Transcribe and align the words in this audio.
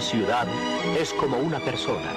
Una 0.00 0.08
ciudad 0.08 0.48
es 0.98 1.12
como 1.12 1.36
una 1.36 1.58
persona. 1.58 2.10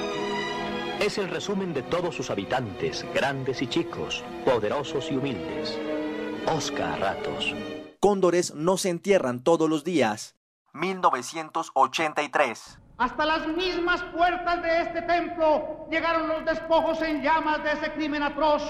Es 1.01 1.17
el 1.17 1.27
resumen 1.27 1.73
de 1.73 1.81
todos 1.81 2.15
sus 2.15 2.29
habitantes, 2.29 3.05
grandes 3.13 3.61
y 3.61 3.67
chicos, 3.67 4.23
poderosos 4.45 5.11
y 5.11 5.17
humildes. 5.17 5.77
Oscar 6.47 6.97
Ratos. 7.01 7.53
Cóndores 7.99 8.55
no 8.55 8.77
se 8.77 8.89
entierran 8.89 9.43
todos 9.43 9.69
los 9.69 9.83
días. 9.83 10.37
1983. 10.71 12.79
Hasta 12.99 13.25
las 13.25 13.49
mismas 13.49 14.01
puertas 14.15 14.63
de 14.63 14.81
este 14.83 15.01
templo 15.01 15.85
llegaron 15.91 16.29
los 16.29 16.45
despojos 16.45 17.01
en 17.01 17.21
llamas 17.21 17.65
de 17.65 17.73
ese 17.73 17.91
crimen 17.91 18.23
atroz. 18.23 18.63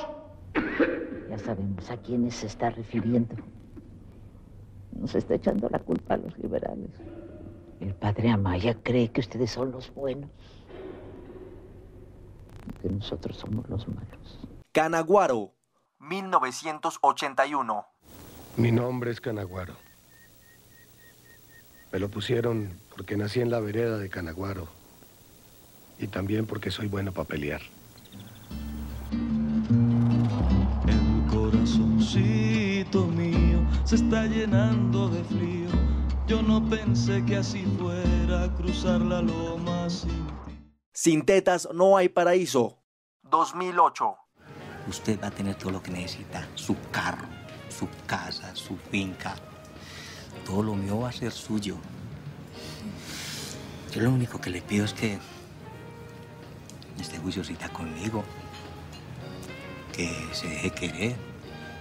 Ya 1.30 1.38
sabemos 1.38 1.88
a 1.92 1.98
quiénes 1.98 2.34
se 2.34 2.48
está 2.48 2.72
refiriendo. 2.72 3.36
Nos 4.92 5.14
está 5.14 5.36
echando 5.36 5.70
la 5.70 5.78
culpa 5.78 6.16
a 6.16 6.18
los 6.18 6.36
liberales. 6.40 6.90
El 7.84 7.94
padre 7.96 8.30
Amaya 8.30 8.76
cree 8.82 9.12
que 9.12 9.20
ustedes 9.20 9.52
son 9.52 9.74
los 9.74 9.94
buenos. 9.94 10.30
Que 12.82 12.88
nosotros 12.88 13.36
somos 13.36 13.68
los 13.68 13.86
malos. 13.90 14.40
Canaguaro, 14.72 15.54
1981. 16.00 17.86
Mi 18.56 18.72
nombre 18.72 19.12
es 19.12 19.20
Canaguaro. 19.20 19.76
Me 21.92 22.00
lo 22.00 22.08
pusieron 22.08 22.70
porque 22.96 23.18
nací 23.18 23.42
en 23.42 23.52
la 23.52 23.60
vereda 23.60 23.98
de 23.98 24.08
Canaguaro. 24.08 24.70
Y 26.00 26.08
también 26.08 26.46
porque 26.46 26.72
soy 26.72 26.88
bueno 26.88 27.12
para 27.12 27.28
pelear. 27.28 27.62
El 30.88 31.30
corazoncito 31.30 33.08
mío 33.08 33.60
se 33.84 33.96
está 33.96 34.26
llenando 34.26 35.10
de 35.10 35.22
frío. 35.26 35.63
Yo 36.34 36.42
no 36.42 36.68
pensé 36.68 37.24
que 37.24 37.38
así 37.38 37.64
fuera 37.78 38.52
cruzar 38.58 39.00
la 39.02 39.22
loma 39.22 39.88
sin 39.88 40.26
ti. 40.48 40.60
Sin 40.92 41.26
tetas 41.26 41.70
no 41.72 41.96
hay 41.96 42.10
paraíso. 42.10 42.80
2008. 43.22 44.18
Usted 44.88 45.22
va 45.22 45.28
a 45.28 45.30
tener 45.30 45.54
todo 45.54 45.70
lo 45.70 45.84
que 45.84 45.92
necesita. 45.92 46.48
Su 46.56 46.76
carro, 46.90 47.28
su 47.70 47.88
casa, 48.08 48.56
su 48.56 48.76
finca. 48.78 49.36
Todo 50.44 50.64
lo 50.64 50.74
mío 50.74 51.02
va 51.02 51.10
a 51.10 51.12
ser 51.12 51.32
suyo. 51.32 51.78
Yo 53.92 54.02
lo 54.02 54.10
único 54.10 54.42
que 54.42 54.50
le 54.50 54.64
pido 54.64 54.86
es 54.86 54.94
que 54.96 55.20
esté 57.00 57.20
juiciosita 57.20 57.70
conmigo. 57.70 58.24
Que 59.96 60.10
se 60.32 60.48
deje 60.48 60.72
querer. 60.72 61.16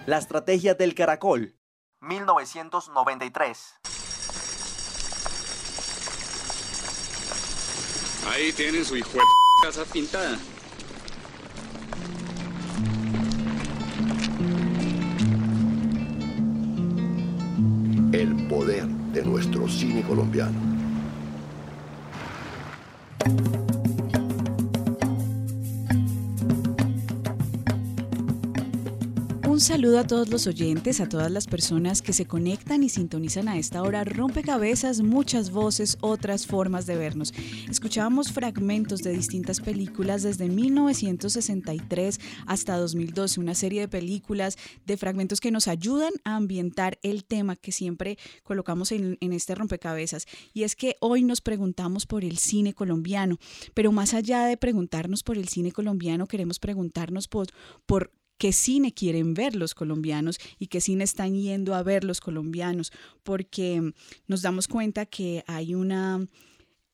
La 0.05 0.19
estrategia 0.19 0.75
del 0.75 0.95
caracol. 0.95 1.57
1993. 2.03 3.82
Ahí 8.31 8.53
tienen 8.53 8.85
su 8.85 8.97
hijo 8.97 9.11
de 9.15 9.67
casa 9.67 9.85
pintada. 9.93 10.39
El 18.13 18.47
poder 18.49 18.87
de 18.87 19.23
nuestro 19.25 19.69
cine 19.69 20.03
colombiano. 20.03 20.72
Saludo 29.73 30.01
a 30.01 30.07
todos 30.07 30.29
los 30.29 30.47
oyentes, 30.47 31.01
a 31.01 31.09
todas 31.09 31.31
las 31.31 31.47
personas 31.47 32.03
que 32.03 32.13
se 32.13 32.27
conectan 32.27 32.83
y 32.83 32.91
sintonizan 32.91 33.49
a 33.49 33.57
esta 33.57 33.83
hora. 33.83 34.05
Rompecabezas, 34.05 35.01
muchas 35.01 35.51
voces, 35.51 35.97
otras 36.03 36.47
formas 36.47 36.85
de 36.85 36.97
vernos. 36.97 37.33
Escuchábamos 37.71 38.33
fragmentos 38.33 39.01
de 39.01 39.13
distintas 39.13 39.61
películas 39.61 40.23
desde 40.25 40.51
1963 40.51 42.21
hasta 42.47 42.77
2012, 42.77 43.41
una 43.41 43.55
serie 43.55 43.81
de 43.81 43.89
películas, 43.89 44.59
de 44.85 44.99
fragmentos 44.99 45.41
que 45.41 45.51
nos 45.51 45.69
ayudan 45.69 46.13
a 46.25 46.37
ambientar 46.37 46.99
el 47.03 47.25
tema 47.25 47.57
que 47.57 47.73
siempre 47.73 48.19
colocamos 48.43 48.93
en, 48.93 49.17
este 49.23 49.55
rompecabezas. 49.55 50.27
Y 50.53 50.65
es 50.65 50.77
que 50.77 50.97
hoy 51.01 51.25
nos 51.25 51.41
preguntamos 51.41 52.05
por 52.05 52.27
el 52.27 52.37
cine 52.37 52.75
colombiano, 52.75 53.39
pero 53.73 53.91
más 53.91 54.13
allá 54.13 54.45
de 54.45 54.59
preguntarnos 54.59 55.23
por 55.23 55.39
el 55.39 55.49
cine 55.49 55.73
colombiano, 55.73 56.27
queremos 56.27 56.59
preguntarnos 56.59 57.27
por 57.27 57.49
qué 58.43 58.51
cine 58.51 58.93
quieren 58.93 59.35
ver 59.35 59.55
los 59.55 59.73
colombianos 59.73 60.41
y 60.59 60.67
qué 60.67 60.81
cine 60.81 61.05
están 61.05 61.41
yendo 61.41 61.77
a 61.77 61.85
ver 61.85 62.03
los 62.03 62.21
colombianos, 62.21 62.91
porque 63.23 63.93
nos 64.27 64.43
damos 64.43 64.67
cuenta 64.67 65.07
que 65.07 65.45
hay 65.47 65.77
una 65.77 66.27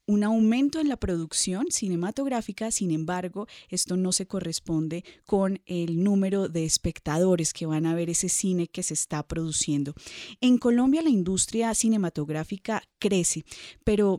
un 0.07 0.25
aumento 0.25 0.79
en 0.79 0.91
la 0.91 0.99
producción 0.99 1.67
cinematográfica, 1.71 2.71
sin 2.71 2.91
embargo, 2.91 3.47
esto 3.71 3.97
no 3.97 4.13
se 4.13 4.27
corresponde 4.27 5.05
con 5.25 5.63
el 5.65 6.05
número 6.05 6.49
de 6.51 6.67
espectadores 6.67 7.55
que 7.55 7.65
van 7.65 7.87
a 7.87 7.95
ver 7.95 8.11
ese 8.11 8.29
cine 8.29 8.69
que 8.69 8.83
se 8.83 8.93
está 8.93 9.23
produciendo. 9.23 9.95
En 10.43 10.59
Colombia 10.59 11.01
la 11.01 11.11
industria 11.11 11.75
cinematográfica 11.75 12.83
crece, 12.99 13.47
pero 13.85 14.19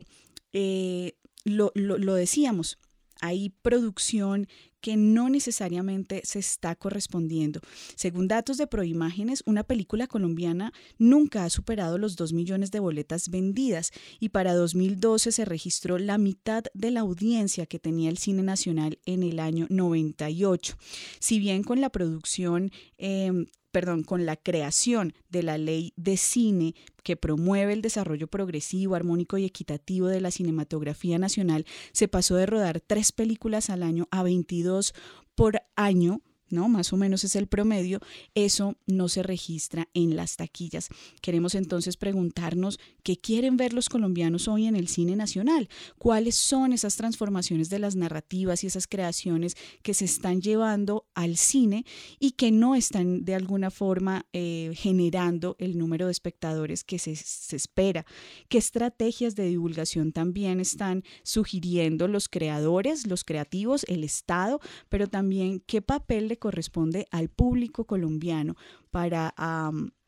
eh, 0.52 1.14
lo, 1.44 1.70
lo 1.74 2.14
decíamos, 2.14 2.78
hay 3.20 3.50
producción 3.62 4.46
que 4.80 4.96
no 4.96 5.28
necesariamente 5.28 6.22
se 6.24 6.38
está 6.38 6.74
correspondiendo. 6.74 7.60
Según 7.96 8.28
datos 8.28 8.56
de 8.56 8.66
Proimágenes, 8.66 9.42
una 9.46 9.62
película 9.62 10.06
colombiana 10.06 10.72
nunca 10.98 11.44
ha 11.44 11.50
superado 11.50 11.98
los 11.98 12.16
2 12.16 12.32
millones 12.32 12.70
de 12.70 12.80
boletas 12.80 13.28
vendidas 13.28 13.92
y 14.18 14.30
para 14.30 14.54
2012 14.54 15.32
se 15.32 15.44
registró 15.44 15.98
la 15.98 16.18
mitad 16.18 16.64
de 16.72 16.90
la 16.90 17.00
audiencia 17.00 17.66
que 17.66 17.78
tenía 17.78 18.10
el 18.10 18.18
cine 18.18 18.42
nacional 18.42 18.98
en 19.04 19.22
el 19.22 19.38
año 19.38 19.66
98. 19.68 20.76
Si 21.18 21.38
bien 21.38 21.62
con 21.62 21.80
la 21.80 21.90
producción 21.90 22.70
eh, 22.96 23.32
perdón, 23.70 24.02
con 24.02 24.26
la 24.26 24.36
creación 24.36 25.14
de 25.28 25.42
la 25.42 25.58
ley 25.58 25.92
de 25.96 26.16
cine 26.16 26.74
que 27.02 27.16
promueve 27.16 27.72
el 27.72 27.82
desarrollo 27.82 28.26
progresivo, 28.26 28.94
armónico 28.94 29.38
y 29.38 29.44
equitativo 29.44 30.08
de 30.08 30.20
la 30.20 30.30
cinematografía 30.30 31.18
nacional, 31.18 31.66
se 31.92 32.08
pasó 32.08 32.36
de 32.36 32.46
rodar 32.46 32.80
tres 32.80 33.12
películas 33.12 33.70
al 33.70 33.82
año 33.82 34.08
a 34.10 34.22
22 34.22 34.94
por 35.34 35.62
año 35.76 36.20
¿no? 36.50 36.68
Más 36.68 36.92
o 36.92 36.96
menos 36.96 37.24
es 37.24 37.36
el 37.36 37.46
promedio, 37.46 38.00
eso 38.34 38.76
no 38.86 39.08
se 39.08 39.22
registra 39.22 39.88
en 39.94 40.16
las 40.16 40.36
taquillas. 40.36 40.88
Queremos 41.20 41.54
entonces 41.54 41.96
preguntarnos 41.96 42.78
qué 43.02 43.16
quieren 43.16 43.56
ver 43.56 43.72
los 43.72 43.88
colombianos 43.88 44.48
hoy 44.48 44.66
en 44.66 44.76
el 44.76 44.88
cine 44.88 45.16
nacional, 45.16 45.68
cuáles 45.98 46.34
son 46.34 46.72
esas 46.72 46.96
transformaciones 46.96 47.70
de 47.70 47.78
las 47.78 47.96
narrativas 47.96 48.64
y 48.64 48.66
esas 48.66 48.86
creaciones 48.86 49.56
que 49.82 49.94
se 49.94 50.04
están 50.04 50.40
llevando 50.40 51.06
al 51.14 51.36
cine 51.36 51.84
y 52.18 52.32
que 52.32 52.50
no 52.50 52.74
están 52.74 53.24
de 53.24 53.34
alguna 53.34 53.70
forma 53.70 54.26
eh, 54.32 54.72
generando 54.74 55.56
el 55.58 55.78
número 55.78 56.06
de 56.06 56.12
espectadores 56.12 56.84
que 56.84 56.98
se, 56.98 57.16
se 57.16 57.56
espera, 57.56 58.04
qué 58.48 58.58
estrategias 58.58 59.36
de 59.36 59.46
divulgación 59.46 60.12
también 60.12 60.60
están 60.60 61.02
sugiriendo 61.22 62.08
los 62.08 62.28
creadores, 62.28 63.06
los 63.06 63.24
creativos, 63.24 63.84
el 63.88 64.04
Estado, 64.04 64.60
pero 64.88 65.08
también 65.08 65.60
qué 65.66 65.82
papel 65.82 66.28
le 66.28 66.38
corresponde 66.40 67.06
al 67.12 67.28
público 67.28 67.84
colombiano 67.84 68.56
para 68.90 69.32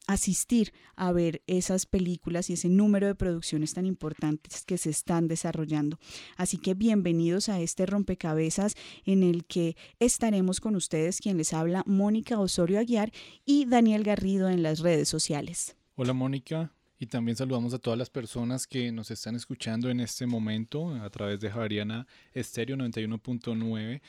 asistir 0.09 0.73
a 0.97 1.13
ver 1.13 1.43
esas 1.47 1.87
películas 1.87 2.51
y 2.51 2.55
ese 2.55 2.69
número 2.69 3.07
de 3.07 3.15
producciones 3.15 3.75
tan 3.75 3.87
importantes 3.87 4.65
que 4.65 4.79
se 4.79 4.91
están 4.91 5.29
desarrollando. 5.29 5.99
Así 6.37 6.59
que 6.59 6.75
bienvenidos 6.75 7.49
a 7.49 7.61
este 7.61 7.87
rompecabezas 7.87 8.75
en 9.05 9.23
el 9.23 9.45
que 9.45 9.77
estaremos 10.01 10.61
con 10.61 10.75
ustedes, 10.75 11.21
quien 11.21 11.37
les 11.37 11.53
habla, 11.53 11.85
Mónica 11.87 12.41
Osorio 12.41 12.81
Aguiar 12.81 13.13
y 13.45 13.67
Daniel 13.67 14.03
Garrido 14.03 14.49
en 14.49 14.63
las 14.63 14.81
redes 14.81 15.09
sociales. 15.09 15.77
Hola 15.95 16.13
Mónica, 16.15 16.73
y 16.99 17.07
también 17.07 17.37
saludamos 17.37 17.75
a 17.75 17.79
todas 17.79 17.99
las 17.99 18.11
personas 18.11 18.67
que 18.67 18.93
nos 18.93 19.11
están 19.11 19.35
escuchando 19.35 19.91
en 19.91 20.01
este 20.01 20.25
momento 20.27 20.95
a 20.95 21.11
través 21.11 21.41
de 21.41 21.51
Javariana 21.51 22.07
Estéreo 22.33 22.77
91.9 22.77 24.01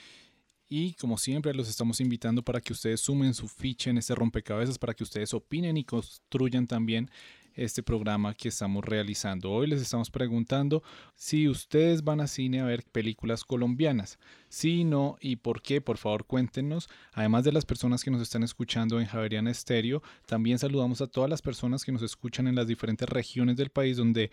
y 0.76 0.96
como 0.96 1.20
siempre 1.20 1.54
los 1.54 1.70
estamos 1.70 2.02
invitando 2.02 2.42
para 2.42 2.60
que 2.60 2.74
ustedes 2.74 3.00
sumen 3.00 3.36
su 3.36 3.48
ficha 3.48 3.92
en 3.92 4.00
este 4.00 4.16
rompecabezas, 4.16 4.80
para 4.80 4.96
que 4.96 5.04
ustedes 5.04 5.32
opinen 5.36 5.78
y 5.78 5.84
construyan 5.84 6.66
también 6.66 7.12
este 7.54 7.84
programa 7.84 8.34
que 8.34 8.50
estamos 8.50 8.84
realizando. 8.84 9.52
Hoy 9.52 9.68
les 9.68 9.84
estamos 9.84 10.10
preguntando 10.10 10.82
si 11.16 11.48
ustedes 11.48 12.04
van 12.04 12.22
a 12.22 12.28
cine 12.28 12.60
a 12.60 12.66
ver 12.66 12.84
películas 12.92 13.44
colombianas. 13.44 14.18
Si 14.50 14.84
no 14.84 15.18
y 15.22 15.36
por 15.36 15.62
qué, 15.62 15.80
por 15.80 16.00
favor 16.00 16.26
cuéntenos. 16.26 16.90
Además 17.12 17.44
de 17.44 17.52
las 17.52 17.66
personas 17.66 18.04
que 18.04 18.10
nos 18.10 18.24
están 18.24 18.42
escuchando 18.42 19.00
en 19.00 19.06
Javeriana 19.06 19.52
Estéreo, 19.52 20.02
también 20.26 20.58
saludamos 20.58 21.02
a 21.02 21.08
todas 21.08 21.30
las 21.30 21.44
personas 21.44 21.86
que 21.86 21.92
nos 21.92 22.02
escuchan 22.02 22.48
en 22.48 22.56
las 22.56 22.66
diferentes 22.66 23.08
regiones 23.08 23.58
del 23.58 23.70
país 23.70 23.98
donde 23.98 24.32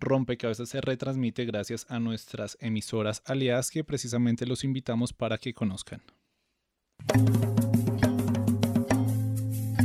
Rompecabezas 0.00 0.68
se 0.68 0.80
retransmite 0.80 1.44
gracias 1.44 1.86
a 1.88 1.98
nuestras 1.98 2.56
emisoras 2.60 3.22
aliadas 3.24 3.70
que 3.70 3.82
precisamente 3.84 4.46
los 4.46 4.64
invitamos 4.64 5.12
para 5.12 5.38
que 5.38 5.54
conozcan. 5.54 6.02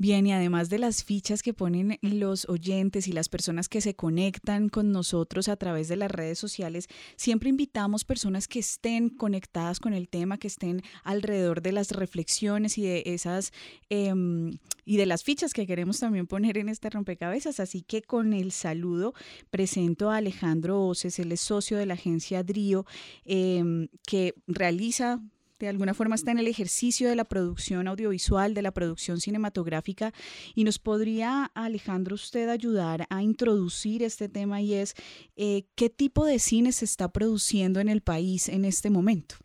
Bien, 0.05 0.27
y 0.27 0.33
además 0.33 0.69
de 0.69 0.77
las 0.77 1.03
fichas 1.03 1.41
que 1.41 1.55
ponen 1.55 1.97
los 2.03 2.47
oyentes 2.47 3.07
y 3.07 3.11
las 3.11 3.27
personas 3.27 3.67
que 3.67 3.81
se 3.81 3.95
conectan 3.95 4.69
con 4.69 4.91
nosotros 4.91 5.47
a 5.47 5.55
través 5.55 5.87
de 5.87 5.95
las 5.95 6.11
redes 6.11 6.37
sociales, 6.37 6.89
siempre 7.15 7.49
invitamos 7.49 8.05
personas 8.05 8.47
que 8.47 8.59
estén 8.59 9.09
conectadas 9.09 9.79
con 9.79 9.95
el 9.95 10.07
tema, 10.07 10.37
que 10.37 10.45
estén 10.45 10.83
alrededor 11.03 11.63
de 11.63 11.71
las 11.71 11.89
reflexiones 11.89 12.77
y 12.77 12.83
de 12.83 13.01
esas 13.07 13.51
em, 13.89 14.59
y 14.85 14.97
de 14.97 15.07
las 15.07 15.23
fichas 15.23 15.53
que 15.53 15.65
queremos 15.65 15.99
también 15.99 16.27
poner 16.27 16.59
en 16.59 16.69
este 16.69 16.91
rompecabezas. 16.91 17.59
Así 17.59 17.81
que 17.81 18.03
con 18.03 18.33
el 18.33 18.51
saludo 18.51 19.15
presento 19.49 20.11
a 20.11 20.17
Alejandro 20.17 20.85
Oces, 20.85 21.17
él 21.17 21.31
es 21.31 21.41
socio 21.41 21.79
de 21.79 21.87
la 21.87 21.95
agencia 21.95 22.43
DRIO, 22.43 22.85
em, 23.25 23.87
que 24.05 24.35
realiza 24.45 25.19
de 25.59 25.69
alguna 25.69 25.93
forma 25.93 26.15
está 26.15 26.31
en 26.31 26.39
el 26.39 26.47
ejercicio 26.47 27.07
de 27.07 27.15
la 27.15 27.23
producción 27.23 27.87
audiovisual, 27.87 28.53
de 28.53 28.61
la 28.61 28.71
producción 28.71 29.21
cinematográfica 29.21 30.13
y 30.53 30.63
nos 30.65 30.79
podría, 30.79 31.51
Alejandro, 31.53 32.15
usted 32.15 32.49
ayudar 32.49 33.07
a 33.09 33.23
introducir 33.23 34.03
este 34.03 34.27
tema 34.27 34.61
y 34.61 34.73
es 34.73 34.95
eh, 35.37 35.65
qué 35.75 35.89
tipo 35.89 36.25
de 36.25 36.39
cine 36.39 36.71
se 36.71 36.85
está 36.85 37.07
produciendo 37.09 37.79
en 37.79 37.87
el 37.87 38.01
país 38.01 38.49
en 38.49 38.65
este 38.65 38.89
momento. 38.89 39.35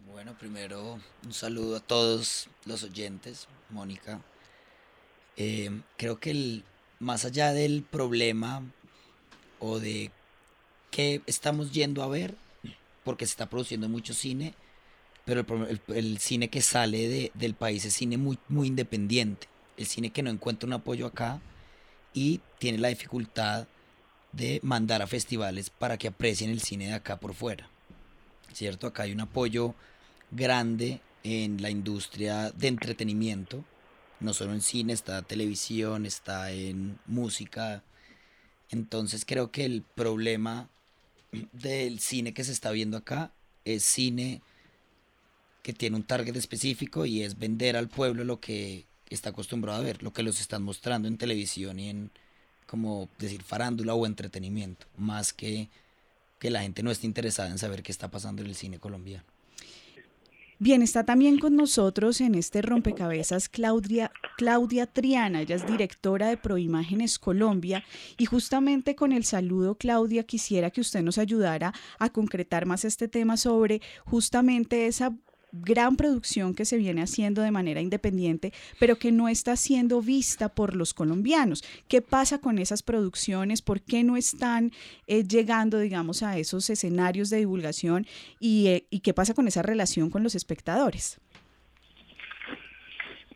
Bueno, 0.00 0.36
primero 0.38 0.98
un 1.24 1.32
saludo 1.32 1.76
a 1.76 1.80
todos 1.80 2.48
los 2.64 2.82
oyentes, 2.82 3.46
Mónica. 3.70 4.20
Eh, 5.36 5.82
creo 5.96 6.18
que 6.18 6.30
el, 6.30 6.64
más 6.98 7.24
allá 7.24 7.52
del 7.52 7.82
problema 7.82 8.62
o 9.60 9.78
de 9.78 10.10
qué 10.90 11.22
estamos 11.26 11.72
yendo 11.72 12.02
a 12.02 12.08
ver, 12.08 12.34
porque 13.04 13.26
se 13.26 13.32
está 13.32 13.46
produciendo 13.46 13.88
mucho 13.88 14.14
cine, 14.14 14.54
pero 15.26 15.44
el, 15.88 16.18
cine 16.18 16.48
que 16.48 16.62
sale 16.62 17.08
de, 17.08 17.32
del 17.34 17.54
país 17.54 17.84
es 17.84 17.94
cine 17.94 18.16
muy, 18.16 18.38
muy 18.48 18.68
independiente. 18.68 19.48
El 19.76 19.86
cine 19.86 20.10
que 20.10 20.22
no 20.22 20.30
encuentra 20.30 20.68
un 20.68 20.72
apoyo 20.72 21.04
acá 21.04 21.40
y 22.14 22.40
tiene 22.60 22.78
la 22.78 22.88
dificultad 22.88 23.66
de 24.30 24.60
mandar 24.62 25.02
a 25.02 25.08
festivales 25.08 25.68
para 25.68 25.98
que 25.98 26.08
aprecien 26.08 26.50
el 26.50 26.60
cine 26.60 26.86
de 26.86 26.94
acá 26.94 27.18
por 27.18 27.34
fuera. 27.34 27.68
¿Cierto? 28.52 28.86
Acá 28.86 29.02
hay 29.02 29.12
un 29.12 29.20
apoyo 29.20 29.74
grande 30.30 31.00
en 31.24 31.60
la 31.60 31.70
industria 31.70 32.52
de 32.52 32.68
entretenimiento, 32.68 33.64
no 34.20 34.32
solo 34.32 34.52
en 34.52 34.62
cine, 34.62 34.92
está 34.92 35.22
televisión, 35.22 36.06
está 36.06 36.52
en 36.52 37.00
música. 37.06 37.82
Entonces 38.70 39.24
creo 39.26 39.50
que 39.50 39.64
el 39.64 39.82
problema 39.82 40.68
del 41.52 41.98
cine 41.98 42.32
que 42.32 42.44
se 42.44 42.52
está 42.52 42.70
viendo 42.70 42.96
acá 42.96 43.32
es 43.64 43.82
cine 43.82 44.40
que 45.66 45.72
tiene 45.72 45.96
un 45.96 46.04
target 46.04 46.36
específico 46.36 47.06
y 47.06 47.22
es 47.22 47.40
vender 47.40 47.76
al 47.76 47.88
pueblo 47.88 48.22
lo 48.22 48.38
que 48.38 48.86
está 49.10 49.30
acostumbrado 49.30 49.80
a 49.80 49.84
ver, 49.84 50.00
lo 50.00 50.12
que 50.12 50.22
los 50.22 50.40
están 50.40 50.62
mostrando 50.62 51.08
en 51.08 51.18
televisión 51.18 51.80
y 51.80 51.88
en, 51.88 52.12
como 52.68 53.08
decir, 53.18 53.42
farándula 53.42 53.92
o 53.94 54.06
entretenimiento, 54.06 54.86
más 54.96 55.32
que 55.32 55.68
que 56.38 56.50
la 56.50 56.62
gente 56.62 56.84
no 56.84 56.92
esté 56.92 57.08
interesada 57.08 57.50
en 57.50 57.58
saber 57.58 57.82
qué 57.82 57.90
está 57.90 58.12
pasando 58.12 58.42
en 58.42 58.48
el 58.48 58.54
cine 58.54 58.78
colombiano. 58.78 59.24
Bien, 60.60 60.82
está 60.82 61.04
también 61.04 61.40
con 61.40 61.56
nosotros 61.56 62.20
en 62.20 62.36
este 62.36 62.62
rompecabezas 62.62 63.48
Claudia, 63.48 64.12
Claudia 64.36 64.86
Triana, 64.86 65.40
ella 65.40 65.56
es 65.56 65.66
directora 65.66 66.28
de 66.28 66.36
Proimágenes 66.36 67.18
Colombia 67.18 67.82
y 68.16 68.26
justamente 68.26 68.94
con 68.94 69.12
el 69.12 69.24
saludo 69.24 69.74
Claudia 69.74 70.22
quisiera 70.22 70.70
que 70.70 70.80
usted 70.80 71.02
nos 71.02 71.18
ayudara 71.18 71.74
a 71.98 72.10
concretar 72.10 72.66
más 72.66 72.84
este 72.84 73.08
tema 73.08 73.36
sobre 73.36 73.82
justamente 74.04 74.86
esa 74.86 75.12
gran 75.52 75.96
producción 75.96 76.54
que 76.54 76.64
se 76.64 76.76
viene 76.76 77.02
haciendo 77.02 77.42
de 77.42 77.50
manera 77.50 77.80
independiente, 77.80 78.52
pero 78.78 78.96
que 78.96 79.12
no 79.12 79.28
está 79.28 79.56
siendo 79.56 80.00
vista 80.00 80.48
por 80.48 80.76
los 80.76 80.94
colombianos. 80.94 81.62
¿Qué 81.88 82.02
pasa 82.02 82.40
con 82.40 82.58
esas 82.58 82.82
producciones? 82.82 83.62
¿Por 83.62 83.80
qué 83.80 84.04
no 84.04 84.16
están 84.16 84.70
eh, 85.06 85.24
llegando, 85.24 85.78
digamos, 85.78 86.22
a 86.22 86.38
esos 86.38 86.68
escenarios 86.70 87.30
de 87.30 87.38
divulgación? 87.38 88.06
¿Y, 88.40 88.68
eh, 88.68 88.84
¿Y 88.90 89.00
qué 89.00 89.14
pasa 89.14 89.34
con 89.34 89.48
esa 89.48 89.62
relación 89.62 90.10
con 90.10 90.22
los 90.22 90.34
espectadores? 90.34 91.20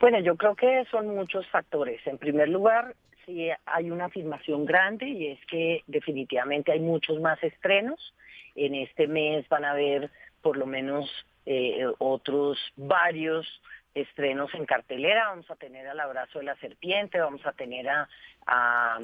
Bueno, 0.00 0.18
yo 0.20 0.34
creo 0.36 0.56
que 0.56 0.84
son 0.90 1.14
muchos 1.14 1.46
factores. 1.48 2.00
En 2.06 2.16
primer 2.16 2.48
lugar, 2.48 2.94
sí 3.26 3.48
hay 3.66 3.90
una 3.90 4.06
afirmación 4.06 4.64
grande 4.64 5.06
y 5.06 5.26
es 5.26 5.38
que 5.46 5.82
definitivamente 5.86 6.72
hay 6.72 6.80
muchos 6.80 7.20
más 7.20 7.42
estrenos. 7.42 8.14
En 8.56 8.74
este 8.74 9.06
mes 9.06 9.46
van 9.50 9.64
a 9.64 9.72
haber 9.72 10.10
por 10.40 10.56
lo 10.56 10.64
menos 10.64 11.10
eh, 11.52 11.84
otros 11.98 12.58
varios 12.76 13.44
estrenos 13.92 14.54
en 14.54 14.66
cartelera. 14.66 15.30
Vamos 15.30 15.50
a 15.50 15.56
tener 15.56 15.84
al 15.88 15.98
abrazo 15.98 16.38
de 16.38 16.44
la 16.44 16.54
serpiente, 16.58 17.18
vamos 17.18 17.44
a 17.44 17.50
tener 17.54 17.88
a, 17.88 19.00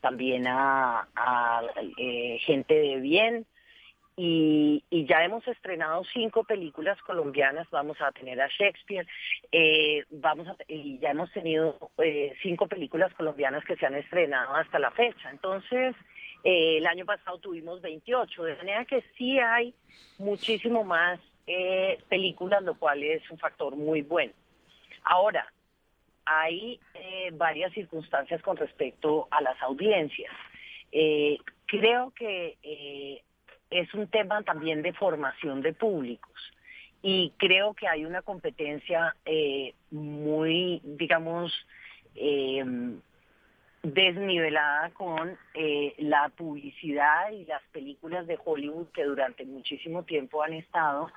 también 0.00 0.46
a, 0.46 1.08
eh, 1.98 2.38
gente 2.46 2.74
de 2.74 3.00
bien. 3.00 3.46
Y, 4.14 4.84
ya 4.92 5.24
hemos 5.24 5.44
estrenado 5.48 6.04
cinco 6.12 6.44
películas 6.44 7.02
colombianas, 7.02 7.68
vamos 7.70 8.00
a 8.00 8.12
tener 8.12 8.40
a 8.40 8.46
Shakespeare, 8.46 9.08
eh, 9.50 10.04
vamos 10.10 10.46
y 10.68 11.00
ya 11.00 11.10
hemos 11.10 11.32
tenido 11.32 11.90
cinco 12.42 12.68
películas 12.68 13.12
colombianas 13.14 13.64
que 13.64 13.74
se 13.74 13.86
han 13.86 13.96
estrenado 13.96 14.54
hasta 14.54 14.78
la 14.78 14.92
fecha. 14.92 15.30
Entonces, 15.30 15.96
el 16.44 16.86
año 16.86 17.04
pasado 17.04 17.38
tuvimos 17.38 17.82
28, 17.82 18.44
de 18.44 18.54
manera 18.54 18.84
que 18.84 19.02
sí 19.18 19.40
hay 19.40 19.74
muchísimo 20.18 20.84
más 20.84 21.18
eh, 21.46 21.98
películas, 22.08 22.62
lo 22.62 22.78
cual 22.78 23.02
es 23.02 23.28
un 23.30 23.38
factor 23.38 23.76
muy 23.76 24.02
bueno. 24.02 24.32
Ahora, 25.04 25.46
hay 26.24 26.78
eh, 26.94 27.30
varias 27.32 27.72
circunstancias 27.72 28.40
con 28.42 28.56
respecto 28.56 29.26
a 29.30 29.40
las 29.40 29.60
audiencias. 29.62 30.32
Eh, 30.92 31.38
creo 31.66 32.12
que 32.14 33.22
es 33.70 33.94
un 33.94 34.06
tema 34.08 34.42
también 34.42 34.82
de 34.82 34.92
formación 34.92 35.62
de 35.62 35.72
públicos 35.72 36.52
y 37.02 37.32
creo 37.38 37.74
que 37.74 37.88
hay 37.88 38.04
una 38.04 38.22
competencia 38.22 39.16
muy, 39.90 40.80
digamos, 40.84 41.52
desnivelada 43.82 44.90
con 44.90 45.36
eh, 45.54 45.94
la 45.98 46.28
publicidad 46.28 47.32
y 47.32 47.44
las 47.46 47.62
películas 47.72 48.26
de 48.26 48.38
Hollywood 48.42 48.88
que 48.88 49.04
durante 49.04 49.44
muchísimo 49.44 50.04
tiempo 50.04 50.42
han 50.42 50.52
estado 50.52 51.10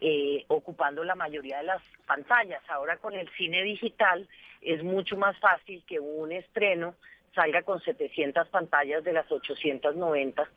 eh, 0.00 0.44
ocupando 0.48 1.02
la 1.02 1.14
mayoría 1.14 1.58
de 1.58 1.64
las 1.64 1.82
pantallas. 2.06 2.62
Ahora 2.68 2.98
con 2.98 3.14
el 3.14 3.28
cine 3.36 3.62
digital 3.62 4.28
es 4.60 4.82
mucho 4.82 5.16
más 5.16 5.38
fácil 5.38 5.82
que 5.86 5.98
un 5.98 6.32
estreno 6.32 6.94
salga 7.34 7.62
con 7.62 7.80
700 7.80 8.48
pantallas 8.48 9.02
de 9.02 9.12
las 9.12 9.30
890 9.30 10.48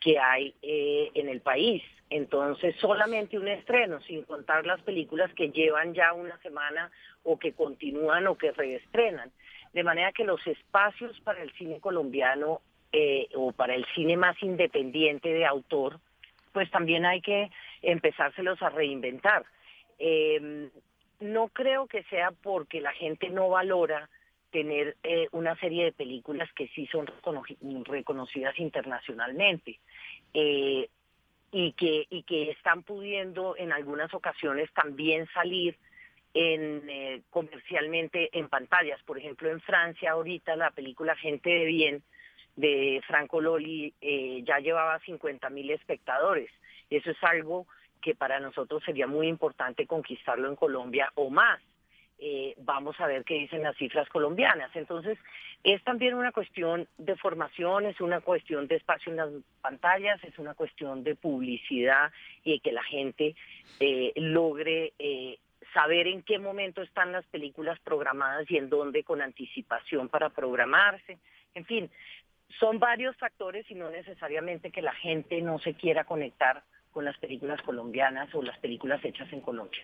que 0.00 0.18
hay 0.18 0.54
eh, 0.62 1.10
en 1.14 1.28
el 1.28 1.40
país. 1.40 1.82
Entonces, 2.08 2.74
solamente 2.80 3.38
un 3.38 3.46
estreno, 3.46 4.00
sin 4.00 4.22
contar 4.24 4.66
las 4.66 4.80
películas 4.82 5.32
que 5.34 5.50
llevan 5.50 5.94
ya 5.94 6.12
una 6.12 6.38
semana 6.38 6.90
o 7.22 7.38
que 7.38 7.52
continúan 7.52 8.26
o 8.26 8.36
que 8.36 8.52
reestrenan 8.52 9.30
de 9.72 9.84
manera 9.84 10.12
que 10.12 10.24
los 10.24 10.44
espacios 10.46 11.18
para 11.20 11.42
el 11.42 11.52
cine 11.52 11.80
colombiano 11.80 12.60
eh, 12.92 13.28
o 13.34 13.52
para 13.52 13.74
el 13.74 13.86
cine 13.94 14.16
más 14.16 14.42
independiente 14.42 15.32
de 15.32 15.46
autor 15.46 16.00
pues 16.52 16.70
también 16.70 17.06
hay 17.06 17.20
que 17.20 17.50
empezárselos 17.82 18.60
a 18.62 18.70
reinventar. 18.70 19.44
Em, 19.98 20.70
no 21.20 21.48
creo 21.48 21.86
que 21.86 22.02
sea 22.04 22.32
porque 22.42 22.80
la 22.80 22.92
gente 22.92 23.28
no 23.28 23.48
valora 23.48 24.08
tener 24.50 24.96
eh, 25.04 25.28
una 25.32 25.54
serie 25.56 25.84
de 25.84 25.92
películas 25.92 26.50
que 26.54 26.68
sí 26.68 26.86
son 26.86 27.06
reconocidas 27.84 28.58
internacionalmente 28.58 29.78
eh, 30.34 30.88
y, 31.52 31.72
que, 31.72 32.06
y 32.10 32.22
que 32.24 32.50
están 32.50 32.82
pudiendo 32.82 33.54
en 33.56 33.72
algunas 33.72 34.12
ocasiones 34.12 34.72
también 34.72 35.28
salir 35.32 35.76
en, 36.34 36.88
eh, 36.88 37.22
comercialmente 37.30 38.30
en 38.38 38.48
pantallas. 38.48 39.02
Por 39.04 39.18
ejemplo, 39.18 39.50
en 39.50 39.60
Francia 39.60 40.12
ahorita 40.12 40.56
la 40.56 40.70
película 40.70 41.16
Gente 41.16 41.50
de 41.50 41.64
Bien 41.64 42.02
de 42.56 43.00
Franco 43.06 43.40
Loli 43.40 43.94
ya 44.44 44.58
llevaba 44.58 44.98
50 45.00 45.48
mil 45.50 45.70
espectadores. 45.70 46.50
Eso 46.90 47.10
es 47.10 47.16
algo 47.22 47.66
que 48.00 48.14
para 48.14 48.40
nosotros 48.40 48.82
sería 48.84 49.06
muy 49.06 49.28
importante 49.28 49.86
conquistarlo 49.86 50.48
en 50.48 50.56
Colombia 50.56 51.10
o 51.14 51.30
más. 51.30 51.60
Eh, 52.22 52.54
vamos 52.58 53.00
a 53.00 53.06
ver 53.06 53.24
qué 53.24 53.34
dicen 53.34 53.62
las 53.62 53.76
cifras 53.76 54.08
colombianas. 54.10 54.70
Entonces, 54.74 55.18
es 55.64 55.82
también 55.84 56.14
una 56.14 56.32
cuestión 56.32 56.86
de 56.98 57.16
formación, 57.16 57.86
es 57.86 58.00
una 58.00 58.20
cuestión 58.20 58.66
de 58.66 58.76
espacio 58.76 59.10
en 59.10 59.16
las 59.16 59.30
pantallas, 59.62 60.22
es 60.24 60.38
una 60.38 60.54
cuestión 60.54 61.02
de 61.02 61.14
publicidad 61.14 62.12
y 62.44 62.60
que 62.60 62.72
la 62.72 62.82
gente 62.82 63.34
eh, 63.78 64.12
logre 64.16 64.92
eh, 64.98 65.38
saber 65.72 66.06
en 66.06 66.22
qué 66.22 66.38
momento 66.38 66.82
están 66.82 67.12
las 67.12 67.24
películas 67.26 67.78
programadas 67.80 68.50
y 68.50 68.56
en 68.56 68.70
dónde 68.70 69.04
con 69.04 69.22
anticipación 69.22 70.08
para 70.08 70.30
programarse. 70.30 71.18
En 71.54 71.64
fin, 71.64 71.90
son 72.58 72.78
varios 72.78 73.16
factores 73.16 73.70
y 73.70 73.74
no 73.74 73.90
necesariamente 73.90 74.70
que 74.70 74.82
la 74.82 74.94
gente 74.94 75.40
no 75.40 75.58
se 75.58 75.74
quiera 75.74 76.04
conectar 76.04 76.62
con 76.92 77.04
las 77.04 77.16
películas 77.18 77.62
colombianas 77.62 78.34
o 78.34 78.42
las 78.42 78.58
películas 78.58 79.04
hechas 79.04 79.32
en 79.32 79.40
Colombia. 79.40 79.82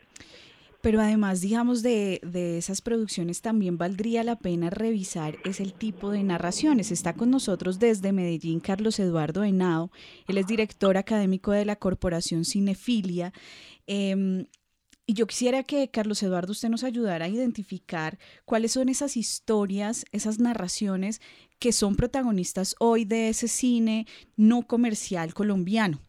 Pero 0.82 1.00
además, 1.00 1.40
digamos, 1.40 1.82
de, 1.82 2.20
de, 2.22 2.58
esas 2.58 2.80
producciones 2.80 3.42
también 3.42 3.78
valdría 3.78 4.22
la 4.22 4.36
pena 4.36 4.70
revisar 4.70 5.34
es 5.44 5.58
el 5.58 5.72
tipo 5.72 6.10
de 6.10 6.22
narraciones. 6.22 6.92
Está 6.92 7.14
con 7.14 7.30
nosotros 7.30 7.78
desde 7.78 8.12
Medellín 8.12 8.60
Carlos 8.60 9.00
Eduardo 9.00 9.42
Henao. 9.42 9.90
Él 10.28 10.38
es 10.38 10.46
director 10.46 10.96
académico 10.96 11.50
de 11.52 11.64
la 11.64 11.76
Corporación 11.76 12.44
Cinefilia. 12.44 13.32
Em, 13.86 14.46
y 15.06 15.14
yo 15.14 15.26
quisiera 15.26 15.62
que, 15.62 15.88
Carlos 15.90 16.22
Eduardo, 16.22 16.52
usted 16.52 16.68
nos 16.68 16.84
ayudara 16.84 17.26
a 17.26 17.28
identificar 17.28 18.18
cuáles 18.44 18.72
son 18.72 18.88
esas 18.88 19.16
historias, 19.16 20.04
esas 20.12 20.38
narraciones 20.38 21.20
que 21.58 21.72
son 21.72 21.96
protagonistas 21.96 22.74
hoy 22.80 23.04
de 23.04 23.28
ese 23.28 23.48
cine 23.48 24.06
no 24.36 24.62
comercial 24.62 25.32
colombiano 25.32 26.00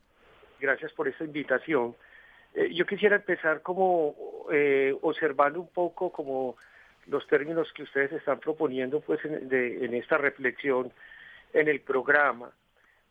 gracias 0.59 0.91
por 0.93 1.07
esta 1.07 1.23
invitación. 1.23 1.95
Eh, 2.53 2.73
yo 2.73 2.85
quisiera 2.85 3.17
empezar 3.17 3.61
como 3.61 4.15
eh, 4.51 4.95
observando 5.01 5.59
un 5.59 5.69
poco 5.69 6.11
como 6.11 6.57
los 7.07 7.25
términos 7.27 7.71
que 7.73 7.83
ustedes 7.83 8.11
están 8.11 8.39
proponiendo 8.39 8.99
pues 9.01 9.23
en, 9.23 9.93
esta 9.93 10.17
reflexión 10.17 10.91
en 11.53 11.67
el 11.67 11.79
programa. 11.81 12.51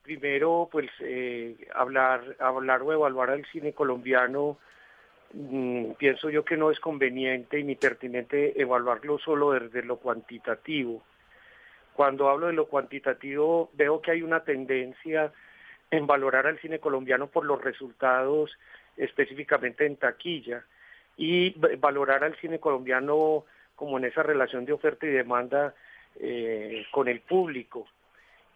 Primero, 0.03 0.69
pues 0.71 0.91
eh, 1.01 1.57
hablar, 1.75 2.37
hablar 2.39 2.83
o 2.83 2.93
evaluar 2.93 3.31
al 3.31 3.45
cine 3.47 3.73
colombiano, 3.73 4.59
mm, 5.37 5.93
pienso 5.93 6.31
yo 6.31 6.45
que 6.45 6.57
no 6.57 6.71
es 6.71 6.81
conveniente 6.81 7.63
ni 7.63 7.77
pertinente 7.77 8.61
evaluarlo 8.61 9.19
solo 9.19 9.53
desde 9.53 9.83
lo 9.83 9.97
cuantitativo. 9.99 11.03
Cuando 11.95 12.29
hablo 12.29 12.49
de 12.49 12.53
lo 12.53 12.67
cuantitativo, 12.67 13.71
veo 13.75 14.01
que 14.03 14.11
hay 14.11 14.23
una 14.23 14.45
tendencia 14.45 15.33
en 15.91 16.07
valorar 16.07 16.47
al 16.47 16.59
cine 16.61 16.79
colombiano 16.79 17.29
por 17.29 17.45
los 17.45 17.63
resultados 17.63 18.51
específicamente 18.97 19.87
en 19.87 19.97
taquilla 19.97 20.65
y 21.17 21.55
valorar 21.79 22.25
al 22.25 22.37
cine 22.37 22.59
colombiano 22.59 23.45
como 23.75 23.99
en 23.99 24.07
esa 24.07 24.23
relación 24.23 24.65
de 24.65 24.73
oferta 24.73 25.07
y 25.07 25.11
demanda 25.11 25.75
eh, 26.19 26.87
con 26.91 27.09
el 27.09 27.21
público. 27.21 27.87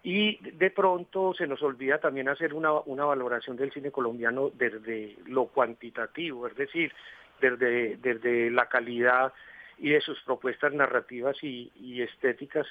Y 0.03 0.39
de 0.53 0.71
pronto 0.71 1.35
se 1.35 1.47
nos 1.47 1.63
olvida 1.63 1.99
también 1.99 2.29
hacer 2.29 2.55
una, 2.55 2.73
una 2.73 3.05
valoración 3.05 3.57
del 3.57 3.73
cine 3.73 3.91
colombiano 3.91 4.51
desde 4.55 5.17
lo 5.27 5.47
cuantitativo, 5.47 6.47
es 6.47 6.57
decir, 6.57 6.93
desde, 7.41 7.97
desde 7.97 8.51
la 8.51 8.67
calidad 8.67 9.33
y 9.79 9.91
de 9.91 10.01
sus 10.01 10.21
propuestas 10.23 10.73
narrativas 10.73 11.37
y, 11.43 11.71
estéticas 12.03 12.67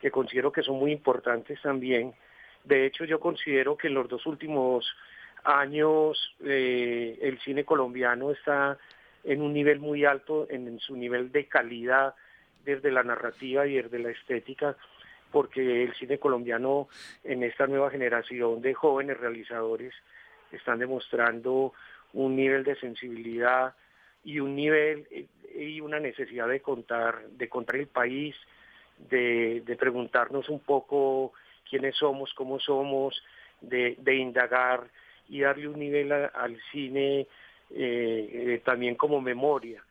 que 0.00 0.10
considero 0.10 0.52
que 0.52 0.62
son 0.62 0.78
muy 0.78 0.92
importantes 0.92 1.60
también. 1.62 2.14
De 2.64 2.86
hecho, 2.86 3.04
yo 3.04 3.20
considero 3.20 3.76
que 3.76 3.88
en 3.88 3.94
los 3.94 4.08
dos 4.08 4.26
últimos 4.26 4.86
años 5.44 6.36
eh, 6.44 7.18
el 7.22 7.38
cine 7.40 7.64
colombiano 7.64 8.30
está 8.30 8.78
en 9.24 9.40
un 9.42 9.52
nivel 9.52 9.78
muy 9.78 10.04
alto 10.04 10.46
en, 10.50 10.78
su 10.80 10.96
nivel 10.96 11.32
de 11.32 11.46
calidad 11.46 12.14
desde 12.64 12.90
la 12.90 13.02
narrativa 13.02 13.66
y 13.66 13.74
desde 13.74 13.98
la 13.98 14.10
estética, 14.10 14.76
porque 15.30 15.84
el 15.84 15.94
cine 15.94 16.18
colombiano 16.18 16.88
en 17.24 17.42
esta 17.42 17.66
nueva 17.66 17.90
generación 17.90 18.60
de 18.60 18.74
jóvenes 18.74 19.18
realizadores 19.18 19.94
están 20.52 20.78
demostrando 20.78 21.72
un 22.12 22.36
nivel 22.36 22.64
de 22.64 22.76
sensibilidad 22.76 23.74
y 24.24 24.40
un 24.40 24.56
nivel 24.56 25.06
eh, 25.10 25.26
y 25.58 25.80
una 25.80 26.00
necesidad 26.00 26.48
de 26.48 26.60
contar, 26.60 27.28
de 27.28 27.48
contar 27.48 27.76
el 27.76 27.88
país, 27.88 28.34
de, 29.10 29.76
preguntarnos 29.78 30.48
un 30.48 30.60
poco 30.60 31.32
quiénes 31.68 31.96
somos, 31.96 32.32
cómo 32.34 32.58
somos, 32.58 33.22
de, 33.60 33.96
indagar 34.14 34.88
y 35.28 35.40
darle 35.40 35.68
un 35.68 35.78
nivel 35.78 36.12
al 36.12 36.58
cine 36.72 37.20
eh, 37.20 37.26
eh, 37.70 38.62
también 38.64 38.94
como 38.94 39.20
memoria. 39.20 39.82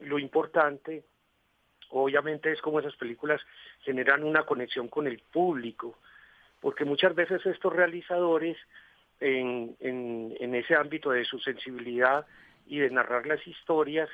Lo 0.00 0.18
importante, 0.18 1.04
obviamente, 1.90 2.52
es 2.52 2.60
cómo 2.60 2.80
esas 2.80 2.96
películas 2.96 3.40
generan 3.82 4.24
una 4.24 4.44
conexión 4.44 4.88
con 4.88 5.06
el 5.06 5.18
público, 5.18 5.98
porque 6.60 6.84
muchas 6.84 7.14
veces 7.14 7.44
estos 7.46 7.72
realizadores, 7.72 8.56
en, 9.20 9.76
en, 9.80 10.54
ese 10.54 10.76
ámbito 10.76 11.10
de 11.10 11.24
su 11.24 11.40
sensibilidad 11.40 12.24
y 12.66 12.78
de 12.78 12.90
narrar 12.90 13.26
las 13.26 13.44
historias, 13.46 14.08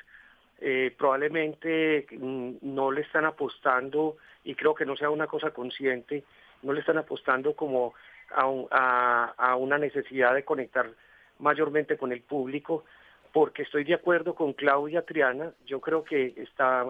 eh, 0.59 0.95
probablemente 0.97 2.07
mm, 2.11 2.55
no 2.61 2.91
le 2.91 3.01
están 3.01 3.25
apostando, 3.25 4.17
y 4.43 4.55
creo 4.55 4.73
que 4.73 4.85
no 4.85 4.95
sea 4.95 5.09
una 5.09 5.27
cosa 5.27 5.51
consciente, 5.51 6.23
no 6.63 6.73
le 6.73 6.79
están 6.79 6.97
apostando 6.97 7.55
como 7.55 7.93
a, 8.31 9.55
una 9.57 9.77
necesidad 9.77 10.33
de 10.33 10.43
conectar 10.43 10.89
mayormente 11.39 11.97
con 11.97 12.11
el 12.11 12.21
público, 12.21 12.85
porque 13.31 13.63
estoy 13.63 13.83
de 13.83 13.93
acuerdo 13.93 14.33
con 14.35 14.53
Claudia 14.53 15.03
Triana, 15.03 15.51
yo 15.65 15.81
creo 15.81 16.03
que 16.03 16.33
está, 16.37 16.85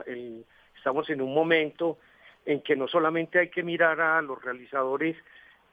estamos 0.86 1.10
en 1.10 1.20
un 1.20 1.34
momento 1.34 1.98
en 2.46 2.62
que 2.62 2.76
no 2.76 2.88
solamente 2.88 3.40
hay 3.40 3.50
que 3.50 3.64
mirar 3.64 4.00
a 4.00 4.22
los 4.22 4.40
realizadores 4.44 5.18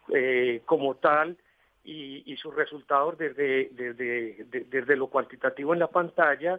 eh, 0.09 0.63
como 0.65 0.95
tal 0.95 1.37
y, 1.85 2.35
sus 2.39 2.55
resultados 2.55 3.19
desde, 3.19 3.69
desde, 3.73 4.47
desde 4.71 4.97
lo 4.97 5.09
cuantitativo 5.09 5.75
en 5.75 5.81
la 5.81 5.89
pantalla, 5.89 6.59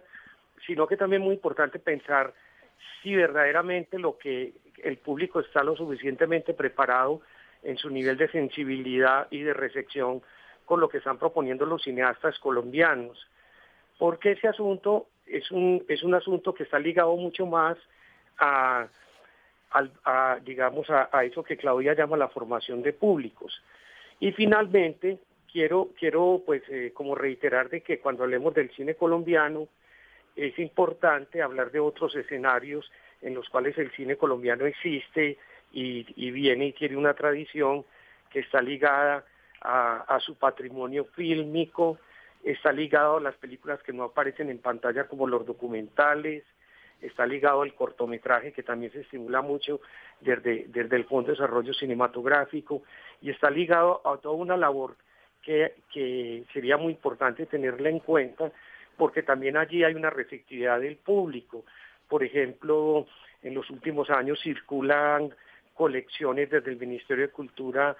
sino 0.67 0.85
que 0.85 0.97
también 0.97 1.23
es 1.23 1.25
muy 1.25 1.33
importante 1.33 1.79
pensar 1.79 2.31
si 3.01 3.15
verdaderamente 3.15 3.97
lo 3.97 4.19
que 4.19 4.53
el 4.83 4.97
público 4.97 5.39
está 5.39 5.63
lo 5.63 5.75
suficientemente 5.75 6.53
preparado 6.53 7.21
en 7.63 7.79
su 7.79 7.89
nivel 7.89 8.17
de 8.17 8.29
sensibilidad 8.29 9.25
y 9.31 9.41
de 9.41 9.55
recepción 9.55 10.21
con 10.65 10.79
lo 10.79 10.89
que 10.89 10.99
están 10.99 11.17
proponiendo 11.17 11.65
los 11.65 11.81
cineastas 11.81 12.37
colombianos. 12.37 13.17
Porque 13.97 14.33
ese 14.33 14.47
asunto 14.47 15.07
es 15.25 15.49
un, 15.49 15.83
es 15.87 16.03
un 16.03 16.13
asunto 16.13 16.53
que 16.53 16.63
está 16.63 16.77
ligado 16.77 17.15
mucho 17.15 17.47
más 17.47 17.79
a, 18.39 18.87
digamos, 20.43 20.89
a, 20.89 21.23
eso 21.23 21.43
que 21.43 21.57
Claudia 21.57 21.93
llama 21.93 22.17
la 22.17 22.29
formación 22.29 22.81
de 22.81 22.93
públicos. 22.93 23.61
Y 24.19 24.31
finalmente, 24.31 25.19
quiero, 25.51 25.89
quiero 25.97 26.41
pues, 26.45 26.63
eh, 26.69 26.91
como 26.93 27.15
reiterar 27.15 27.69
de 27.69 27.81
que 27.81 27.99
cuando 27.99 28.23
hablemos 28.23 28.53
del 28.53 28.71
cine 28.71 28.95
colombiano, 28.95 29.67
es 30.35 30.57
importante 30.59 31.41
hablar 31.41 31.71
de 31.71 31.79
otros 31.79 32.15
escenarios 32.15 32.91
en 33.21 33.35
los 33.35 33.49
cuales 33.49 33.77
el 33.77 33.91
cine 33.91 34.17
colombiano 34.17 34.65
existe 34.65 35.37
y, 35.71 36.31
viene 36.31 36.67
y 36.67 36.73
tiene 36.73 36.97
una 36.97 37.13
tradición 37.13 37.85
que 38.29 38.39
está 38.39 38.61
ligada 38.61 39.25
a, 39.61 40.19
su 40.19 40.35
patrimonio 40.35 41.05
fílmico, 41.05 41.97
está 42.43 42.71
ligado 42.71 43.17
a 43.17 43.21
las 43.21 43.35
películas 43.35 43.81
que 43.83 43.93
no 43.93 44.03
aparecen 44.03 44.49
en 44.49 44.59
pantalla 44.59 45.07
como 45.07 45.27
los 45.27 45.45
documentales, 45.45 46.43
está 47.03 47.25
ligado 47.25 47.61
al 47.61 47.73
cortometraje 47.73 48.51
que 48.51 48.63
también 48.63 48.91
se 48.91 49.01
estimula 49.01 49.41
mucho 49.41 49.81
desde, 50.21 50.65
desde 50.69 50.95
el 50.95 51.05
Fondo 51.05 51.27
de 51.27 51.33
Desarrollo 51.33 51.73
Cinematográfico 51.73 52.83
y 53.21 53.29
está 53.29 53.49
ligado 53.49 54.01
a 54.05 54.17
toda 54.17 54.35
una 54.35 54.57
labor 54.57 54.95
que, 55.41 55.75
que 55.91 56.43
sería 56.53 56.77
muy 56.77 56.93
importante 56.93 57.45
tenerla 57.45 57.89
en 57.89 57.99
cuenta 57.99 58.51
porque 58.97 59.23
también 59.23 59.57
allí 59.57 59.83
hay 59.83 59.95
una 59.95 60.09
receptividad 60.09 60.79
del 60.79 60.97
público. 60.97 61.65
Por 62.07 62.23
ejemplo, 62.23 63.07
en 63.41 63.53
los 63.53 63.69
últimos 63.69 64.09
años 64.09 64.39
circulan 64.41 65.33
colecciones 65.73 66.49
desde 66.49 66.71
el 66.71 66.77
Ministerio 66.77 67.27
de 67.27 67.33
Cultura 67.33 67.95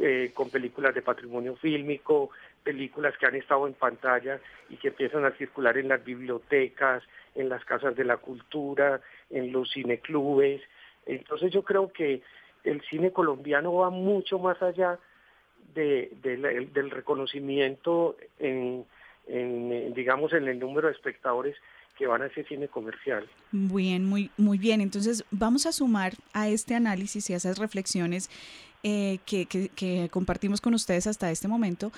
eh, 0.00 0.30
con 0.32 0.48
películas 0.48 0.94
de 0.94 1.02
patrimonio 1.02 1.56
fílmico, 1.56 2.30
películas 2.62 3.16
que 3.18 3.26
han 3.26 3.34
estado 3.34 3.66
en 3.66 3.74
pantalla 3.74 4.40
y 4.68 4.76
que 4.76 4.88
empiezan 4.88 5.24
a 5.24 5.32
circular 5.32 5.78
en 5.78 5.88
las 5.88 6.04
bibliotecas, 6.04 7.02
en 7.34 7.48
las 7.48 7.64
casas 7.64 7.96
de 7.96 8.04
la 8.04 8.16
cultura, 8.16 9.00
en 9.30 9.52
los 9.52 9.72
cineclubes. 9.72 10.60
Entonces 11.06 11.52
yo 11.52 11.62
creo 11.62 11.92
que 11.92 12.22
el 12.64 12.82
cine 12.82 13.12
colombiano 13.12 13.74
va 13.74 13.90
mucho 13.90 14.38
más 14.38 14.60
allá 14.62 14.98
del 15.74 16.90
reconocimiento 16.90 18.16
en, 18.38 18.84
digamos, 19.94 20.32
en 20.32 20.48
el 20.48 20.58
número 20.58 20.88
de 20.88 20.94
espectadores 20.94 21.56
que 21.96 22.06
van 22.06 22.22
a 22.22 22.26
ese 22.26 22.44
cine 22.44 22.68
comercial. 22.68 23.28
Bien, 23.50 24.04
muy, 24.04 24.30
muy 24.36 24.58
bien. 24.58 24.80
Entonces 24.80 25.24
vamos 25.30 25.66
a 25.66 25.72
sumar 25.72 26.12
a 26.32 26.48
este 26.48 26.74
análisis 26.74 27.28
y 27.28 27.34
a 27.34 27.36
esas 27.36 27.58
reflexiones 27.58 28.30
eh, 28.84 29.18
que, 29.26 30.08
compartimos 30.10 30.60
con 30.60 30.74
ustedes 30.74 31.08
hasta 31.08 31.30
este 31.30 31.48
momento. 31.48 31.90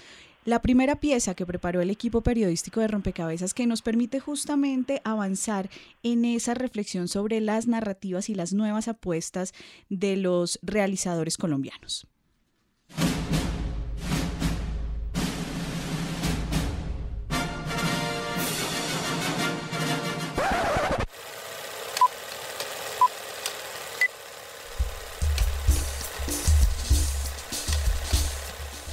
La 0.47 0.63
primera 0.63 0.97
pieza 0.97 1.35
que 1.35 1.45
preparó 1.45 1.83
el 1.83 1.91
equipo 1.91 2.23
periodístico 2.23 2.81
de 2.81 2.89
Rompecabezas 2.89 3.53
que 3.53 3.67
nos 3.67 3.83
permite 3.83 4.21
justamente 4.21 5.03
avanzar 5.05 5.69
en 6.03 6.25
esa 6.25 6.55
reflexión 6.55 7.09
sobre 7.09 7.41
las 7.41 7.67
narrativas 7.67 8.31
y 8.31 8.35
las 8.35 8.55
nuevas 8.55 8.89
apuestas 8.89 9.53
de 9.91 10.17
los 10.17 10.59
realizadores 10.63 11.37
colombianos. 11.37 12.07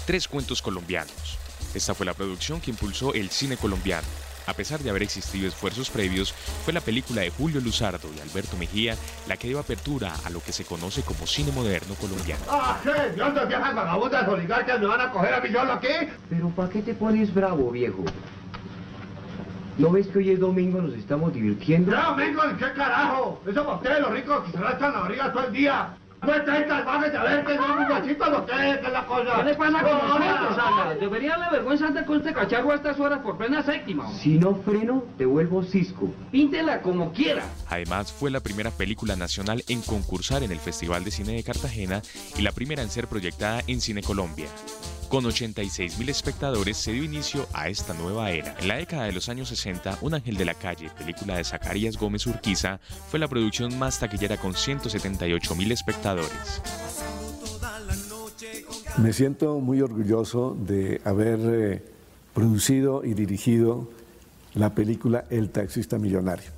Tres 0.08 0.26
cuentos 0.30 0.62
colombianos. 0.62 1.38
Esta 1.76 1.94
fue 1.94 2.06
la 2.06 2.14
producción 2.14 2.62
que 2.62 2.72
impulsó 2.72 3.14
el 3.14 3.30
cine 3.30 3.58
colombiano. 3.58 4.08
A 4.46 4.54
pesar 4.54 4.80
de 4.80 4.90
haber 4.90 5.04
existido 5.04 5.50
esfuerzos 5.50 5.90
previos, 5.90 6.32
fue 6.64 6.72
la 6.72 6.80
película 6.80 7.24
de 7.24 7.30
Julio 7.30 7.60
Luzardo 7.60 8.08
y 8.16 8.22
Alberto 8.22 8.56
Mejía 8.56 8.96
la 9.28 9.36
que 9.36 9.50
dio 9.50 9.60
apertura 9.60 10.14
a 10.24 10.30
lo 10.30 10.40
que 10.40 10.54
se 10.54 10.64
conoce 10.64 11.02
como 11.02 11.28
cine 11.28 11.52
moderno 11.52 11.94
colombiano. 11.96 12.42
¡Ah, 12.50 12.80
qué! 12.82 13.16
¿Dios 13.16 13.34
viejas 13.50 13.76
vagabundas 13.76 14.26
oligarcas 14.30 14.80
me 14.80 14.86
van 14.88 15.02
a 15.02 15.12
coger 15.12 15.34
a 15.34 15.42
mi 15.42 15.50
aquí? 15.50 16.10
Pero 16.30 16.50
¿para 16.52 16.70
qué 16.70 16.82
te 16.84 16.94
pones 16.94 17.34
bravo, 17.34 17.70
viejo? 17.70 18.06
¿No 19.78 19.92
ves 19.92 20.08
que 20.08 20.20
hoy 20.20 20.30
es 20.30 20.40
domingo 20.40 20.82
nos 20.82 20.94
estamos 20.94 21.34
divirtiendo? 21.34 21.92
¿Qué 21.92 22.02
domingo? 22.02 22.44
¿Qué 22.58 22.72
carajo? 22.72 23.42
Eso 23.46 23.62
para 23.62 23.76
ustedes 23.76 24.00
los 24.00 24.12
ricos 24.12 24.46
que 24.46 24.52
se 24.54 24.58
rascan 24.58 24.94
la 24.94 25.00
barriga 25.02 25.34
todo 25.34 25.48
el 25.48 25.52
día. 25.52 25.98
Salvajes 26.22 27.16
a 27.16 27.24
ver 27.24 27.46
que 27.46 27.56
lo 27.56 27.68
es, 27.68 28.80
que 28.80 28.88
es 28.88 28.92
la 28.92 29.06
cosa. 29.06 29.36
¿Qué 29.38 29.44
le 29.44 29.56
pasa 29.56 29.84
con 29.84 29.92
nosotros, 29.92 30.56
Sala? 30.56 30.96
Debería 31.00 31.38
darle 31.38 31.58
vergüenza 31.58 31.88
antes 31.88 32.06
con 32.06 32.18
este 32.18 32.34
cacharro 32.34 32.72
a 32.72 32.76
estas 32.76 33.00
horas 33.00 33.20
por 33.20 33.38
plena 33.38 33.64
séptima. 33.64 34.12
Si 34.20 34.38
no 34.38 34.56
freno, 34.56 35.04
te 35.18 35.26
vuelvo 35.26 35.64
cisco. 35.64 36.10
Píntela 36.32 36.82
como 36.82 37.14
quiera. 37.14 37.44
Además, 37.70 38.12
fue 38.12 38.32
la 38.32 38.40
primera 38.40 38.72
película 38.72 39.16
nacional 39.16 39.64
en 39.68 39.82
concursar 39.82 40.44
en 40.44 40.52
el 40.52 40.60
Festival 40.60 41.04
de 41.04 41.12
Cine 41.12 41.34
de 41.34 41.44
Cartagena 41.44 42.02
y 42.38 42.42
la 42.42 42.52
primera 42.52 42.82
en 42.82 42.90
ser 42.90 43.08
proyectada 43.08 43.62
en 43.68 43.80
Cine 43.80 44.02
Colombia. 44.02 44.48
Con 45.10 45.26
86 45.26 46.00
mil 46.00 46.10
espectadores 46.10 46.76
se 46.76 46.92
dio 46.92 47.02
inicio 47.02 47.48
a 47.54 47.70
esta 47.70 47.94
nueva 47.94 48.32
era. 48.32 48.56
En 48.60 48.68
la 48.68 48.76
década 48.76 49.06
de 49.06 49.14
los 49.14 49.30
años 49.30 49.48
60, 49.48 50.00
Un 50.02 50.16
ángel 50.16 50.36
de 50.36 50.44
la 50.44 50.54
calle, 50.54 50.90
película 50.98 51.38
de 51.38 51.46
Zacarías 51.46 51.96
Gómez 51.96 52.28
Urquiza, 52.28 52.82
fue 53.10 53.18
la 53.18 53.30
producción 53.30 53.80
más 53.80 54.00
taquillera 54.00 54.36
con 54.36 54.54
178 54.54 55.56
mil 55.56 55.72
espectadores. 55.72 56.62
Me 58.98 59.14
siento 59.14 59.60
muy 59.60 59.82
orgulloso 59.82 60.58
de 60.60 61.00
haber 61.06 61.40
eh, 61.44 61.86
producido 62.34 63.06
y 63.06 63.14
dirigido 63.14 63.90
la 64.56 64.76
película 64.76 65.24
El 65.30 65.52
taxista 65.52 65.98
millonario. 65.98 66.52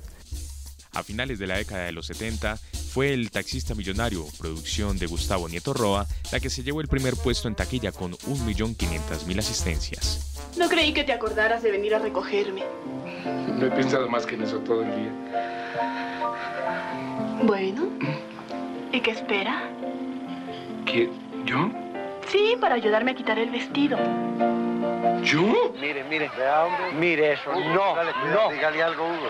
A 0.92 1.04
finales 1.04 1.38
de 1.38 1.46
la 1.46 1.56
década 1.58 1.84
de 1.84 1.92
los 1.92 2.06
70, 2.06 2.58
fue 2.90 3.12
El 3.12 3.30
taxista 3.30 3.76
millonario, 3.76 4.26
producción 4.36 4.98
de 4.98 5.06
Gustavo 5.06 5.48
Nieto 5.48 5.72
Roa, 5.72 6.08
la 6.32 6.40
que 6.40 6.50
se 6.50 6.64
llevó 6.64 6.80
el 6.80 6.88
primer 6.88 7.14
puesto 7.14 7.46
en 7.46 7.54
taquilla 7.54 7.92
con 7.92 8.14
1.500.000 8.14 9.38
asistencias. 9.38 10.56
No 10.58 10.68
creí 10.68 10.92
que 10.92 11.04
te 11.04 11.12
acordaras 11.12 11.62
de 11.62 11.70
venir 11.70 11.94
a 11.94 12.00
recogerme. 12.00 12.64
No 13.24 13.64
he 13.64 13.70
pensado 13.70 14.08
más 14.08 14.26
que 14.26 14.34
en 14.34 14.42
eso 14.42 14.58
todo 14.58 14.82
el 14.82 14.88
día. 14.96 15.12
Bueno, 17.44 17.88
¿y 18.92 19.00
qué 19.00 19.12
espera? 19.12 19.70
¿Qué? 20.84 21.08
¿Yo? 21.44 21.70
Sí, 22.28 22.56
para 22.60 22.74
ayudarme 22.74 23.12
a 23.12 23.14
quitar 23.14 23.38
el 23.38 23.50
vestido. 23.50 23.98
¿Yo? 25.22 25.72
Mire, 25.80 26.02
mire. 26.10 26.28
Mire 26.98 27.34
eso. 27.34 27.52
no, 27.52 27.94
no. 27.94 28.50
Dígale 28.50 28.82
algo, 28.82 29.06
Hugo. 29.06 29.28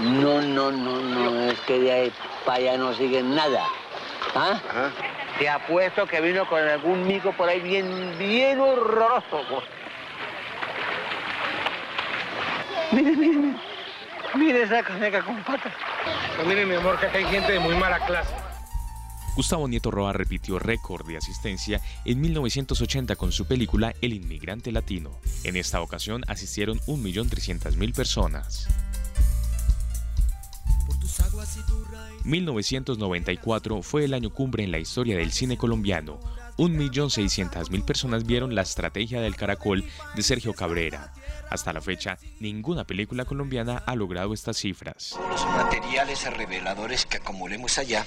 No, 0.00 0.42
no, 0.42 0.70
no, 0.70 1.00
no, 1.00 1.50
es 1.50 1.58
que 1.60 1.78
de 1.78 1.92
ahí 1.92 2.12
para 2.44 2.58
allá 2.58 2.76
no 2.76 2.94
siguen 2.94 3.34
nada. 3.34 3.64
¿Ah? 4.34 4.60
Te 5.38 5.48
apuesto 5.48 6.06
que 6.06 6.20
vino 6.20 6.46
con 6.48 6.60
algún 6.60 7.06
mico 7.06 7.32
por 7.32 7.48
ahí 7.48 7.60
bien, 7.60 8.16
bien 8.18 8.60
horroroso. 8.60 9.42
Mire, 12.92 13.16
mire, 13.16 13.36
mire. 13.36 13.56
Mire 14.34 14.62
esa 14.62 14.82
caneca 14.82 15.24
con 15.24 15.42
patas. 15.44 15.72
Pues 16.36 16.46
mire, 16.46 16.66
mi 16.66 16.74
amor, 16.74 16.98
que 17.00 17.06
acá 17.06 17.18
hay 17.18 17.24
gente 17.24 17.52
de 17.52 17.60
muy 17.60 17.74
mala 17.74 18.04
clase. 18.04 18.34
Gustavo 19.34 19.68
Nieto 19.68 19.90
Roa 19.90 20.12
repitió 20.12 20.58
récord 20.58 21.06
de 21.06 21.18
asistencia 21.18 21.80
en 22.04 22.20
1980 22.20 23.16
con 23.16 23.32
su 23.32 23.46
película 23.46 23.94
El 24.00 24.14
inmigrante 24.14 24.72
latino. 24.72 25.10
En 25.44 25.56
esta 25.56 25.80
ocasión 25.80 26.22
asistieron 26.26 26.78
1.300.000 26.80 27.94
personas. 27.94 28.66
1994 32.24 33.82
fue 33.82 34.04
el 34.04 34.14
año 34.14 34.30
cumbre 34.30 34.64
en 34.64 34.72
la 34.72 34.78
historia 34.78 35.16
del 35.16 35.32
cine 35.32 35.56
colombiano. 35.56 36.18
1.600.000 36.58 37.84
personas 37.84 38.24
vieron 38.24 38.54
La 38.54 38.62
estrategia 38.62 39.20
del 39.20 39.36
caracol 39.36 39.84
de 40.14 40.22
Sergio 40.22 40.54
Cabrera. 40.54 41.12
Hasta 41.50 41.72
la 41.72 41.80
fecha, 41.80 42.18
ninguna 42.40 42.84
película 42.84 43.24
colombiana 43.24 43.82
ha 43.86 43.94
logrado 43.94 44.32
estas 44.32 44.56
cifras. 44.56 45.18
Los 45.28 45.46
materiales 45.46 46.24
reveladores 46.34 47.06
que 47.06 47.18
acumulemos 47.18 47.78
allá 47.78 48.06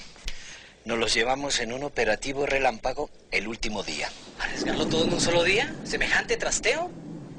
nos 0.84 0.98
los 0.98 1.14
llevamos 1.14 1.60
en 1.60 1.72
un 1.72 1.84
operativo 1.84 2.46
relámpago 2.46 3.10
el 3.30 3.46
último 3.46 3.82
día. 3.82 4.08
¿Arriesgarlo 4.40 4.86
todo 4.86 5.04
en 5.04 5.12
un 5.12 5.20
solo 5.20 5.44
día? 5.44 5.74
¿Semejante 5.84 6.36
trasteo? 6.36 6.90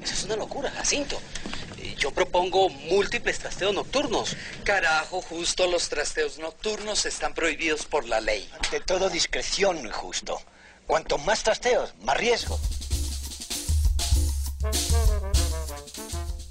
Eso 0.02 0.14
es 0.14 0.24
una 0.24 0.36
locura, 0.36 0.70
Jacinto. 0.70 1.20
Yo 2.02 2.10
propongo 2.10 2.68
múltiples 2.68 3.38
trasteos 3.38 3.72
nocturnos. 3.72 4.36
Carajo, 4.64 5.22
justo 5.22 5.68
los 5.68 5.88
trasteos 5.88 6.40
nocturnos 6.40 7.06
están 7.06 7.32
prohibidos 7.32 7.84
por 7.84 8.08
la 8.08 8.20
ley. 8.20 8.50
De 8.72 8.80
todo 8.80 9.08
discreción, 9.08 9.88
justo. 9.88 10.40
Cuanto 10.84 11.16
más 11.18 11.44
trasteos, 11.44 11.94
más 12.02 12.16
riesgo. 12.16 12.58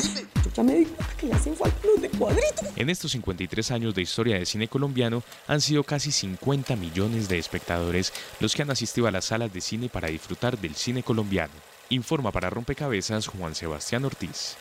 Yo 0.44 0.50
ya 0.54 0.62
me 0.62 0.74
di 0.74 0.84
cuenta 0.86 1.16
que 1.16 1.26
le 1.26 1.32
hacen 1.34 1.56
falta 1.56 1.78
los 1.86 2.02
de 2.02 2.10
cuadrito. 2.10 2.62
En 2.76 2.90
estos 2.90 3.12
53 3.12 3.70
años 3.70 3.94
de 3.94 4.02
historia 4.02 4.38
de 4.38 4.46
cine 4.46 4.68
colombiano 4.68 5.22
han 5.46 5.60
sido 5.60 5.84
casi 5.84 6.12
50 6.12 6.76
millones 6.76 7.28
de 7.28 7.38
espectadores 7.38 8.12
los 8.40 8.54
que 8.54 8.62
han 8.62 8.70
asistido 8.70 9.06
a 9.06 9.10
las 9.10 9.26
salas 9.26 9.52
de 9.52 9.60
cine 9.60 9.88
para 9.88 10.08
disfrutar 10.08 10.58
del 10.58 10.74
cine 10.74 11.02
colombiano. 11.02 11.52
Informa 11.88 12.30
para 12.30 12.50
Rompecabezas 12.50 13.26
Juan 13.28 13.54
Sebastián 13.54 14.04
Ortiz. 14.04 14.56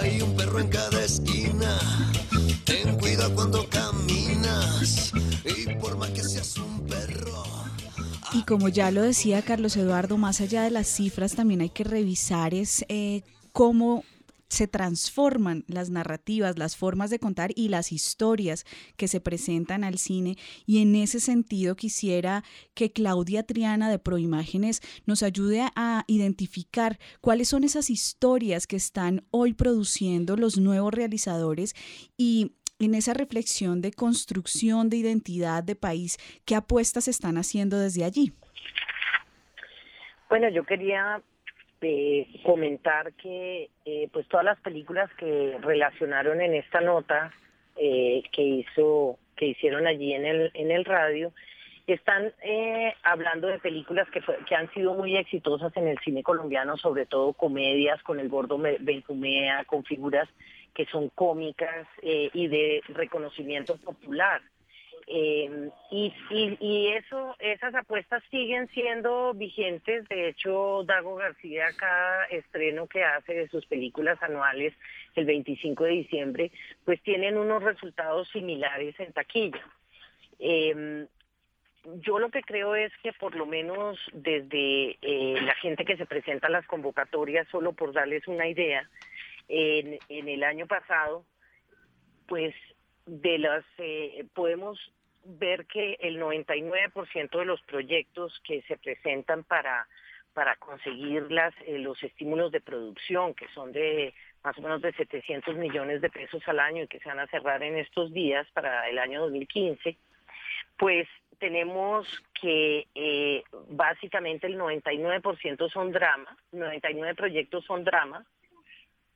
Hay 0.00 0.20
un 0.20 0.36
perro 0.36 0.58
en 0.58 0.68
cada 0.68 0.91
como 8.46 8.68
ya 8.68 8.90
lo 8.90 9.02
decía 9.02 9.42
Carlos 9.42 9.76
Eduardo, 9.76 10.16
más 10.18 10.40
allá 10.40 10.62
de 10.62 10.70
las 10.70 10.86
cifras, 10.86 11.34
también 11.34 11.60
hay 11.60 11.70
que 11.70 11.84
revisar 11.84 12.54
es 12.54 12.84
eh, 12.88 13.22
cómo 13.52 14.04
se 14.48 14.68
transforman 14.68 15.64
las 15.66 15.88
narrativas, 15.88 16.58
las 16.58 16.76
formas 16.76 17.08
de 17.08 17.18
contar 17.18 17.52
y 17.56 17.68
las 17.68 17.90
historias 17.90 18.66
que 18.96 19.08
se 19.08 19.18
presentan 19.18 19.82
al 19.82 19.96
cine. 19.96 20.36
Y 20.66 20.82
en 20.82 20.94
ese 20.94 21.20
sentido 21.20 21.74
quisiera 21.74 22.44
que 22.74 22.92
Claudia 22.92 23.44
Triana 23.44 23.90
de 23.90 23.98
Proimágenes 23.98 24.82
nos 25.06 25.22
ayude 25.22 25.66
a 25.74 26.04
identificar 26.06 26.98
cuáles 27.22 27.48
son 27.48 27.64
esas 27.64 27.88
historias 27.88 28.66
que 28.66 28.76
están 28.76 29.24
hoy 29.30 29.54
produciendo 29.54 30.36
los 30.36 30.58
nuevos 30.58 30.92
realizadores 30.92 31.74
y 32.18 32.52
en 32.82 32.94
esa 32.94 33.14
reflexión 33.14 33.80
de 33.80 33.92
construcción 33.92 34.88
de 34.88 34.96
identidad 34.96 35.62
de 35.62 35.76
país, 35.76 36.18
¿qué 36.44 36.54
apuestas 36.54 37.08
están 37.08 37.36
haciendo 37.36 37.78
desde 37.78 38.04
allí? 38.04 38.32
Bueno, 40.28 40.48
yo 40.48 40.64
quería 40.64 41.20
eh, 41.82 42.26
comentar 42.44 43.12
que 43.14 43.68
eh, 43.84 44.08
pues 44.12 44.28
todas 44.28 44.44
las 44.44 44.60
películas 44.60 45.10
que 45.18 45.58
relacionaron 45.60 46.40
en 46.40 46.54
esta 46.54 46.80
nota 46.80 47.32
eh, 47.76 48.22
que 48.30 48.42
hizo 48.42 49.18
que 49.36 49.46
hicieron 49.48 49.88
allí 49.88 50.14
en 50.14 50.24
el 50.24 50.50
en 50.54 50.70
el 50.70 50.84
radio 50.84 51.32
están 51.88 52.32
hablando 53.02 53.48
de 53.48 53.58
películas 53.58 54.08
que, 54.10 54.22
que 54.48 54.54
han 54.54 54.72
sido 54.72 54.94
muy 54.94 55.16
exitosas 55.16 55.76
en 55.76 55.88
el 55.88 55.98
cine 55.98 56.22
colombiano, 56.22 56.76
sobre 56.76 57.04
todo 57.04 57.32
comedias 57.32 58.00
con 58.04 58.20
el 58.20 58.28
gordo 58.28 58.56
Benjumea, 58.56 59.64
con 59.64 59.84
figuras 59.84 60.28
que 60.74 60.86
son 60.86 61.08
cómicas 61.10 61.86
y 62.02 62.46
de 62.48 62.82
reconocimiento 62.88 63.76
popular. 63.76 64.40
Eh, 65.06 65.70
y, 65.90 66.12
y, 66.30 66.88
eso, 66.88 67.36
esas 67.38 67.74
apuestas 67.74 68.22
siguen 68.30 68.68
siendo 68.68 69.34
vigentes. 69.34 70.08
De 70.08 70.28
hecho, 70.28 70.84
Dago 70.84 71.16
García, 71.16 71.66
cada 71.76 72.24
estreno 72.26 72.86
que 72.86 73.04
hace 73.04 73.34
de 73.34 73.48
sus 73.48 73.66
películas 73.66 74.22
anuales, 74.22 74.74
el 75.14 75.26
25 75.26 75.84
de 75.84 75.90
diciembre, 75.90 76.52
pues 76.84 77.02
tienen 77.02 77.36
unos 77.36 77.62
resultados 77.62 78.28
similares 78.30 78.98
en 79.00 79.12
taquilla. 79.12 79.62
Eh, 80.38 81.06
yo 82.00 82.18
lo 82.18 82.30
que 82.30 82.42
creo 82.42 82.76
es 82.76 82.92
que 83.02 83.12
por 83.12 83.34
lo 83.34 83.44
menos 83.44 83.98
desde 84.12 84.98
eh, 85.02 85.40
la 85.42 85.54
gente 85.56 85.84
que 85.84 85.96
se 85.96 86.06
presenta 86.06 86.46
a 86.46 86.50
las 86.50 86.66
convocatorias, 86.66 87.48
solo 87.48 87.72
por 87.72 87.92
darles 87.92 88.26
una 88.28 88.46
idea, 88.46 88.88
en, 89.48 89.98
en 90.08 90.28
el 90.28 90.44
año 90.44 90.66
pasado, 90.66 91.24
pues 92.26 92.54
de 93.06 93.38
las 93.38 93.64
eh, 93.78 94.24
podemos 94.34 94.78
ver 95.24 95.66
que 95.66 95.96
el 96.00 96.20
99% 96.20 97.38
de 97.38 97.44
los 97.44 97.62
proyectos 97.62 98.40
que 98.44 98.62
se 98.62 98.76
presentan 98.76 99.44
para 99.44 99.86
para 100.32 100.56
conseguir 100.56 101.30
las, 101.30 101.54
eh, 101.66 101.78
los 101.78 102.02
estímulos 102.02 102.52
de 102.52 102.60
producción, 102.60 103.34
que 103.34 103.48
son 103.48 103.72
de 103.72 104.14
más 104.42 104.56
o 104.58 104.62
menos 104.62 104.82
de 104.82 104.92
700 104.92 105.56
millones 105.56 106.00
de 106.00 106.10
pesos 106.10 106.42
al 106.46 106.58
año 106.58 106.84
y 106.84 106.88
que 106.88 106.98
se 106.98 107.08
van 107.08 107.20
a 107.20 107.26
cerrar 107.28 107.62
en 107.62 107.76
estos 107.76 108.12
días 108.12 108.46
para 108.52 108.88
el 108.88 108.98
año 108.98 109.20
2015, 109.22 109.96
pues 110.76 111.06
tenemos 111.38 112.08
que 112.40 112.86
eh, 112.94 113.42
básicamente 113.68 114.46
el 114.46 114.58
99% 114.58 115.70
son 115.70 115.92
drama, 115.92 116.36
99 116.52 117.14
proyectos 117.14 117.64
son 117.64 117.84
drama, 117.84 118.24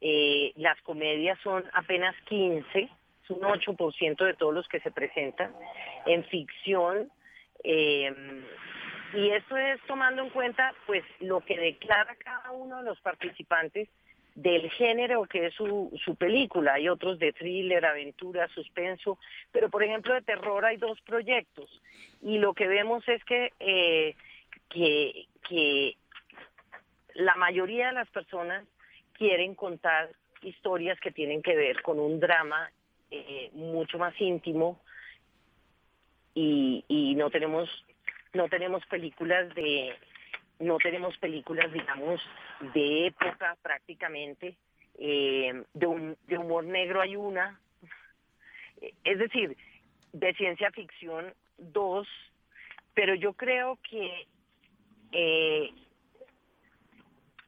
eh, 0.01 0.53
las 0.57 0.81
comedias 0.83 1.39
son 1.43 1.65
apenas 1.73 2.15
15, 2.29 2.89
un 3.29 3.41
8% 3.41 4.25
de 4.25 4.35
todos 4.35 4.55
los 4.55 4.69
que 4.69 4.81
se 4.81 4.91
presentan 4.91 5.53
en 6.07 6.25
ficción. 6.25 7.11
Eh, 7.65 8.15
y 9.15 9.31
eso 9.31 9.57
es 9.57 9.81
tomando 9.87 10.23
en 10.23 10.31
cuenta 10.31 10.75
pues 10.87 11.03
lo 11.21 11.41
que 11.41 11.59
declara 11.59 12.15
cada 12.17 12.51
uno 12.53 12.79
de 12.79 12.85
los 12.85 13.01
participantes 13.01 13.89
del 14.35 14.71
género 14.71 15.25
que 15.25 15.47
es 15.47 15.55
su, 15.55 15.91
su 16.05 16.15
película. 16.17 16.75
Hay 16.75 16.89
otros 16.89 17.19
de 17.19 17.33
thriller, 17.33 17.85
aventura, 17.85 18.49
suspenso, 18.49 19.19
pero 19.51 19.71
por 19.71 19.83
ejemplo 19.83 20.15
de 20.15 20.23
terror 20.23 20.65
hay 20.65 20.77
dos 20.77 21.01
proyectos. 21.01 21.71
Y 22.23 22.39
lo 22.39 22.53
que 22.53 22.69
vemos 22.69 23.07
es 23.09 23.25
que, 23.25 23.53
eh, 23.61 24.15
que, 24.69 25.27
que 25.49 25.97
la 27.15 27.35
mayoría 27.37 27.89
de 27.89 27.95
las 27.95 28.11
personas 28.11 28.65
quieren 29.19 29.55
contar 29.55 30.11
historias 30.43 30.99
que 31.01 31.11
tienen 31.11 31.43
que 31.43 31.57
ver 31.57 31.83
con 31.83 31.99
un 31.99 32.21
drama 32.21 32.71
eh, 33.11 33.51
mucho 33.53 33.99
más 33.99 34.15
íntimo 34.21 34.81
y, 36.35 36.85
y 36.89 37.15
no 37.15 37.31
tenemos 37.31 37.69
no 38.35 38.49
tenemos 38.49 38.85
películas 38.87 39.55
de 39.55 39.95
no 40.59 40.77
tenemos 40.79 41.17
películas 41.19 41.73
digamos 41.73 42.21
de 42.75 43.07
época 43.07 43.57
prácticamente 43.63 44.57
eh, 44.99 45.65
de, 45.75 46.17
de 46.27 46.39
humor 46.39 46.65
negro 46.65 47.01
hay 47.01 47.17
una 47.17 47.59
es 49.05 49.19
decir 49.19 49.57
de 50.13 50.35
ciencia 50.35 50.71
ficción 50.71 51.33
dos 51.59 52.07
pero 52.95 53.15
yo 53.15 53.33
creo 53.35 53.79
que 53.89 54.27
eh, 55.13 55.71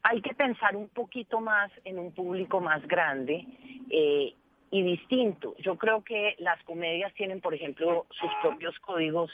hay 0.02 0.20
que 0.22 0.34
pensar 0.34 0.76
un 0.76 0.88
poquito 0.88 1.40
más 1.40 1.70
en 1.84 1.98
un 1.98 2.12
público 2.12 2.60
más 2.60 2.86
grande 2.86 3.44
eh, 3.90 4.34
y 4.70 4.82
distinto. 4.82 5.54
Yo 5.58 5.76
creo 5.76 6.02
que 6.02 6.34
las 6.38 6.62
comedias 6.64 7.12
tienen, 7.14 7.40
por 7.40 7.54
ejemplo, 7.54 8.06
sus 8.10 8.30
propios 8.42 8.78
códigos 8.80 9.30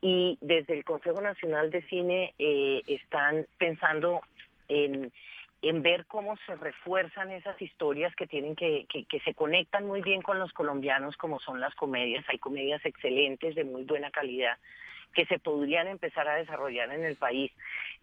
y 0.00 0.38
desde 0.40 0.74
el 0.74 0.84
Consejo 0.84 1.20
Nacional 1.20 1.70
de 1.70 1.82
Cine 1.82 2.34
eh, 2.38 2.82
están 2.86 3.46
pensando 3.58 4.20
en, 4.68 5.12
en 5.62 5.82
ver 5.82 6.06
cómo 6.06 6.36
se 6.46 6.56
refuerzan 6.56 7.30
esas 7.32 7.60
historias 7.60 8.14
que 8.14 8.26
tienen 8.26 8.56
que, 8.56 8.86
que, 8.88 9.04
que, 9.04 9.20
se 9.20 9.34
conectan 9.34 9.86
muy 9.86 10.02
bien 10.02 10.22
con 10.22 10.38
los 10.38 10.52
colombianos 10.52 11.16
como 11.16 11.38
son 11.40 11.60
las 11.60 11.74
comedias. 11.74 12.24
Hay 12.28 12.38
comedias 12.38 12.84
excelentes 12.84 13.54
de 13.54 13.64
muy 13.64 13.84
buena 13.84 14.10
calidad 14.10 14.56
que 15.14 15.26
se 15.26 15.38
podrían 15.38 15.88
empezar 15.88 16.28
a 16.28 16.36
desarrollar 16.36 16.92
en 16.92 17.04
el 17.04 17.16
país. 17.16 17.52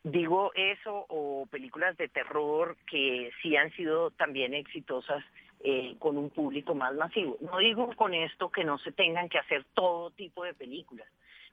Digo 0.04 0.52
eso 0.56 1.06
o 1.10 1.48
películas 1.50 1.98
de 1.98 2.08
terror 2.08 2.78
que 2.88 3.32
sí 3.42 3.56
han 3.56 3.72
sido 3.72 4.12
también 4.12 4.54
exitosas 4.54 5.24
eh, 5.64 5.96
con 6.00 6.18
un 6.18 6.30
público 6.30 6.76
más 6.76 6.94
masivo. 6.94 7.38
No 7.42 7.58
digo 7.58 7.90
con 7.96 8.14
esto 8.14 8.52
que 8.52 8.64
no 8.64 8.78
se 8.78 8.92
tengan 8.92 9.30
que 9.30 9.40
hacer 9.40 9.66
todo 9.74 10.12
tipo 10.12 10.44
de 10.44 10.54
películas. 10.54 11.08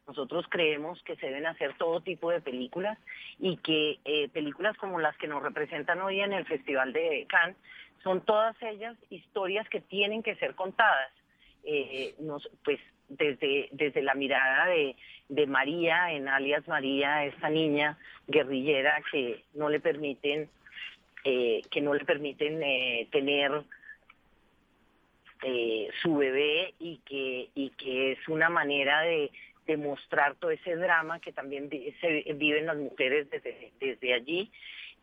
Nosotros 0.07 0.45
creemos 0.49 1.03
que 1.05 1.17
se 1.17 1.27
deben 1.27 1.47
hacer 1.47 1.77
todo 1.79 2.01
tipo 2.01 2.31
de 2.31 2.41
películas 2.41 2.99
y 3.39 3.57
que 3.59 4.01
eh, 4.05 4.29
películas 4.29 4.77
como 4.77 4.99
las 4.99 5.17
que 5.17 5.29
nos 5.29 5.43
representan 5.43 6.01
hoy 6.01 6.21
en 6.21 6.33
el 6.33 6.45
Festival 6.45 6.93
de 6.93 7.27
Cannes 7.29 7.57
son 8.03 8.21
todas 8.23 8.61
ellas 8.63 8.97
historias 9.11 9.69
que 9.69 9.81
tienen 9.81 10.23
que 10.23 10.35
ser 10.37 10.55
contadas. 10.57 11.13
Eh, 11.65 12.17
nos, 12.19 12.51
pues 12.65 12.81
desde, 13.19 13.69
desde 13.73 14.03
la 14.03 14.15
mirada 14.15 14.67
de, 14.67 14.97
de 15.29 15.47
María, 15.47 16.13
en 16.13 16.29
alias 16.29 16.67
María, 16.69 17.25
esta 17.25 17.49
niña 17.49 17.99
guerrillera 18.27 19.03
que 19.11 19.43
no 19.55 19.69
le 19.69 19.81
permiten, 19.81 20.49
que 21.25 21.81
no 21.81 21.95
le 21.95 22.05
permiten 22.05 22.61
tener 23.11 23.63
eh, 25.45 25.89
su 26.03 26.17
bebé 26.17 26.75
y 26.79 26.99
que, 26.99 27.49
y 27.55 27.71
que 27.71 28.13
es 28.13 28.29
una 28.29 28.49
manera 28.49 29.03
de, 29.03 29.31
demostrar 29.67 30.35
todo 30.37 30.51
ese 30.51 30.77
drama 30.77 31.21
que 31.21 31.33
también 31.33 31.71
se 31.71 32.33
viven 32.35 32.67
las 32.67 32.77
mujeres 32.77 33.29
desde, 33.31 33.73
desde 33.81 34.15
allí. 34.15 34.51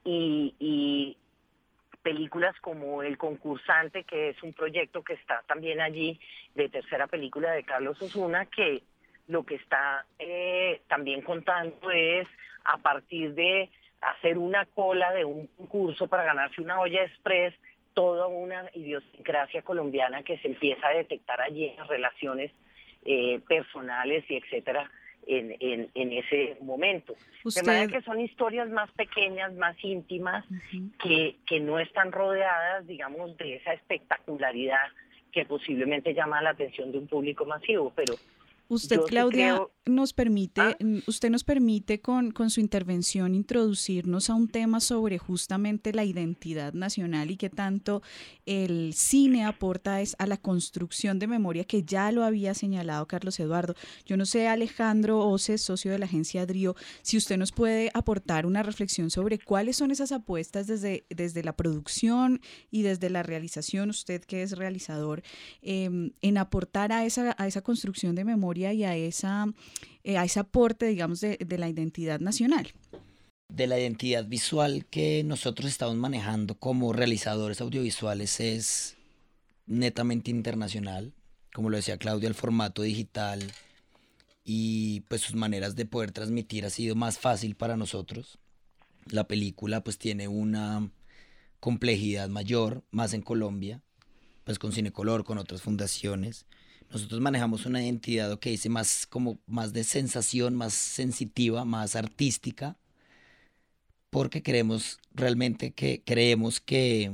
Y 0.04 1.18
películas 2.02 2.56
como 2.62 3.04
El 3.04 3.18
concursante, 3.18 4.04
que 4.04 4.30
es 4.30 4.44
un 4.44 4.54
proyecto 4.54 5.04
que 5.04 5.14
está 5.14 5.44
también 5.48 5.82
allí, 5.82 6.20
de 6.56 6.70
tercera 6.70 7.08
película 7.08 7.52
de 7.52 7.64
Carlos 7.64 8.02
Osuna, 8.02 8.46
que 8.46 8.84
lo 9.28 9.44
que 9.44 9.56
está 9.56 10.06
eh, 10.18 10.82
también 10.88 11.22
contando 11.22 11.92
es 11.92 12.28
a 12.66 12.78
partir 12.78 13.34
de 13.36 13.70
hacer 14.02 14.38
una 14.38 14.66
cola 14.66 15.12
de 15.14 15.26
un 15.26 15.48
concurso 15.48 16.08
para 16.08 16.24
ganarse 16.24 16.62
una 16.62 16.80
olla 16.80 17.04
express, 17.04 17.54
toda 17.94 18.28
una 18.28 18.70
idiosincrasia 18.74 19.62
colombiana 19.62 20.24
que 20.24 20.38
se 20.40 20.48
empieza 20.48 20.88
a 20.88 20.94
detectar 20.94 21.42
allí 21.42 21.66
en 21.66 21.78
las 21.78 21.88
relaciones 21.88 22.52
eh, 23.06 23.40
personales 23.48 24.24
y 24.30 24.38
etcétera 24.38 24.90
en, 25.30 25.56
en, 25.60 25.90
en 25.94 26.14
ese 26.14 26.58
momento. 26.62 27.16
De 27.44 27.64
manera 27.64 27.88
que 27.88 28.02
son 28.02 28.20
historias 28.20 28.68
más 28.70 28.92
pequeñas, 28.92 29.54
más 29.54 29.76
íntimas, 29.84 30.44
que, 31.02 31.36
que 31.46 31.60
no 31.60 31.80
están 31.80 32.12
rodeadas, 32.12 32.88
digamos, 32.88 33.38
de 33.38 33.58
esa 33.58 33.74
espectacularidad 33.74 34.88
que 35.32 35.46
posiblemente 35.46 36.16
llama 36.16 36.42
la 36.42 36.50
atención 36.50 36.92
de 36.92 36.98
un 36.98 37.08
público 37.08 37.46
masivo, 37.46 37.94
pero 37.96 38.16
Usted, 38.70 38.98
Yo 38.98 39.04
Claudia, 39.06 39.54
creo- 39.56 39.72
nos 39.88 40.14
permite, 40.14 40.62
¿Ah? 40.62 40.78
mm, 40.80 41.00
usted 41.08 41.32
nos 41.32 41.44
permite 41.44 42.00
con, 42.00 42.30
con 42.30 42.52
su 42.52 42.60
intervención 42.62 43.34
introducirnos 43.34 44.30
a 44.30 44.36
un 44.36 44.48
tema 44.48 44.80
sobre 44.80 45.18
justamente 45.18 45.92
la 45.94 46.06
identidad 46.06 46.74
nacional 46.74 47.32
y 47.32 47.38
qué 47.38 47.50
tanto 47.50 48.04
el 48.46 48.94
cine 48.94 49.46
aporta 49.46 50.00
es 50.02 50.16
a 50.20 50.28
la 50.28 50.38
construcción 50.38 51.18
de 51.18 51.26
memoria 51.26 51.64
que 51.64 51.82
ya 51.82 52.12
lo 52.12 52.24
había 52.24 52.54
señalado 52.54 53.08
Carlos 53.08 53.40
Eduardo. 53.40 53.74
Yo 54.06 54.16
no 54.16 54.28
sé, 54.28 54.48
Alejandro 54.48 55.28
Oces, 55.28 55.64
socio 55.64 55.92
de 55.92 55.98
la 55.98 56.06
agencia 56.06 56.46
DRIO, 56.46 56.76
si 57.02 57.18
usted 57.18 57.38
nos 57.38 57.52
puede 57.52 57.90
aportar 57.96 58.46
una 58.46 58.62
reflexión 58.62 59.10
sobre 59.10 59.40
cuáles 59.40 59.78
son 59.78 59.90
esas 59.90 60.12
apuestas 60.12 60.68
desde, 60.68 61.06
desde 61.10 61.44
la 61.44 61.54
producción 61.56 62.42
y 62.70 62.84
desde 62.84 63.10
la 63.10 63.24
realización, 63.24 63.90
usted 63.90 64.22
que 64.24 64.44
es 64.44 64.52
realizador, 64.56 65.24
em, 65.64 66.12
en 66.22 66.38
aportar 66.38 66.92
a 66.92 67.06
esa, 67.06 67.34
a 67.40 67.48
esa 67.48 67.62
construcción 67.62 68.14
de 68.14 68.24
memoria 68.24 68.59
y 68.60 68.84
a, 68.84 68.96
esa, 68.96 69.48
eh, 70.04 70.18
a 70.18 70.26
ese 70.26 70.40
aporte, 70.40 70.86
digamos, 70.88 71.22
de, 71.22 71.38
de 71.38 71.58
la 71.58 71.70
identidad 71.70 72.20
nacional. 72.20 72.74
de 73.50 73.66
la 73.68 73.80
identidad 73.80 74.26
visual 74.26 74.86
que 74.86 75.24
nosotros 75.24 75.72
estamos 75.72 75.96
manejando 75.96 76.56
como 76.56 76.94
realizadores 76.94 77.62
audiovisuales 77.62 78.40
es 78.40 78.96
netamente 79.66 80.30
internacional. 80.32 81.14
Como 81.54 81.70
lo 81.70 81.78
decía 81.78 81.98
Claudia, 81.98 82.30
el 82.30 82.36
formato 82.36 82.84
digital 82.84 83.42
y 84.44 85.02
pues 85.08 85.22
sus 85.22 85.36
maneras 85.36 85.76
de 85.76 85.86
poder 85.86 86.12
transmitir 86.12 86.66
ha 86.66 86.70
sido 86.70 86.96
más 86.96 87.18
fácil 87.18 87.56
para 87.56 87.76
nosotros. 87.76 88.38
La 89.06 89.28
película 89.28 89.84
pues 89.84 89.98
tiene 89.98 90.28
una 90.28 90.92
complejidad 91.60 92.30
mayor, 92.30 92.84
más 92.92 93.14
en 93.14 93.22
Colombia, 93.22 93.82
pues 94.44 94.60
con 94.60 94.72
Cinecolor, 94.72 95.24
con 95.24 95.38
otras 95.40 95.62
fundaciones. 95.62 96.46
Nosotros 96.92 97.22
manejamos 97.22 97.66
una 97.66 97.84
identidad, 97.84 98.40
que 98.40 98.50
dice 98.52 98.70
más 98.70 99.06
como 99.08 99.40
más 99.46 99.74
de 99.74 99.84
sensación, 99.84 100.56
más 100.56 100.74
sensitiva, 100.74 101.64
más 101.66 101.96
artística, 101.96 102.78
porque 104.10 104.42
creemos 104.44 105.00
realmente 105.14 105.72
que 105.72 106.02
creemos 106.06 106.60
que, 106.60 107.12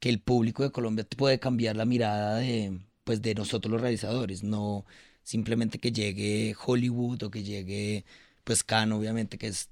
que 0.00 0.08
el 0.08 0.20
público 0.20 0.62
de 0.64 0.72
Colombia 0.72 1.06
puede 1.16 1.38
cambiar 1.38 1.76
la 1.76 1.84
mirada 1.84 2.36
de, 2.38 2.80
pues, 3.04 3.22
de 3.22 3.34
nosotros 3.34 3.70
los 3.72 3.80
realizadores, 3.80 4.42
no 4.42 4.84
simplemente 5.22 5.78
que 5.78 5.92
llegue 5.92 6.56
Hollywood 6.64 7.22
o 7.24 7.30
que 7.30 7.44
llegue 7.44 8.04
pues 8.44 8.64
Cannes, 8.64 8.98
obviamente 8.98 9.38
que 9.38 9.48
es 9.48 9.70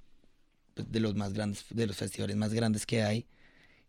pues, 0.74 0.90
de 0.92 1.00
los 1.00 1.16
más 1.16 1.32
grandes, 1.32 1.64
de 1.70 1.86
los 1.86 1.96
festivales 1.96 2.36
más 2.36 2.54
grandes 2.54 2.86
que 2.86 3.02
hay, 3.02 3.26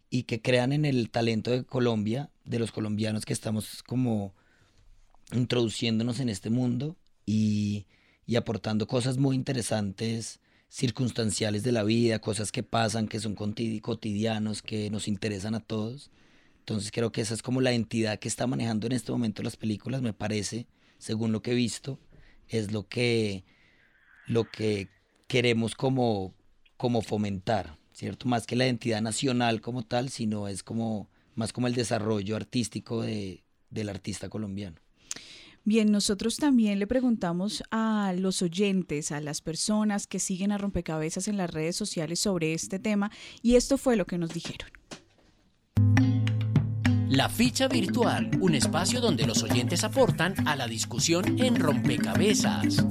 y 0.10 0.24
que 0.24 0.42
crean 0.42 0.74
en 0.74 0.86
el 0.86 1.10
talento 1.12 1.52
de 1.52 1.64
Colombia, 1.66 2.32
de 2.46 2.60
los 2.60 2.72
colombianos 2.72 3.26
que 3.26 3.34
estamos 3.34 3.84
como 3.84 4.34
introduciéndonos 5.34 6.20
en 6.20 6.30
este 6.30 6.50
mundo 6.50 6.98
y, 7.26 7.86
y 8.26 8.36
aportando 8.36 8.88
cosas 8.88 9.18
muy 9.18 9.36
interesantes, 9.36 10.40
circunstanciales 10.70 11.64
de 11.64 11.74
la 11.74 11.84
vida, 11.84 12.20
cosas 12.20 12.52
que 12.52 12.64
pasan, 12.64 13.08
que 13.08 13.20
son 13.20 13.36
cotidianos, 13.36 14.62
que 14.62 14.90
nos 14.90 15.08
interesan 15.08 15.54
a 15.54 15.60
todos. 15.60 16.12
Entonces 16.60 16.92
creo 16.92 17.12
que 17.12 17.22
esa 17.22 17.34
es 17.34 17.42
como 17.42 17.60
la 17.60 17.74
entidad 17.74 18.20
que 18.20 18.28
está 18.28 18.48
manejando 18.48 18.88
en 18.88 18.94
este 18.94 19.12
momento 19.12 19.44
las 19.44 19.58
películas, 19.58 20.02
me 20.02 20.14
parece, 20.14 20.68
según 20.98 21.32
lo 21.32 21.42
que 21.42 21.52
he 21.52 21.56
visto, 21.56 22.00
es 22.48 22.72
lo 22.72 22.88
que, 22.88 23.44
lo 24.28 24.50
que 24.50 24.88
queremos 25.28 25.76
como, 25.76 26.34
como 26.78 27.02
fomentar, 27.02 27.78
¿cierto? 27.92 28.28
Más 28.30 28.48
que 28.48 28.56
la 28.56 28.66
identidad 28.66 29.02
nacional 29.02 29.60
como 29.62 29.84
tal, 29.84 30.10
sino 30.10 30.48
es 30.48 30.64
como 30.64 31.10
más 31.36 31.54
como 31.54 31.68
el 31.68 31.74
desarrollo 31.74 32.36
artístico 32.36 33.02
de, 33.02 33.44
del 33.70 33.90
artista 33.90 34.30
colombiano. 34.30 34.78
Bien, 35.64 35.92
nosotros 35.92 36.38
también 36.38 36.80
le 36.80 36.88
preguntamos 36.88 37.64
a 37.70 38.14
los 38.18 38.42
oyentes, 38.42 39.12
a 39.12 39.22
las 39.22 39.42
personas 39.42 40.08
que 40.08 40.20
siguen 40.20 40.52
a 40.52 40.58
Rompecabezas 40.58 41.28
en 41.28 41.38
las 41.38 41.52
redes 41.52 41.76
sociales 41.76 42.20
sobre 42.20 42.54
este 42.54 42.80
tema 42.80 43.12
y 43.44 43.56
esto 43.56 43.78
fue 43.78 43.96
lo 43.96 44.06
que 44.06 44.18
nos 44.18 44.32
dijeron. 44.34 44.70
La 47.10 47.30
ficha 47.30 47.68
virtual, 47.68 48.32
un 48.40 48.56
espacio 48.56 49.02
donde 49.02 49.28
los 49.28 49.44
oyentes 49.44 49.84
aportan 49.84 50.48
a 50.48 50.56
la 50.56 50.68
discusión 50.68 51.40
en 51.40 51.58
Rompecabezas. 51.58 52.86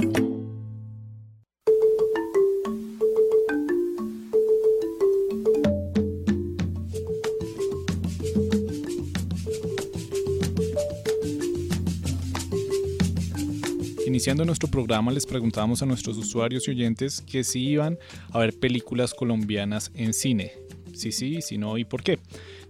Iniciando 14.07 14.45
nuestro 14.45 14.69
programa 14.69 15.13
les 15.13 15.27
preguntábamos 15.27 15.83
a 15.83 15.87
nuestros 15.87 16.17
usuarios 16.17 16.67
y 16.67 16.71
oyentes 16.71 17.21
que 17.21 17.45
si 17.45 17.61
iban 17.69 17.99
a 18.33 18.39
ver 18.39 18.59
películas 18.59 19.13
colombianas 19.13 19.93
en 19.95 20.15
cine. 20.15 20.53
Sí, 20.95 21.13
sí, 21.13 21.41
si 21.43 21.59
no 21.59 21.79
y 21.79 21.85
por 21.85 22.03
qué. 22.03 22.19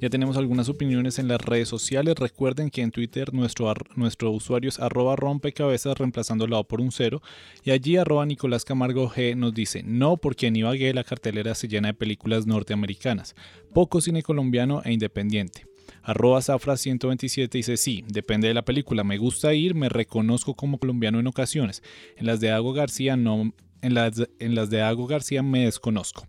Ya 0.01 0.11
tenemos 0.11 0.37
algunas 0.37 0.69
opiniones 0.69 1.19
en 1.19 1.29
las 1.29 1.41
redes 1.41 1.69
sociales. 1.69 2.17
Recuerden 2.17 2.69
que 2.71 2.83
en 2.83 2.91
Twitter 2.91 3.33
nuestro, 3.33 3.73
nuestro 3.97 4.31
usuario 4.31 4.69
es 4.69 4.81
arroba 4.81 5.17
rompecabezas 5.17 5.97
reemplazando 5.97 6.47
la 6.47 6.59
O 6.59 6.65
por 6.65 6.81
un 6.81 6.93
cero. 6.93 7.23
Y 7.65 7.71
allí 7.71 7.97
arroba 7.97 8.27
Nicolás 8.27 8.65
Camargo 8.65 9.09
G 9.09 9.37
nos 9.37 9.55
dice, 9.55 9.83
no 9.83 10.17
porque 10.17 10.49
en 10.49 10.57
Ibagué 10.57 10.93
la 10.93 11.05
cartelera 11.05 11.55
se 11.55 11.69
llena 11.69 11.89
de 11.89 11.95
películas 11.95 12.47
norteamericanas. 12.47 13.35
Poco 13.73 14.01
cine 14.01 14.23
colombiano 14.23 14.83
e 14.85 14.93
independiente. 14.93 15.70
Arroba 16.11 16.43
Zafra 16.43 16.77
127 16.77 17.57
dice 17.57 17.77
sí, 17.77 18.05
depende 18.09 18.49
de 18.49 18.55
la 18.55 18.65
película. 18.65 19.05
Me 19.05 19.17
gusta 19.17 19.55
ir, 19.55 19.77
me 19.77 19.89
reconozco 19.89 20.55
como 20.55 20.81
colombiano 20.81 21.21
en 21.21 21.29
ocasiones. 21.29 21.85
En 22.17 22.27
las 22.27 22.41
de 22.41 22.51
Ago 22.51 22.73
García 22.73 23.17
no, 23.17 23.55
en 23.81 23.95
las, 23.95 24.21
en 24.41 24.57
las 24.57 24.71
de 24.71 24.83
Ago 24.83 25.07
García 25.07 25.45
me 25.45 25.67
desconozco. 25.67 26.27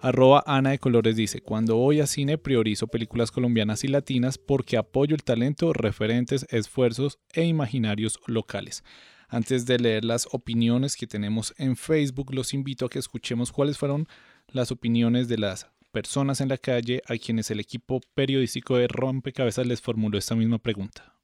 Arroba 0.00 0.44
Ana 0.46 0.72
de 0.72 0.78
Colores 0.78 1.16
dice, 1.16 1.40
cuando 1.40 1.76
voy 1.76 2.00
a 2.00 2.06
cine 2.06 2.36
priorizo 2.36 2.88
películas 2.88 3.30
colombianas 3.30 3.84
y 3.84 3.88
latinas 3.88 4.36
porque 4.36 4.76
apoyo 4.76 5.14
el 5.14 5.24
talento, 5.24 5.72
referentes, 5.72 6.44
esfuerzos 6.50 7.18
e 7.32 7.46
imaginarios 7.46 8.20
locales. 8.26 8.84
Antes 9.30 9.64
de 9.64 9.78
leer 9.78 10.04
las 10.04 10.28
opiniones 10.32 10.94
que 10.94 11.06
tenemos 11.06 11.54
en 11.56 11.76
Facebook, 11.76 12.34
los 12.34 12.52
invito 12.52 12.84
a 12.84 12.90
que 12.90 12.98
escuchemos 12.98 13.50
cuáles 13.50 13.78
fueron 13.78 14.06
las 14.48 14.70
opiniones 14.70 15.26
de 15.28 15.38
las 15.38 15.71
personas 15.92 16.40
en 16.40 16.48
la 16.48 16.56
calle 16.56 17.02
a 17.06 17.16
quienes 17.16 17.50
el 17.50 17.60
equipo 17.60 18.00
periodístico 18.14 18.76
de 18.76 18.88
Rompecabezas 18.88 19.66
les 19.66 19.80
formuló 19.80 20.18
esta 20.18 20.34
misma 20.34 20.58
pregunta. 20.58 21.14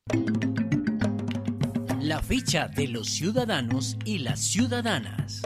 La 2.00 2.22
ficha 2.22 2.68
de 2.68 2.88
los 2.88 3.08
ciudadanos 3.08 3.96
y 4.04 4.18
las 4.18 4.40
ciudadanas. 4.40 5.42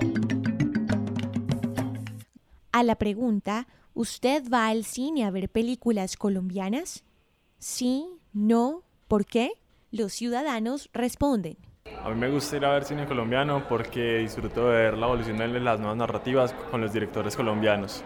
A 2.72 2.82
la 2.82 2.96
pregunta, 2.96 3.68
¿usted 3.94 4.42
va 4.52 4.68
al 4.68 4.84
cine 4.84 5.24
a 5.24 5.30
ver 5.30 5.48
películas 5.48 6.16
colombianas? 6.16 7.04
Sí, 7.58 8.06
no, 8.32 8.82
¿por 9.08 9.24
qué? 9.24 9.52
Los 9.90 10.12
ciudadanos 10.12 10.90
responden. 10.92 11.56
A 12.02 12.10
mí 12.10 12.16
me 12.16 12.30
gusta 12.30 12.56
ir 12.56 12.64
a 12.64 12.72
ver 12.72 12.84
cine 12.84 13.06
colombiano 13.06 13.68
porque 13.68 14.18
disfruto 14.18 14.68
de 14.68 14.82
ver 14.82 14.98
la 14.98 15.06
evolución 15.06 15.36
de 15.36 15.60
las 15.60 15.78
nuevas 15.78 15.96
narrativas 15.96 16.52
con 16.70 16.80
los 16.80 16.92
directores 16.92 17.36
colombianos. 17.36 18.02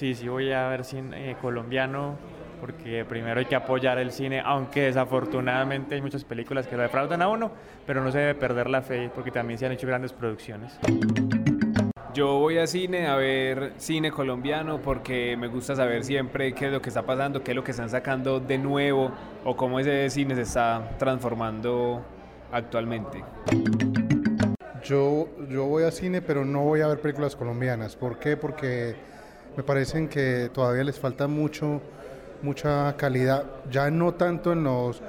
Sí, 0.00 0.14
sí 0.14 0.28
voy 0.28 0.50
a 0.50 0.66
ver 0.68 0.82
cine 0.82 1.30
eh, 1.30 1.36
colombiano 1.38 2.16
porque 2.58 3.04
primero 3.04 3.38
hay 3.38 3.44
que 3.44 3.54
apoyar 3.54 3.98
el 3.98 4.12
cine, 4.12 4.40
aunque 4.42 4.84
desafortunadamente 4.84 5.94
hay 5.94 6.00
muchas 6.00 6.24
películas 6.24 6.66
que 6.66 6.74
lo 6.74 6.80
defraudan 6.80 7.20
a 7.20 7.28
uno, 7.28 7.50
pero 7.86 8.02
no 8.02 8.10
se 8.10 8.16
debe 8.16 8.34
perder 8.34 8.70
la 8.70 8.80
fe 8.80 9.10
porque 9.14 9.30
también 9.30 9.58
se 9.58 9.66
han 9.66 9.72
hecho 9.72 9.86
grandes 9.86 10.14
producciones. 10.14 10.78
Yo 12.14 12.38
voy 12.38 12.56
a 12.56 12.66
cine 12.66 13.08
a 13.08 13.16
ver 13.16 13.74
cine 13.76 14.10
colombiano 14.10 14.80
porque 14.80 15.36
me 15.36 15.48
gusta 15.48 15.76
saber 15.76 16.02
siempre 16.02 16.54
qué 16.54 16.68
es 16.68 16.72
lo 16.72 16.80
que 16.80 16.88
está 16.88 17.02
pasando, 17.02 17.44
qué 17.44 17.50
es 17.50 17.54
lo 17.54 17.62
que 17.62 17.72
están 17.72 17.90
sacando 17.90 18.40
de 18.40 18.56
nuevo 18.56 19.12
o 19.44 19.54
cómo 19.54 19.80
ese 19.80 20.08
cine 20.08 20.34
se 20.34 20.42
está 20.42 20.96
transformando 20.98 22.02
actualmente. 22.50 23.22
Yo, 24.82 25.28
yo 25.50 25.66
voy 25.66 25.84
a 25.84 25.90
cine, 25.90 26.22
pero 26.22 26.46
no 26.46 26.62
voy 26.62 26.80
a 26.80 26.86
ver 26.86 27.02
películas 27.02 27.36
colombianas. 27.36 27.96
¿Por 27.96 28.18
qué? 28.18 28.38
Porque 28.38 29.10
me 29.60 29.64
parecen 29.64 30.08
que 30.08 30.50
todavía 30.54 30.82
les 30.84 30.98
falta 30.98 31.28
mucho, 31.28 31.82
mucha 32.40 32.96
calidad, 32.96 33.44
ya 33.70 33.90
no 33.90 34.14
tanto 34.14 34.54
en, 34.54 34.64
los, 34.64 35.02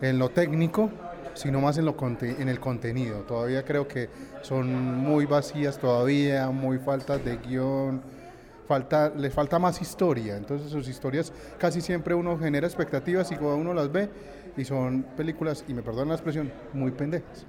en 0.00 0.18
lo 0.18 0.28
técnico, 0.30 0.90
sino 1.34 1.60
más 1.60 1.78
en, 1.78 1.84
lo 1.84 1.94
en 2.20 2.48
el 2.48 2.58
contenido. 2.58 3.20
Todavía 3.20 3.64
creo 3.64 3.86
que 3.86 4.10
son 4.42 4.74
muy 4.74 5.24
vacías 5.24 5.78
todavía, 5.78 6.50
muy 6.50 6.78
faltas 6.78 7.24
de 7.24 7.36
guion, 7.36 8.02
falta, 8.66 9.10
les 9.10 9.32
falta 9.32 9.60
más 9.60 9.80
historia. 9.80 10.36
Entonces 10.36 10.72
sus 10.72 10.88
historias 10.88 11.32
casi 11.56 11.80
siempre 11.80 12.12
uno 12.12 12.36
genera 12.36 12.66
expectativas 12.66 13.30
y 13.30 13.36
cuando 13.36 13.58
uno 13.58 13.72
las 13.72 13.92
ve 13.92 14.10
y 14.56 14.64
son 14.64 15.04
películas, 15.16 15.64
y 15.68 15.74
me 15.74 15.82
perdonan 15.82 16.08
la 16.08 16.14
expresión, 16.14 16.50
muy 16.72 16.90
pendejas. 16.90 17.46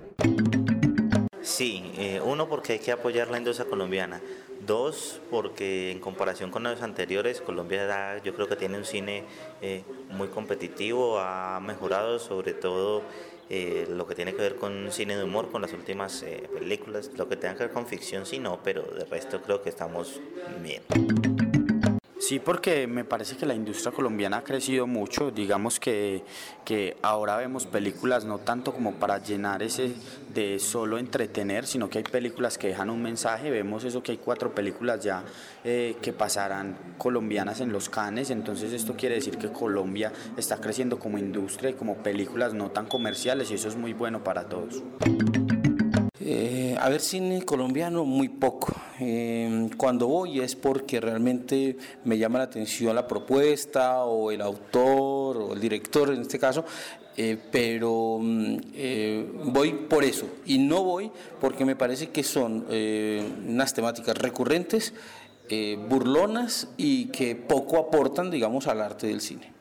Sí, 1.54 1.84
eh, 2.00 2.20
uno 2.20 2.50
porque 2.50 2.74
hay 2.74 2.80
que 2.80 2.92
apoyar 2.92 3.30
la 3.30 3.38
industria 3.38 3.70
colombiana. 3.70 4.20
Dos, 4.66 5.22
porque 5.30 5.92
en 5.92 6.00
comparación 6.00 6.50
con 6.50 6.64
los 6.64 6.82
anteriores, 6.82 7.42
Colombia 7.42 8.20
yo 8.24 8.34
creo 8.34 8.48
que 8.48 8.56
tiene 8.56 8.76
un 8.76 8.86
cine 8.86 9.24
eh, 9.62 9.84
muy 10.10 10.30
competitivo, 10.30 11.20
ha 11.20 11.60
mejorado 11.60 12.18
sobre 12.18 12.56
todo 12.56 13.04
eh, 13.52 13.86
lo 13.88 14.08
que 14.08 14.16
tiene 14.16 14.34
que 14.34 14.42
ver 14.42 14.56
con 14.56 14.92
cine 14.92 15.16
de 15.16 15.26
humor, 15.26 15.52
con 15.52 15.62
las 15.62 15.74
últimas 15.74 16.26
películas, 16.58 17.12
lo 17.18 17.30
que 17.30 17.36
tenga 17.36 17.54
que 17.54 17.66
ver 17.66 17.72
con 17.72 17.86
ficción 17.86 18.26
sí 18.26 18.40
no, 18.40 18.60
pero 18.64 18.82
de 18.82 19.06
resto 19.06 19.40
creo 19.44 19.62
que 19.62 19.70
estamos 19.70 20.20
bien. 20.60 20.82
Sí, 22.24 22.40
porque 22.40 22.88
me 22.88 23.04
parece 23.04 23.36
que 23.36 23.46
la 23.46 23.54
industria 23.54 23.92
colombiana 23.92 24.38
ha 24.38 24.44
crecido 24.46 24.88
mucho, 24.88 25.30
digamos 25.30 25.78
que, 25.78 26.24
que 26.64 26.96
ahora 27.02 27.36
vemos 27.36 27.66
películas 27.66 28.24
no 28.24 28.38
tanto 28.38 28.72
como 28.72 28.94
para 28.94 29.22
llenar 29.22 29.62
ese 29.62 29.94
de 30.34 30.58
solo 30.60 30.98
entretener, 30.98 31.68
sino 31.68 31.90
que 31.90 31.98
hay 31.98 32.06
películas 32.06 32.58
que 32.58 32.70
dejan 32.70 32.90
un 32.90 33.02
mensaje, 33.02 33.52
vemos 33.52 33.84
eso 33.84 34.02
que 34.02 34.14
hay 34.14 34.20
cuatro 34.20 34.56
películas 34.56 35.04
ya 35.04 35.26
eh, 35.66 35.98
que 36.02 36.14
pasarán 36.14 36.78
colombianas 36.98 37.60
en 37.60 37.74
los 37.74 37.90
canes, 37.90 38.30
entonces 38.30 38.72
esto 38.72 38.94
quiere 38.96 39.16
decir 39.16 39.38
que 39.38 39.52
Colombia 39.52 40.14
está 40.38 40.62
creciendo 40.62 41.00
como 41.00 41.18
industria 41.18 41.72
y 41.72 41.74
como 41.74 41.98
películas 41.98 42.54
no 42.54 42.72
tan 42.72 42.86
comerciales 42.86 43.52
y 43.52 43.56
eso 43.56 43.68
es 43.68 43.76
muy 43.76 43.92
bueno 43.92 44.24
para 44.24 44.46
todos. 44.48 44.82
Eh, 46.20 46.78
a 46.80 46.90
ver 46.90 47.02
cine 47.02 47.42
colombiano 47.42 48.06
muy 48.06 48.30
poco. 48.30 48.72
Eh, 49.00 49.68
cuando 49.78 50.08
voy 50.08 50.42
es 50.42 50.56
porque 50.56 51.02
realmente 51.02 51.76
me 52.06 52.20
llama 52.20 52.38
la 52.38 52.46
atención 52.46 52.94
la 52.94 53.08
propuesta 53.08 54.04
o 54.04 54.30
el 54.30 54.42
autor 54.42 55.38
o 55.38 55.54
el 55.54 55.60
director 55.60 56.14
en 56.14 56.22
este 56.22 56.38
caso, 56.38 56.66
eh, 57.18 57.38
pero 57.52 58.20
mm, 58.22 59.52
voy 59.52 59.74
por 59.90 60.04
eso 60.04 60.28
y 60.46 60.60
no 60.60 60.84
voy 60.84 61.12
porque 61.42 61.66
me 61.66 61.76
parece 61.76 62.12
que 62.12 62.22
son 62.24 62.68
unas 62.70 63.74
temáticas 63.74 64.16
recurrentes, 64.16 64.94
burlonas 65.90 66.70
y 66.78 67.06
que 67.06 67.36
poco 67.36 67.78
aportan, 67.78 68.30
digamos, 68.30 68.68
al 68.68 68.82
arte 68.82 69.08
del 69.08 69.20
cine. 69.20 69.52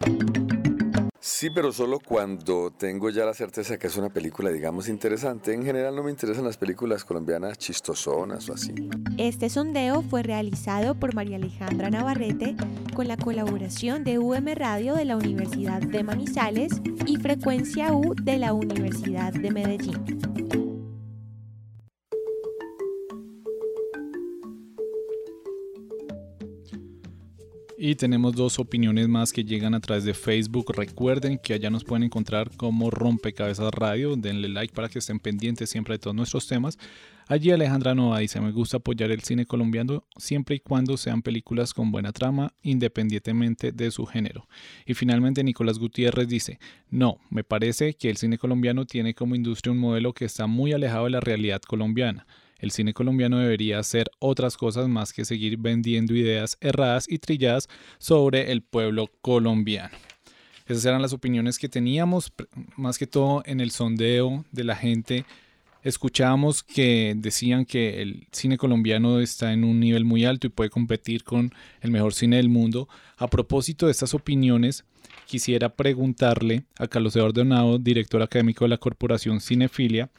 Sí, 1.42 1.50
pero 1.50 1.72
solo 1.72 1.98
cuando 1.98 2.70
tengo 2.70 3.10
ya 3.10 3.24
la 3.24 3.34
certeza 3.34 3.76
que 3.76 3.88
es 3.88 3.96
una 3.96 4.10
película, 4.10 4.52
digamos, 4.52 4.88
interesante. 4.88 5.52
En 5.52 5.64
general 5.64 5.96
no 5.96 6.04
me 6.04 6.12
interesan 6.12 6.44
las 6.44 6.56
películas 6.56 7.04
colombianas 7.04 7.58
chistosonas 7.58 8.48
o 8.48 8.54
así. 8.54 8.72
Este 9.18 9.48
sondeo 9.48 10.02
fue 10.02 10.22
realizado 10.22 10.94
por 10.94 11.16
María 11.16 11.38
Alejandra 11.38 11.90
Navarrete 11.90 12.54
con 12.94 13.08
la 13.08 13.16
colaboración 13.16 14.04
de 14.04 14.20
UM 14.20 14.54
Radio 14.54 14.94
de 14.94 15.04
la 15.04 15.16
Universidad 15.16 15.80
de 15.82 16.04
Manizales 16.04 16.80
y 17.06 17.16
Frecuencia 17.16 17.92
U 17.92 18.14
de 18.14 18.38
la 18.38 18.52
Universidad 18.52 19.32
de 19.32 19.50
Medellín. 19.50 20.61
Y 27.84 27.96
tenemos 27.96 28.36
dos 28.36 28.60
opiniones 28.60 29.08
más 29.08 29.32
que 29.32 29.42
llegan 29.42 29.74
a 29.74 29.80
través 29.80 30.04
de 30.04 30.14
Facebook. 30.14 30.72
Recuerden 30.72 31.36
que 31.36 31.54
allá 31.54 31.68
nos 31.68 31.82
pueden 31.82 32.04
encontrar 32.04 32.56
como 32.56 32.92
Rompecabezas 32.92 33.74
Radio. 33.74 34.14
Denle 34.14 34.48
like 34.50 34.72
para 34.72 34.88
que 34.88 35.00
estén 35.00 35.18
pendientes 35.18 35.68
siempre 35.70 35.94
de 35.94 35.98
todos 35.98 36.14
nuestros 36.14 36.46
temas. 36.46 36.78
Allí 37.26 37.50
Alejandra 37.50 37.92
Nova 37.92 38.20
dice, 38.20 38.40
me 38.40 38.52
gusta 38.52 38.76
apoyar 38.76 39.10
el 39.10 39.22
cine 39.22 39.46
colombiano 39.46 40.04
siempre 40.16 40.54
y 40.54 40.60
cuando 40.60 40.96
sean 40.96 41.22
películas 41.22 41.74
con 41.74 41.90
buena 41.90 42.12
trama, 42.12 42.54
independientemente 42.62 43.72
de 43.72 43.90
su 43.90 44.06
género. 44.06 44.46
Y 44.86 44.94
finalmente 44.94 45.42
Nicolás 45.42 45.80
Gutiérrez 45.80 46.28
dice, 46.28 46.60
no, 46.88 47.18
me 47.30 47.42
parece 47.42 47.94
que 47.94 48.10
el 48.10 48.16
cine 48.16 48.38
colombiano 48.38 48.86
tiene 48.86 49.12
como 49.12 49.34
industria 49.34 49.72
un 49.72 49.78
modelo 49.78 50.12
que 50.12 50.26
está 50.26 50.46
muy 50.46 50.72
alejado 50.72 51.06
de 51.06 51.10
la 51.10 51.20
realidad 51.20 51.60
colombiana. 51.62 52.28
El 52.62 52.70
cine 52.70 52.94
colombiano 52.94 53.38
debería 53.38 53.80
hacer 53.80 54.08
otras 54.20 54.56
cosas 54.56 54.88
más 54.88 55.12
que 55.12 55.24
seguir 55.24 55.58
vendiendo 55.58 56.14
ideas 56.14 56.56
erradas 56.60 57.06
y 57.08 57.18
trilladas 57.18 57.68
sobre 57.98 58.52
el 58.52 58.62
pueblo 58.62 59.10
colombiano. 59.20 59.90
Esas 60.68 60.84
eran 60.84 61.02
las 61.02 61.12
opiniones 61.12 61.58
que 61.58 61.68
teníamos, 61.68 62.32
más 62.76 62.98
que 62.98 63.08
todo 63.08 63.42
en 63.46 63.60
el 63.60 63.72
sondeo 63.72 64.44
de 64.52 64.62
la 64.62 64.76
gente. 64.76 65.26
Escuchábamos 65.82 66.62
que 66.62 67.14
decían 67.16 67.64
que 67.64 68.00
el 68.00 68.28
cine 68.30 68.56
colombiano 68.56 69.18
está 69.18 69.52
en 69.52 69.64
un 69.64 69.80
nivel 69.80 70.04
muy 70.04 70.24
alto 70.24 70.46
y 70.46 70.50
puede 70.50 70.70
competir 70.70 71.24
con 71.24 71.52
el 71.80 71.90
mejor 71.90 72.14
cine 72.14 72.36
del 72.36 72.48
mundo. 72.48 72.88
A 73.16 73.26
propósito 73.26 73.86
de 73.86 73.92
estas 73.92 74.14
opiniones, 74.14 74.84
quisiera 75.26 75.74
preguntarle 75.74 76.62
a 76.78 76.86
Carlos 76.86 77.16
Eduardo 77.16 77.44
Nao, 77.44 77.78
director 77.78 78.22
académico 78.22 78.64
de 78.64 78.68
la 78.68 78.78
Corporación 78.78 79.40
Cinefilia, 79.40 80.10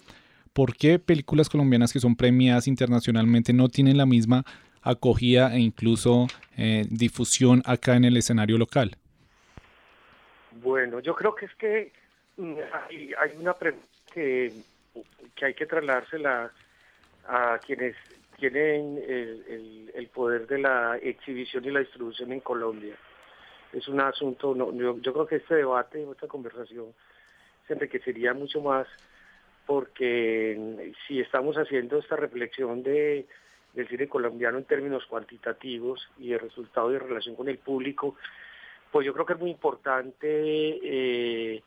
¿por 0.54 0.76
qué 0.76 1.00
películas 1.00 1.50
colombianas 1.50 1.92
que 1.92 2.00
son 2.00 2.16
premiadas 2.16 2.68
internacionalmente 2.68 3.54
no 3.54 3.70
tienen 3.70 3.98
la 3.98 4.06
misma 4.06 4.44
acogida 4.82 5.54
e 5.54 5.60
incluso 5.60 6.28
eh, 6.58 6.86
difusión 6.90 7.62
acá 7.66 7.96
en 7.96 8.06
el 8.06 8.18
escenario 8.18 8.58
local? 8.58 8.96
Bueno, 10.52 11.00
yo 11.00 11.16
creo 11.16 11.34
que 11.36 11.46
es 11.46 11.56
que 11.56 11.92
mm, 12.38 12.56
hay, 12.90 13.32
una 13.40 13.54
pregunta 13.54 13.88
que, 14.14 14.54
hay 15.42 15.54
que 15.54 15.66
trasladársela 15.66 16.52
a 17.28 17.60
quienes 17.66 17.96
tienen 18.38 19.02
el, 19.08 20.10
poder 20.14 20.46
de 20.46 20.60
la 20.60 20.98
exhibición 20.98 21.66
y 21.66 21.72
la 21.72 21.80
distribución 21.80 22.32
en 22.32 22.40
Colombia. 22.42 22.96
Es 23.72 23.88
un 23.88 24.00
asunto, 24.00 24.56
yo, 24.76 25.00
yo 25.00 25.14
creo 25.14 25.26
que 25.26 25.38
este 25.38 25.56
debate, 25.56 26.06
esta 26.12 26.28
conversación, 26.28 26.94
se 27.68 27.74
enriquecería 27.74 28.34
mucho 28.34 28.62
más 28.62 28.86
porque 29.66 30.94
si 31.08 31.20
estamos 31.20 31.56
haciendo 31.58 31.98
esta 32.00 32.16
reflexión 32.16 32.84
de, 32.84 33.26
del 33.74 33.88
cine 33.88 34.08
colombiano 34.08 34.58
en 34.58 34.66
términos 34.66 35.06
cuantitativos 35.06 36.10
y 36.18 36.30
de 36.30 36.38
resultado 36.38 36.90
de 36.90 37.00
relación 37.00 37.36
con 37.36 37.48
el 37.48 37.58
público, 37.58 38.16
pues 38.92 39.06
yo 39.06 39.14
creo 39.14 39.26
que 39.26 39.34
es 39.34 39.40
muy 39.40 39.52
importante 39.52 40.28
eh, 40.28 41.64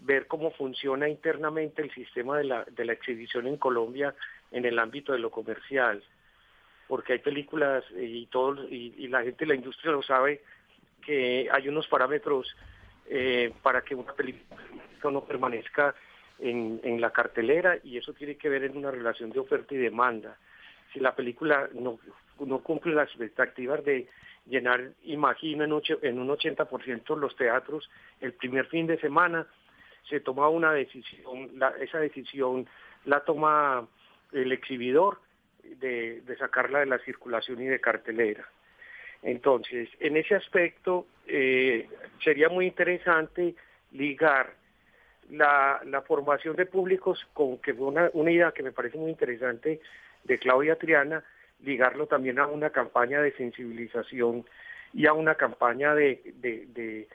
ver 0.00 0.26
cómo 0.26 0.50
funciona 0.52 1.08
internamente 1.08 1.82
el 1.82 1.92
sistema 1.92 2.38
de 2.38 2.44
la, 2.44 2.64
de 2.64 2.84
la 2.84 2.92
exhibición 2.92 3.46
en 3.46 3.56
Colombia 3.56 4.14
en 4.50 4.64
el 4.64 4.78
ámbito 4.78 5.12
de 5.12 5.18
lo 5.18 5.30
comercial, 5.30 6.02
porque 6.88 7.14
hay 7.14 7.18
películas 7.18 7.84
y, 7.96 8.26
todo, 8.26 8.68
y, 8.68 9.08
la 9.08 9.22
gente 9.22 9.44
de 9.44 9.48
la 9.48 9.54
industria 9.54 9.92
lo 9.92 10.02
sabe 10.02 10.42
que 11.04 11.48
hay 11.50 11.68
unos 11.68 11.88
parámetros 11.88 12.54
eh, 13.08 13.52
para 13.62 13.82
que 13.82 13.94
una 13.94 14.12
película 14.12 14.60
no 15.04 15.24
permanezca 15.24 15.94
en, 16.42 17.00
la 17.00 17.10
cartelera 17.10 17.78
y 17.82 17.96
eso 17.96 18.12
tiene 18.12 18.36
que 18.36 18.48
ver 18.48 18.64
en 18.64 18.76
una 18.76 18.90
relación 18.90 19.30
de 19.30 19.40
oferta 19.40 19.74
y 19.74 19.78
demanda. 19.78 20.36
Si 20.92 21.00
la 21.00 21.14
película 21.14 21.68
no, 21.74 21.98
no 22.40 22.58
cumple 22.60 22.94
las 22.94 23.08
expectativas 23.08 23.84
de 23.84 24.08
llenar, 24.46 24.92
imagino, 25.04 25.64
en, 25.64 25.72
en 26.02 26.18
un 26.18 26.28
80% 26.28 27.16
los 27.16 27.36
teatros 27.36 27.88
el 28.20 28.32
primer 28.32 28.66
fin 28.66 28.86
de 28.86 28.98
semana, 28.98 29.46
se 30.08 30.20
toma 30.20 30.48
una 30.48 30.72
decisión, 30.72 31.50
esa 31.80 31.98
decisión 31.98 32.66
la 33.04 33.20
toma 33.20 33.86
el 34.32 34.52
exhibidor 34.52 35.18
de, 35.62 36.22
sacarla 36.38 36.80
de 36.80 36.86
la 36.86 36.98
circulación 36.98 37.62
y 37.62 37.66
de 37.66 37.80
cartelera. 37.80 38.48
Entonces, 39.22 39.88
en 40.00 40.16
ese 40.16 40.34
aspecto 40.34 41.06
eh, 41.26 41.88
sería 42.24 42.48
muy 42.48 42.66
interesante 42.66 43.54
ligar 43.92 44.54
la, 45.32 46.02
formación 46.06 46.56
de 46.56 46.66
públicos, 46.66 47.26
con 47.32 47.58
que 47.58 47.74
fue 47.74 47.86
una, 47.86 48.10
idea 48.30 48.52
que 48.52 48.62
me 48.62 48.72
parece 48.72 48.98
muy 48.98 49.10
interesante 49.10 49.80
de 50.24 50.38
Claudia 50.38 50.76
Triana, 50.76 51.24
ligarlo 51.64 52.06
también 52.06 52.38
a 52.38 52.46
una 52.46 52.70
campaña 52.70 53.20
de 53.22 53.32
sensibilización 53.32 54.44
y 54.92 55.06
a 55.06 55.14
una 55.14 55.34
campaña 55.36 55.94
de, 55.94 57.08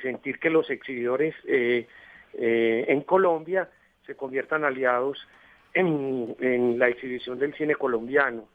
sentir 0.00 0.38
que 0.38 0.50
los 0.50 0.70
exhibidores 0.70 1.34
eh, 1.46 1.86
eh, 2.34 2.84
en 2.88 3.00
Colombia 3.02 3.68
se 4.06 4.14
conviertan 4.14 4.64
aliados 4.64 5.26
en, 5.74 6.78
la 6.78 6.88
exhibición 6.88 7.38
del 7.38 7.54
cine 7.54 7.74
colombiano. 7.74 8.48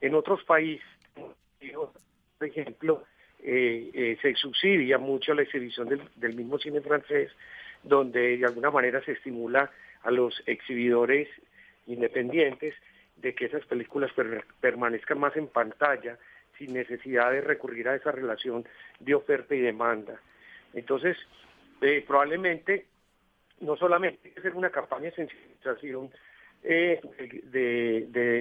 En 0.00 0.14
otros 0.14 0.44
países, 0.44 0.86
por 2.38 2.46
ejemplo, 2.46 3.04
eh, 3.40 4.18
se 4.20 4.34
subsidia 4.34 4.98
mucho 4.98 5.32
la 5.32 5.42
exhibición 5.42 5.88
del 6.16 6.34
mismo 6.34 6.58
cine 6.58 6.80
francés, 6.82 7.32
donde 7.82 8.36
de 8.36 8.46
alguna 8.46 8.70
manera 8.70 9.02
se 9.04 9.12
estimula 9.12 9.70
a 10.02 10.10
los 10.10 10.42
exhibidores 10.46 11.28
independientes 11.86 12.74
de 13.16 13.34
que 13.34 13.46
esas 13.46 13.64
películas 13.66 14.12
permanezcan 14.60 15.18
más 15.18 15.36
en 15.36 15.48
pantalla 15.48 16.18
sin 16.56 16.72
necesidad 16.72 17.30
de 17.32 17.40
recurrir 17.40 17.88
a 17.88 17.94
esa 17.94 18.12
relación 18.12 18.64
de 19.00 19.14
oferta 19.14 19.54
y 19.54 19.60
demanda. 19.60 20.20
Entonces, 20.74 21.16
eh, 21.80 22.04
probablemente 22.06 22.86
no 23.60 23.76
solamente 23.76 24.32
hacer 24.36 24.54
una 24.54 24.70
campaña 24.70 25.04
de 25.04 25.12
sensibilización 25.12 26.10
eh, 26.62 27.00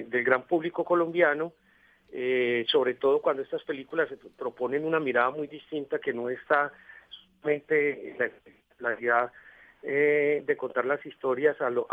del 0.10 0.24
gran 0.24 0.44
público 0.48 0.84
colombiano, 0.84 1.54
eh, 2.12 2.66
sobre 2.68 2.96
todo 2.96 3.22
cuando 3.22 3.44
estas 3.44 3.64
películas 3.64 4.10
proponen 4.38 4.86
una 4.86 5.00
mirada 5.00 5.30
muy 5.32 5.48
distinta 5.48 6.00
que 6.00 6.14
no 6.14 6.30
está 6.30 6.72
solamente 7.10 8.16
la 8.18 8.26
realidad 8.80 9.32
eh, 9.84 10.44
de 10.46 10.58
contar 10.58 10.86
las 10.86 11.06
historias 11.06 11.60
a, 11.62 11.70
lo, 11.70 11.88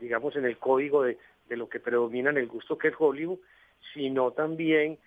digamos 0.00 0.36
en 0.36 0.44
el 0.44 0.58
código 0.58 1.02
de, 1.02 1.18
de 1.48 1.56
lo 1.56 1.68
que 1.68 1.80
predomina 1.80 2.30
en 2.30 2.38
el 2.38 2.46
gusto 2.46 2.78
que 2.78 2.88
es 2.88 2.94
Hollywood, 2.98 3.38
sino 3.94 4.32
también 4.32 4.98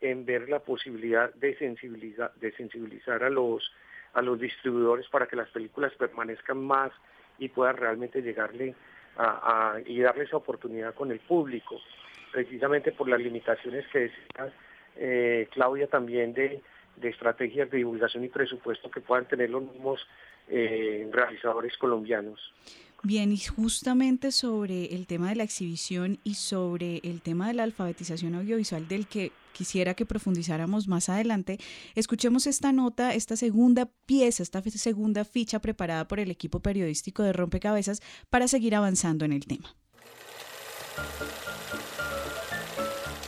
en 0.00 0.24
ver 0.24 0.48
la 0.48 0.60
posibilidad 0.60 1.32
de 1.34 1.56
sensibilizar, 1.56 2.32
de 2.34 2.52
sensibilizar 2.52 3.22
a 3.22 3.30
los 3.30 3.72
a 4.14 4.22
los 4.22 4.40
distribuidores 4.40 5.06
para 5.08 5.26
que 5.26 5.36
las 5.36 5.50
películas 5.50 5.92
permanezcan 5.94 6.58
más 6.58 6.90
y 7.38 7.48
puedan 7.48 7.76
realmente 7.76 8.22
llegarle 8.22 8.74
a, 9.16 9.78
y 9.84 10.00
darle 10.00 10.24
esa 10.24 10.36
oportunidad 10.36 10.94
con 10.94 11.10
el 11.10 11.18
público, 11.20 11.80
precisamente 12.32 12.92
por 12.92 13.08
las 13.08 13.20
limitaciones 13.20 13.86
que 13.88 13.98
decía 14.00 14.52
eh, 14.96 15.48
Claudia 15.52 15.88
también 15.88 16.32
de, 16.34 16.62
de, 16.96 17.08
estrategias 17.08 17.70
de 17.70 17.78
divulgación 17.78 18.24
y 18.24 18.28
presupuesto 18.28 18.90
que 18.90 19.00
puedan 19.00 19.26
tener 19.26 19.50
los 19.50 19.62
mismos 19.62 20.06
eh, 20.50 21.08
realizadores 21.12 21.76
colombianos. 21.76 22.40
Bien, 23.04 23.30
y 23.30 23.38
justamente 23.38 24.32
sobre 24.32 24.86
el 24.86 25.06
tema 25.06 25.28
de 25.28 25.36
la 25.36 25.44
exhibición 25.44 26.18
y 26.24 26.34
sobre 26.34 27.00
el 27.04 27.22
tema 27.22 27.46
de 27.46 27.54
la 27.54 27.62
alfabetización 27.62 28.34
audiovisual 28.34 28.88
del 28.88 29.06
que 29.06 29.30
quisiera 29.52 29.94
que 29.94 30.04
profundizáramos 30.04 30.88
más 30.88 31.08
adelante, 31.08 31.58
escuchemos 31.94 32.48
esta 32.48 32.72
nota, 32.72 33.14
esta 33.14 33.36
segunda 33.36 33.88
pieza, 34.06 34.42
esta 34.42 34.62
segunda 34.62 35.24
ficha 35.24 35.60
preparada 35.60 36.08
por 36.08 36.18
el 36.18 36.30
equipo 36.30 36.60
periodístico 36.60 37.22
de 37.22 37.32
Rompecabezas 37.32 38.00
para 38.30 38.48
seguir 38.48 38.74
avanzando 38.74 39.24
en 39.24 39.32
el 39.32 39.46
tema. 39.46 39.76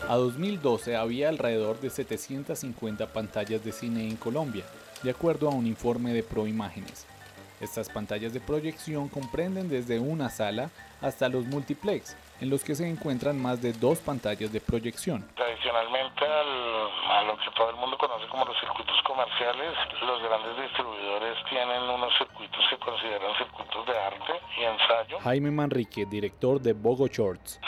A 0.09 0.17
2012 0.17 0.97
había 0.97 1.29
alrededor 1.29 1.81
de 1.81 1.91
750 1.91 3.13
pantallas 3.13 3.65
de 3.65 3.71
cine 3.71 4.09
en 4.09 4.17
Colombia, 4.17 4.65
de 5.03 5.11
acuerdo 5.11 5.49
a 5.49 5.55
un 5.55 5.67
informe 5.67 6.13
de 6.13 6.23
Proimágenes. 6.23 7.07
Estas 7.61 7.91
pantallas 7.91 8.33
de 8.33 8.41
proyección 8.41 9.09
comprenden 9.09 9.69
desde 9.69 9.99
una 9.99 10.31
sala 10.31 10.71
hasta 11.03 11.29
los 11.29 11.45
multiplex, 11.45 12.17
en 12.41 12.49
los 12.49 12.65
que 12.65 12.75
se 12.75 12.89
encuentran 12.89 13.41
más 13.41 13.61
de 13.61 13.73
dos 13.75 13.99
pantallas 13.99 14.51
de 14.51 14.61
proyección. 14.61 15.29
Tradicionalmente 15.35 16.25
a 16.25 17.23
lo 17.25 17.37
que 17.37 17.51
todo 17.55 17.71
el 17.71 17.77
mundo 17.77 17.99
conoce 17.99 18.27
como 18.29 18.47
los 18.47 18.59
circuitos 18.61 18.97
comerciales, 19.07 19.73
los 20.01 20.23
grandes 20.23 20.57
distribuidores 20.69 21.37
tienen 21.51 21.83
unos 21.83 22.13
circuitos 22.17 22.61
que 22.71 22.79
consideran 22.79 23.37
circuitos 23.37 23.87
de 23.87 23.99
arte 23.99 24.33
y 24.59 24.65
ensayo. 24.65 25.19
Jaime 25.21 25.51
Manrique, 25.51 26.07
director 26.07 26.61
de 26.61 26.73
Bogo 26.73 27.09
Shorts. 27.09 27.61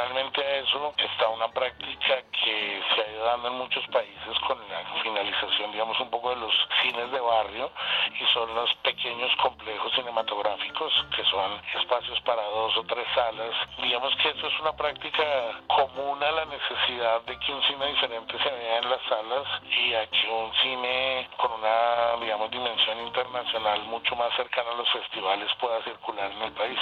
Adicionalmente 0.00 0.40
a 0.40 0.56
eso 0.60 0.94
está 0.96 1.28
una 1.28 1.48
práctica 1.48 2.22
que 2.32 2.82
se 2.94 3.02
ha 3.02 3.12
ido 3.12 3.24
dando 3.24 3.48
en 3.48 3.54
muchos 3.58 3.86
países 3.88 4.38
con 4.46 4.56
la 4.70 5.02
finalización, 5.02 5.72
digamos, 5.72 6.00
un 6.00 6.08
poco 6.08 6.30
de 6.30 6.36
los 6.36 6.52
cines 6.80 7.12
de 7.12 7.20
barrio 7.20 7.70
y 8.18 8.24
son 8.32 8.54
los 8.54 8.74
pequeños 8.76 9.30
complejos 9.42 9.92
cinematográficos 9.94 10.92
que 11.14 11.22
son 11.24 11.60
espacios 11.78 12.18
para 12.22 12.42
dos 12.42 12.76
o 12.78 12.84
tres 12.84 13.06
salas. 13.14 13.54
Digamos 13.82 14.16
que 14.16 14.30
eso 14.30 14.46
es 14.46 14.60
una 14.60 14.72
práctica 14.72 15.22
común 15.68 16.22
a 16.22 16.30
la 16.30 16.44
necesidad 16.46 17.20
de 17.26 17.38
que 17.38 17.52
un 17.52 17.62
cine 17.64 17.86
diferente 17.88 18.38
se 18.38 18.50
vea 18.50 18.78
en 18.78 18.88
las 18.88 19.02
salas 19.02 19.46
y 19.68 19.94
a 19.94 20.06
que 20.06 20.28
un 20.30 20.50
cine 20.62 21.28
con 21.36 21.52
una, 21.52 22.16
digamos, 22.20 22.50
dimensión 22.50 23.06
internacional 23.06 23.82
mucho 23.84 24.16
más 24.16 24.34
cercana 24.34 24.70
a 24.70 24.74
los 24.76 24.90
festivales 24.92 25.50
pueda 25.60 25.82
circular 25.84 26.30
en 26.32 26.42
el 26.42 26.52
país. 26.52 26.78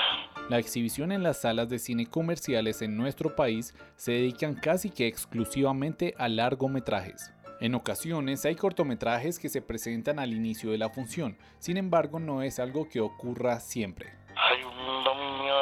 La 0.49 0.59
exhibición 0.59 1.11
en 1.11 1.25
las 1.25 1.43
salas 1.43 1.69
de 1.69 1.81
cine 1.81 2.09
comerciales 2.09 2.81
en 2.81 2.97
nuestro 3.09 3.35
país 3.35 3.75
se 3.97 4.13
dedican 4.13 4.55
casi 4.55 4.91
que 4.91 5.07
exclusivamente 5.07 6.15
a 6.19 6.29
largometrajes. 6.29 7.33
En 7.59 7.75
ocasiones 7.75 8.45
hay 8.45 8.55
cortometrajes 8.55 9.39
que 9.39 9.49
se 9.49 9.63
presentan 9.63 10.19
al 10.19 10.35
inicio 10.35 10.73
de 10.73 10.77
la 10.77 10.91
función, 10.91 11.39
sin 11.59 11.79
embargo 11.79 12.21
no 12.21 12.43
es 12.43 12.61
algo 12.61 12.87
que 12.87 13.01
ocurra 13.01 13.61
siempre. 13.61 14.13
Hay 14.37 14.63
un 14.63 15.05
dominio 15.05 15.57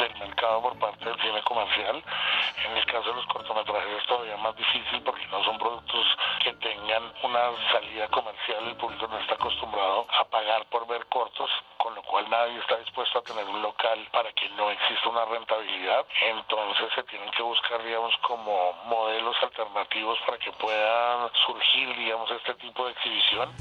del 0.00 0.18
mercado 0.18 0.62
por 0.62 0.76
parte 0.80 1.04
del 1.04 1.14
cine 1.20 1.40
comercial. 1.46 2.02
En 2.66 2.76
el 2.76 2.84
caso 2.86 3.10
de 3.10 3.14
los 3.14 3.26
cortometrajes 3.26 4.02
es 4.02 4.06
todavía 4.08 4.36
más 4.38 4.56
difícil 4.56 5.00
porque 5.04 5.24
no 5.30 5.44
son 5.44 5.58
productos 5.58 5.81
tengan 6.92 7.12
una 7.22 7.72
salida 7.72 8.08
comercial, 8.08 8.68
el 8.68 8.76
público 8.76 9.06
no 9.06 9.18
está 9.18 9.34
acostumbrado 9.34 10.06
a 10.18 10.24
pagar 10.24 10.66
por 10.66 10.86
ver 10.86 11.06
cortos, 11.06 11.48
con 11.78 11.94
lo 11.94 12.02
cual 12.02 12.28
nadie 12.28 12.58
está 12.58 12.76
dispuesto 12.76 13.18
a 13.18 13.22
tener 13.22 13.44
un 13.46 13.62
local 13.62 14.06
para 14.12 14.30
que 14.32 14.48
no 14.50 14.70
exista 14.70 15.08
una 15.08 15.24
rentabilidad. 15.24 16.04
Entonces 16.22 16.88
se 16.94 17.02
tienen 17.04 17.30
que 17.30 17.42
buscar, 17.42 17.82
digamos, 17.82 18.14
como 18.18 18.72
modelos 18.84 19.36
alternativos 19.42 20.18
para 20.26 20.38
que 20.38 20.52
pueda 20.52 21.30
surgir, 21.46 21.96
digamos, 21.96 22.30
este 22.30 22.54
tipo 22.54 22.84
de 22.84 22.92
exhibición. 22.92 23.52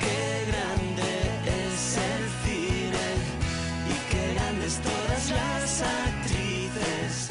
Qué 0.00 0.44
grande 0.50 1.02
es 1.46 1.98
el 1.98 2.28
cine 2.42 3.06
y 3.88 4.10
qué 4.10 4.34
grandes 4.34 4.82
todas 4.82 5.30
las 5.30 5.82
actrices. 5.82 7.30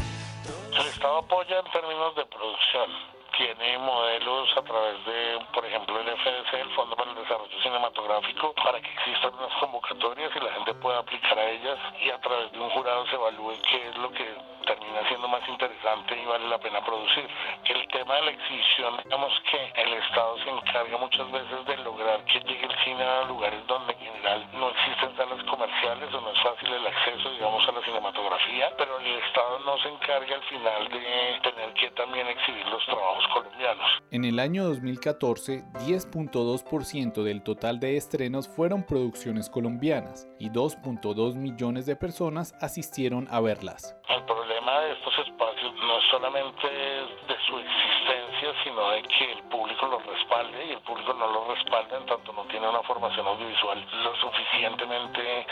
El 0.80 0.88
Estado 0.88 1.18
apoya 1.18 1.60
en 1.60 1.72
términos 1.72 2.16
de 2.16 2.26
producción 2.26 3.17
tiene 3.38 3.78
modelos 3.78 4.50
a 4.58 4.62
través 4.64 5.06
de, 5.06 5.40
por 5.54 5.64
ejemplo, 5.64 6.00
el 6.00 6.08
FDC, 6.08 6.54
el 6.54 6.70
Fondo 6.72 6.96
para 6.96 7.12
el 7.12 7.18
Desarrollo 7.18 7.62
Cinematográfico, 7.62 8.54
para 8.56 8.82
que 8.82 8.90
existan 8.90 9.32
unas 9.36 9.54
convocatorias 9.60 10.32
y 10.36 10.40
la 10.40 10.54
gente 10.54 10.74
pueda 10.74 11.00
aplicar 11.00 11.38
a 11.38 11.50
ellas 11.50 11.78
y 12.04 12.10
a 12.10 12.20
través 12.20 12.52
de 12.52 12.60
un 12.60 12.70
jurado 12.72 13.06
se 13.08 13.16
evalúe 13.16 13.54
qué 13.70 13.90
es 13.90 13.98
lo 13.98 14.12
que 14.12 14.57
termina 14.68 15.08
siendo 15.08 15.28
más 15.28 15.42
interesante 15.48 16.20
y 16.22 16.26
vale 16.26 16.48
la 16.48 16.60
pena 16.60 16.84
producir. 16.84 17.28
El 17.66 17.88
tema 17.88 18.16
de 18.16 18.22
la 18.24 18.32
exhibición, 18.32 18.98
digamos 19.04 19.34
que 19.50 19.82
el 19.82 19.94
Estado 19.94 20.38
se 20.44 20.50
encarga 20.50 20.98
muchas 20.98 21.32
veces 21.32 21.66
de 21.66 21.78
lograr 21.78 22.24
que 22.26 22.40
llegue 22.42 22.66
el 22.66 22.78
cine 22.84 23.04
a 23.04 23.24
lugares 23.24 23.66
donde 23.68 23.94
en 23.94 24.00
general 24.00 24.48
no 24.54 24.70
existen 24.70 25.16
salas 25.16 25.44
comerciales 25.46 26.14
o 26.14 26.22
no 26.22 26.32
es 26.32 26.42
fácil 26.44 26.74
el 26.74 26.88
acceso, 26.88 27.32
digamos, 27.32 27.68
a 27.68 27.72
la 27.72 27.82
cinematografía, 27.82 28.70
pero 28.78 29.00
el 29.00 29.08
Estado 29.24 29.60
no 29.66 29.78
se 29.80 29.90
encarga 29.90 30.36
al 30.36 30.44
final 30.44 30.90
de 30.90 31.40
tener 31.50 31.74
que 31.74 31.90
también 31.92 32.28
exhibir 32.28 32.68
los 32.68 32.84
trabajos 32.86 33.28
colombianos. 33.34 33.88
En 34.12 34.26
el 34.26 34.40
año 34.40 34.64
2014, 34.66 35.64
10.2% 35.88 37.24
del 37.24 37.44
total 37.44 37.80
de 37.80 37.98
estrenos 37.98 38.48
fueron 38.48 38.84
producciones 38.84 39.50
colombianas 39.50 40.28
y 40.40 40.50
2.2 40.50 41.36
millones 41.36 41.86
de 41.86 41.96
personas 41.96 42.54
asistieron 42.62 43.28
a 43.32 43.40
verlas. 43.40 43.96
El 44.10 44.24
problema 44.24 44.57
de 44.66 44.92
estos 44.92 45.20
espacios 45.20 45.74
no 45.76 46.00
es 46.00 46.06
solamente 46.10 46.68
sino 48.64 48.90
de 48.92 49.04
que 49.04 49.32
el 49.32 49.44
público 49.44 49.88
los 49.88 50.06
respalde 50.06 50.66
y 50.66 50.72
el 50.72 50.82
público 50.82 51.14
no 51.14 51.28
los 51.28 51.48
respalda 51.48 51.98
en 51.98 52.06
tanto 52.06 52.34
no 52.34 52.44
tiene 52.46 52.68
una 52.68 52.82
formación 52.84 53.28
audiovisual 53.28 53.86
lo 54.04 54.16
suficientemente 54.16 55.46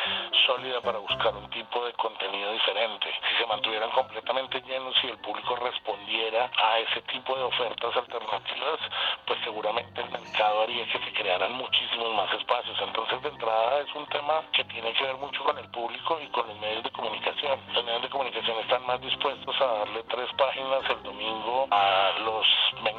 sólida 0.46 0.82
para 0.82 1.00
buscar 1.00 1.36
un 1.36 1.50
tipo 1.50 1.86
de 1.86 1.94
contenido 1.94 2.52
diferente. 2.52 3.08
Si 3.30 3.38
se 3.38 3.48
mantuvieran 3.48 3.90
completamente 3.92 4.62
llenos 4.62 4.96
y 5.04 5.08
el 5.08 5.18
público 5.18 5.56
respondiera 5.56 6.50
a 6.58 6.80
ese 6.80 7.02
tipo 7.04 7.36
de 7.36 7.44
ofertas 7.44 7.96
alternativas, 7.96 8.80
pues 9.26 9.40
seguramente 9.44 10.02
el 10.02 10.10
mercado 10.10 10.62
haría 10.62 10.86
que 10.88 11.00
se 11.00 11.14
crearan 11.14 11.54
muchísimos 11.54 12.14
más 12.14 12.32
espacios. 12.34 12.78
Entonces, 12.82 13.22
de 13.22 13.30
entrada 13.30 13.82
es 13.82 13.96
un 13.96 14.06
tema 14.08 14.42
que 14.52 14.64
tiene 14.66 14.94
que 14.94 15.04
ver 15.04 15.16
mucho 15.18 15.44
con 15.44 15.58
el 15.58 15.70
público 15.70 16.20
y 16.22 16.28
con 16.28 16.48
los 16.48 16.60
medios 16.60 16.84
de 16.84 16.92
comunicación. 16.92 17.60
Los 17.74 17.84
medios 17.84 18.02
de 18.04 18.10
comunicación 18.10 18.58
están 18.60 18.86
más 18.86 19.02
dispuestos 19.02 19.62
a 19.62 19.66
darle 19.66 20.04
tres 20.04 20.30
páginas 20.38 20.82
el 20.90 21.04
domingo 21.04 21.68
a 21.72 22.12
los 22.20 22.46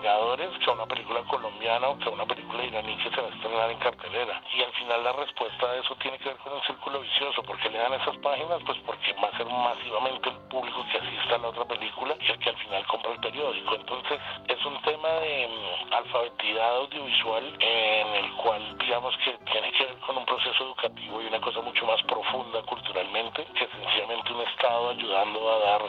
Que 0.03 0.70
a 0.70 0.72
una 0.72 0.86
película 0.86 1.22
colombiana 1.24 1.88
o 1.88 1.99
que 1.99 2.05
a 2.05 2.12
una 2.12 2.26
película 2.26 2.62
iraní 2.62 2.97
que 2.99 3.11
se 3.11 3.20
va 3.20 3.28
a 3.28 3.30
estrenar 3.30 3.70
en 3.70 3.78
cartelera. 3.78 4.42
Y 4.55 4.62
al 4.62 4.72
final 4.72 5.05
la 5.05 5.12
respuesta 5.12 5.66
a 5.66 5.76
eso 5.76 5.97
tiene 5.97 6.18
que 6.18 6.28
ver 6.28 6.36
con 6.38 6.53
un 6.53 6.62
círculo 6.62 7.01
vicioso. 7.01 7.42
¿Por 7.42 7.59
qué 7.59 7.70
le 7.70 7.78
dan 7.78 7.94
esas 7.94 8.16
páginas? 8.18 8.61
Pues 8.64 8.78
porque 8.84 9.12
va 9.14 9.28
a 9.28 9.36
ser 9.36 9.47
masivamente 9.47 10.28
el 10.28 10.38
público 10.49 10.84
que 10.92 10.99
asista 10.99 11.36
a 11.36 11.38
la 11.38 11.49
otra 11.49 11.64
película 11.64 12.14
y 12.20 12.30
el 12.30 12.38
que 12.38 12.51
al 12.51 12.57
final 12.57 12.86
compra 12.86 13.12
el 13.12 13.20
periódico. 13.20 13.74
Entonces 13.74 14.20
es 14.49 14.64
un 14.64 14.80
tema 14.82 15.09
de 15.09 15.49
mm, 15.49 15.92
alfabetidad 15.94 16.76
audiovisual 16.76 17.57
en 17.61 18.09
el 18.24 18.32
cual 18.34 18.78
digamos 18.78 19.16
que 19.24 19.32
tiene 19.51 19.72
que 19.72 19.84
ver 19.86 19.99
con 20.07 20.18
un 20.18 20.26
proceso 20.26 20.64
educativo 20.64 21.22
y 21.22 21.26
una 21.26 21.40
cosa 21.40 21.61
mucho 21.62 21.86
más 21.86 22.03
profunda 22.05 22.62
culturalmente 22.62 23.44
que 23.59 23.66
sencillamente 23.66 24.32
un 24.32 24.40
Estado 24.42 24.90
ayudando 24.90 25.53
a 25.53 25.59
dar 25.59 25.82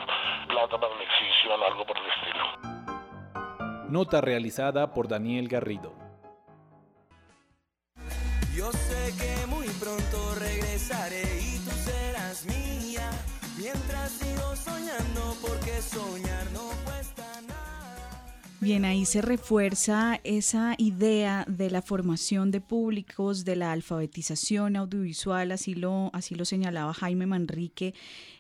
plata 0.48 0.80
para 0.80 0.96
la 0.96 1.04
exhibición 1.04 1.62
o 1.62 1.66
algo 1.66 1.86
por 1.86 1.98
el 1.98 2.06
estilo. 2.08 2.77
Nota 3.90 4.20
realizada 4.20 4.94
por 4.94 5.08
Daniel 5.08 5.48
Garrido. 5.48 5.94
Yo 8.54 8.70
sé 8.74 9.14
que 9.18 9.48
muy 9.48 9.68
pronto 9.80 10.36
regresaré 10.38 11.22
y 11.22 11.58
tú 11.60 11.72
serás 11.86 12.46
mía. 12.46 13.10
Mientras 13.58 14.12
sigo 14.12 14.56
soñando, 14.58 15.38
porque 15.42 15.82
soñar 15.82 16.52
no 16.52 16.70
cuesta 16.84 17.42
nada. 17.48 18.34
Bien, 18.60 18.84
ahí 18.84 19.06
se 19.06 19.22
refuerza 19.22 20.20
esa 20.26 20.76
idea 20.78 21.46
de 21.48 21.70
la 21.70 21.82
formación 21.82 22.52
de 22.52 22.60
públicos, 22.60 23.46
de 23.46 23.56
la 23.56 23.72
alfabetización 23.72 24.76
audiovisual, 24.76 25.54
así 25.54 25.76
lo, 25.76 26.10
así 26.14 26.36
lo 26.36 26.44
señalaba 26.44 26.94
Jaime 26.94 27.26
Manrique. 27.26 27.94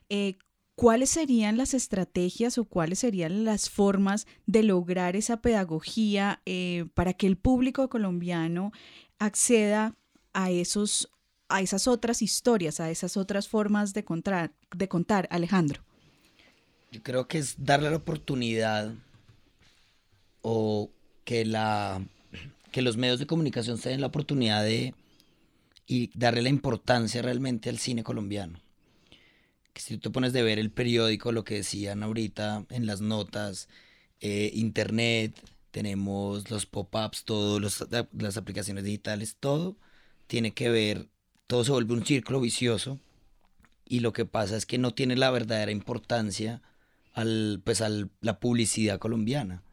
Eh, 0.10 0.38
¿Cuáles 0.78 1.10
serían 1.10 1.58
las 1.58 1.74
estrategias 1.74 2.60
o 2.60 2.66
cuáles 2.66 3.00
serían 3.00 3.46
las 3.46 3.68
formas 3.68 4.28
de 4.46 4.62
lograr 4.62 5.16
esa 5.16 5.42
pedagogía 5.42 6.40
eh, 6.46 6.86
para 6.94 7.14
que 7.14 7.26
el 7.26 7.36
público 7.36 7.90
colombiano 7.90 8.72
acceda 9.18 9.96
a 10.34 10.52
esos 10.52 11.10
a 11.50 11.62
esas 11.62 11.88
otras 11.88 12.22
historias, 12.22 12.80
a 12.80 12.92
esas 12.92 13.18
otras 13.18 13.48
formas 13.48 13.96
de 13.96 14.04
contar, 14.06 14.52
de 14.70 14.88
contar, 14.88 15.28
Alejandro? 15.32 15.82
Yo 16.92 17.02
creo 17.02 17.28
que 17.28 17.40
es 17.40 17.56
darle 17.58 17.90
la 17.90 17.98
oportunidad 17.98 18.94
o 20.44 20.92
que 21.26 21.44
la 21.44 22.06
que 22.72 22.84
los 22.84 22.98
medios 22.98 23.18
de 23.18 23.26
comunicación 23.26 23.80
se 23.80 23.90
den 23.90 24.02
la 24.02 24.08
oportunidad 24.08 24.64
de 24.64 24.94
y 25.88 26.12
darle 26.14 26.44
la 26.44 26.50
importancia 26.50 27.24
realmente 27.24 27.68
al 27.68 27.80
cine 27.80 28.04
colombiano. 28.04 28.60
Si 29.78 29.96
tú 29.96 30.10
te 30.10 30.10
pones 30.10 30.34
de 30.34 30.44
ver 30.44 30.60
el 30.60 30.72
periódico, 30.72 31.32
lo 31.32 31.44
que 31.44 31.56
decían 31.56 32.04
ahorita 32.04 32.66
en 32.70 32.86
las 32.86 33.02
notas, 33.02 33.70
eh, 34.20 34.52
internet, 34.54 35.40
tenemos 35.72 36.50
los 36.50 36.66
pop-ups, 36.66 37.24
todas 37.24 37.86
las 38.12 38.38
aplicaciones 38.38 38.84
digitales, 38.84 39.38
todo 39.40 39.78
tiene 40.28 40.54
que 40.54 40.70
ver, 40.70 41.08
todo 41.48 41.64
se 41.64 41.72
vuelve 41.72 41.94
un 41.94 42.06
círculo 42.06 42.42
vicioso 42.42 43.00
y 43.86 44.02
lo 44.02 44.14
que 44.14 44.26
pasa 44.26 44.58
es 44.58 44.66
que 44.66 44.78
no 44.78 44.94
tiene 44.94 45.16
la 45.16 45.32
verdadera 45.32 45.72
importancia 45.72 46.62
al, 47.14 47.62
pues, 47.64 47.82
a 47.82 47.90
la 48.22 48.40
publicidad 48.40 49.00
colombiana. 49.00 49.64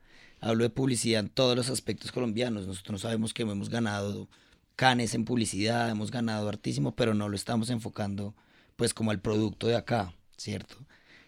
Hablo 0.41 0.65
de 0.65 0.71
publicidad 0.71 1.21
en 1.21 1.29
todos 1.31 1.57
los 1.57 1.71
aspectos 1.71 2.13
colombianos. 2.13 2.67
Nosotros 2.67 3.01
sabemos 3.01 3.35
que 3.35 3.43
hemos 3.43 3.71
ganado 3.71 4.29
canes 4.77 5.15
en 5.15 5.25
publicidad, 5.25 5.91
hemos 5.91 6.11
ganado 6.11 6.49
hartísimo, 6.49 6.95
pero 6.95 7.15
no 7.15 7.29
lo 7.29 7.37
estamos 7.37 7.71
enfocando 7.71 8.35
pues 8.77 8.95
como 8.95 9.11
al 9.11 9.20
producto 9.20 9.66
de 9.66 9.77
acá, 9.77 10.14
¿cierto? 10.37 10.77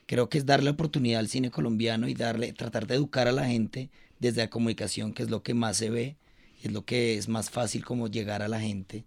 Creo 0.06 0.28
que 0.28 0.38
es 0.38 0.46
darle 0.46 0.70
oportunidad 0.70 1.20
al 1.20 1.28
cine 1.28 1.50
colombiano 1.50 2.08
y 2.08 2.14
darle, 2.14 2.52
tratar 2.52 2.86
de 2.86 2.94
educar 2.94 3.28
a 3.28 3.32
la 3.32 3.46
gente 3.46 3.90
desde 4.18 4.42
la 4.42 4.50
comunicación, 4.50 5.12
que 5.12 5.22
es 5.22 5.30
lo 5.30 5.42
que 5.42 5.54
más 5.54 5.76
se 5.76 5.90
ve, 5.90 6.16
es 6.62 6.72
lo 6.72 6.84
que 6.84 7.16
es 7.16 7.28
más 7.28 7.50
fácil 7.50 7.84
como 7.84 8.08
llegar 8.08 8.42
a 8.42 8.48
la 8.48 8.60
gente 8.60 9.04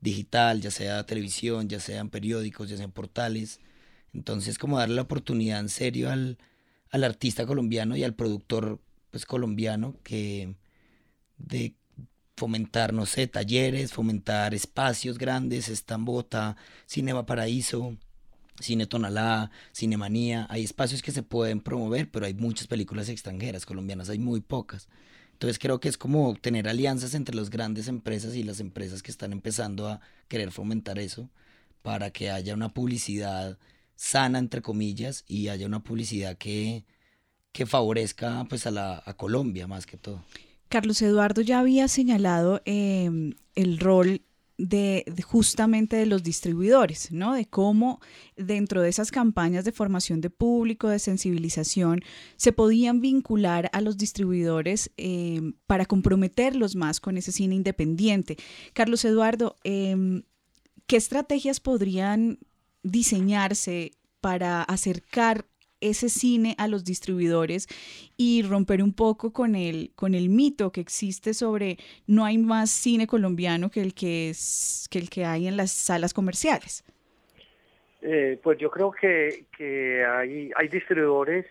digital, 0.00 0.60
ya 0.60 0.70
sea 0.70 1.04
televisión, 1.04 1.68
ya 1.68 1.80
sean 1.80 2.10
periódicos, 2.10 2.68
ya 2.68 2.76
sean 2.76 2.92
portales. 2.92 3.60
Entonces, 4.14 4.58
como 4.58 4.78
darle 4.78 4.96
la 4.96 5.02
oportunidad 5.02 5.60
en 5.60 5.68
serio 5.68 6.10
al, 6.10 6.38
al 6.90 7.04
artista 7.04 7.46
colombiano 7.46 7.96
y 7.96 8.04
al 8.04 8.14
productor 8.14 8.80
pues 9.10 9.26
colombiano 9.26 9.96
que 10.02 10.54
de 11.38 11.74
fomentar, 12.36 12.92
no 12.92 13.06
sé, 13.06 13.26
talleres, 13.26 13.92
fomentar 13.92 14.54
espacios 14.54 15.18
grandes, 15.18 15.68
está 15.68 15.94
en 15.94 16.06
Cinema 16.86 17.24
Paraíso, 17.26 17.96
Cine 18.60 18.86
Tonalá, 18.86 19.50
Cinemanía, 19.74 20.46
hay 20.50 20.64
espacios 20.64 21.02
que 21.02 21.12
se 21.12 21.22
pueden 21.22 21.60
promover, 21.60 22.10
pero 22.10 22.26
hay 22.26 22.34
muchas 22.34 22.66
películas 22.66 23.08
extranjeras, 23.08 23.66
colombianas 23.66 24.10
hay 24.10 24.18
muy 24.18 24.40
pocas. 24.40 24.88
Entonces 25.32 25.58
creo 25.58 25.80
que 25.80 25.88
es 25.88 25.98
como 25.98 26.34
tener 26.36 26.68
alianzas 26.68 27.14
entre 27.14 27.34
las 27.34 27.50
grandes 27.50 27.88
empresas 27.88 28.34
y 28.34 28.42
las 28.42 28.60
empresas 28.60 29.02
que 29.02 29.10
están 29.10 29.32
empezando 29.32 29.88
a 29.88 30.00
querer 30.28 30.50
fomentar 30.50 30.98
eso 30.98 31.30
para 31.82 32.10
que 32.10 32.30
haya 32.30 32.54
una 32.54 32.72
publicidad 32.72 33.58
sana, 33.94 34.38
entre 34.38 34.62
comillas, 34.62 35.24
y 35.28 35.48
haya 35.48 35.66
una 35.66 35.82
publicidad 35.82 36.36
que, 36.38 36.84
que 37.52 37.66
favorezca 37.66 38.46
pues 38.48 38.66
a, 38.66 38.70
la, 38.70 39.02
a 39.04 39.14
Colombia 39.14 39.66
más 39.66 39.86
que 39.86 39.96
todo. 39.96 40.24
Carlos 40.68 41.00
Eduardo 41.02 41.42
ya 41.42 41.60
había 41.60 41.88
señalado 41.88 42.60
em, 42.64 43.34
el 43.54 43.78
rol 43.78 44.22
de, 44.58 45.04
justamente 45.24 45.96
de 45.96 46.06
los 46.06 46.22
distribuidores, 46.22 47.12
¿no? 47.12 47.34
De 47.34 47.46
cómo 47.46 48.00
dentro 48.36 48.80
de 48.80 48.88
esas 48.88 49.10
campañas 49.10 49.64
de 49.64 49.72
formación 49.72 50.20
de 50.20 50.30
público, 50.30 50.88
de 50.88 50.98
sensibilización, 50.98 52.00
se 52.36 52.52
podían 52.52 53.00
vincular 53.00 53.68
a 53.72 53.80
los 53.80 53.98
distribuidores 53.98 54.90
em, 54.96 55.54
para 55.66 55.84
comprometerlos 55.84 56.74
más 56.74 57.00
con 57.00 57.18
ese 57.18 57.32
cine 57.32 57.54
independiente. 57.54 58.36
Carlos 58.72 59.04
Eduardo, 59.04 59.56
em, 59.64 60.22
¿qué 60.86 60.96
estrategias 60.96 61.60
podrían 61.60 62.38
diseñarse 62.82 63.92
para 64.20 64.62
acercar 64.62 65.46
ese 65.80 66.08
cine 66.08 66.54
a 66.58 66.68
los 66.68 66.84
distribuidores 66.84 67.68
y 68.16 68.42
romper 68.42 68.82
un 68.82 68.94
poco 68.94 69.32
con 69.32 69.54
el, 69.54 69.90
con 69.94 70.14
el 70.14 70.28
mito 70.28 70.72
que 70.72 70.80
existe 70.80 71.34
sobre 71.34 71.76
no 72.06 72.24
hay 72.24 72.38
más 72.38 72.70
cine 72.70 73.06
colombiano 73.06 73.70
que 73.70 73.80
el 73.80 73.94
que, 73.94 74.30
es, 74.30 74.88
que, 74.90 74.98
el 74.98 75.10
que 75.10 75.24
hay 75.24 75.46
en 75.46 75.56
las 75.56 75.70
salas 75.70 76.14
comerciales? 76.14 76.84
Eh, 78.02 78.38
pues 78.42 78.58
yo 78.58 78.70
creo 78.70 78.92
que, 78.92 79.46
que 79.56 80.04
hay, 80.04 80.50
hay 80.54 80.68
distribuidores, 80.68 81.46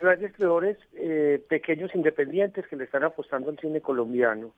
hay 0.00 0.16
distribuidores 0.18 0.76
eh, 0.94 1.42
pequeños 1.48 1.94
independientes 1.94 2.66
que 2.66 2.76
le 2.76 2.84
están 2.84 3.04
apostando 3.04 3.50
al 3.50 3.58
cine 3.58 3.80
colombiano. 3.80 4.52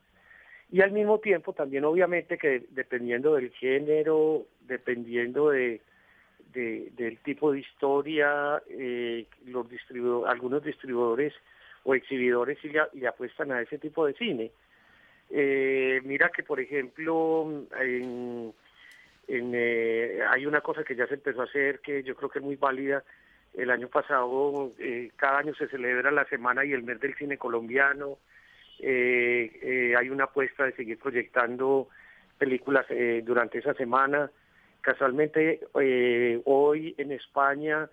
Y 0.71 0.83
al 0.83 0.93
mismo 0.93 1.19
tiempo 1.19 1.55
también 1.55 1.85
obviamente 1.85 2.37
que 2.37 2.65
dependiendo 2.71 3.35
del 3.35 3.51
género, 3.53 4.47
dependiendo 4.61 5.51
de, 5.51 5.81
del 6.53 7.19
tipo 7.19 7.53
de 7.53 7.61
historia, 7.61 8.63
eh, 8.71 9.27
los 9.47 9.67
algunos 10.27 10.65
distribuidores 10.65 11.35
o 11.85 11.95
exhibidores 11.95 12.59
y, 12.95 13.05
apuestan 13.07 13.53
a 13.53 13.61
ese 13.61 13.79
tipo 13.79 14.07
de 14.07 14.15
cine. 14.15 14.51
Eh, 15.31 16.01
mira 16.05 16.31
que, 16.31 16.43
por 16.43 16.59
ejemplo, 16.61 17.67
eh, 17.79 18.53
hay 20.29 20.47
una 20.47 20.61
cosa 20.63 20.85
que 20.85 20.97
ya 20.97 21.07
se 21.07 21.15
empezó 21.15 21.43
a 21.43 21.45
hacer 21.45 21.81
que 21.81 22.03
yo 22.03 22.15
creo 22.17 22.31
que 22.31 22.39
es 22.39 22.45
muy 22.45 22.57
válida. 22.57 23.05
El 23.55 23.71
año 23.71 23.89
pasado, 23.89 24.73
cada 25.17 25.39
año 25.39 25.55
se 25.55 25.69
celebra 25.69 26.11
la 26.11 26.27
semana 26.27 26.65
y 26.65 26.73
el 26.73 26.83
mes 26.83 27.01
del 27.01 27.15
cine 27.15 27.39
colombiano. 27.39 28.19
hay 28.81 30.11
una 30.11 30.25
apuesta 30.25 30.65
de 30.65 30.73
seguir 30.73 30.99
proyectando 30.99 31.89
películas 32.39 32.87
durante 33.25 33.59
esa 33.59 33.75
semana. 33.75 34.31
Casualmente 34.81 35.61
eh, 35.81 36.41
hoy 36.45 36.95
en 36.99 37.13
España 37.13 37.89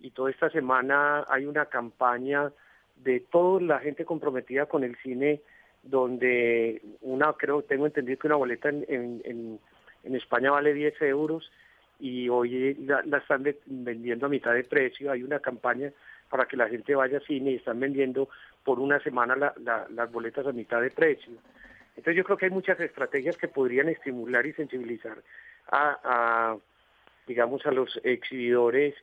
y 0.00 0.10
toda 0.10 0.30
esta 0.30 0.50
semana 0.50 1.24
hay 1.28 1.46
una 1.46 1.66
campaña 1.66 2.50
de 2.96 3.20
toda 3.20 3.60
la 3.60 3.78
gente 3.78 4.04
comprometida 4.04 4.66
con 4.66 4.84
el 4.84 4.96
cine 4.96 5.40
donde 5.82 6.80
una 7.00 7.32
creo 7.32 7.62
tengo 7.62 7.86
entendido 7.86 8.18
que 8.18 8.26
una 8.28 8.36
boleta 8.36 8.68
en, 8.68 9.20
en, 9.24 9.58
España 10.14 10.50
vale 10.50 10.74
10 10.74 11.00
euros 11.02 11.50
y 11.98 12.28
hoy 12.28 12.74
la, 12.74 13.00
están 13.18 13.44
vendiendo 13.66 14.26
a 14.26 14.28
mitad 14.28 14.52
de 14.52 14.64
precio. 14.64 15.10
Hay 15.10 15.22
una 15.22 15.38
campaña 15.38 15.92
para 16.28 16.46
que 16.46 16.56
la 16.56 16.68
gente 16.68 16.94
vaya 16.94 17.18
al 17.18 17.24
cine 17.24 17.52
y 17.52 17.54
están 17.56 17.78
vendiendo 17.78 18.28
por 18.64 18.80
una 18.80 19.00
semana 19.00 19.36
las 19.36 20.12
boletas 20.12 20.46
a 20.46 20.52
mitad 20.52 20.80
de 20.80 20.90
precio. 20.90 21.32
Entonces 21.90 22.16
yo 22.16 22.24
creo 22.24 22.36
que 22.36 22.46
hay 22.46 22.50
muchas 22.50 22.80
estrategias 22.80 23.36
que 23.36 23.48
podrían 23.48 23.88
estimular 23.88 24.46
y 24.46 24.52
sensibilizar 24.52 25.18
a, 25.70 26.56
digamos, 27.26 27.64
a 27.66 27.70
los 27.70 28.00
exhibidores 28.04 28.94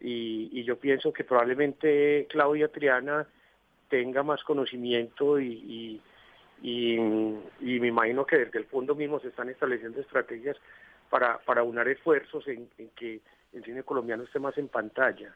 y, 0.00 0.62
yo 0.64 0.78
pienso 0.78 1.12
que 1.12 1.24
probablemente 1.24 2.26
Claudia 2.28 2.68
Triana 2.68 3.26
tenga 3.88 4.22
más 4.22 4.42
conocimiento 4.44 5.40
y, 5.40 6.00
y, 6.62 6.98
me 6.98 7.88
imagino 7.88 8.26
que 8.26 8.38
desde 8.38 8.58
el 8.58 8.66
fondo 8.66 8.94
mismo 8.94 9.20
se 9.20 9.28
están 9.28 9.48
estableciendo 9.48 10.00
estrategias 10.00 10.56
para, 11.08 11.38
para 11.38 11.62
unar 11.62 11.88
esfuerzos 11.88 12.46
en 12.46 12.68
que 12.96 13.20
el 13.52 13.64
cine 13.64 13.82
colombiano 13.82 14.22
esté 14.22 14.38
más 14.38 14.56
en 14.58 14.68
pantalla. 14.68 15.34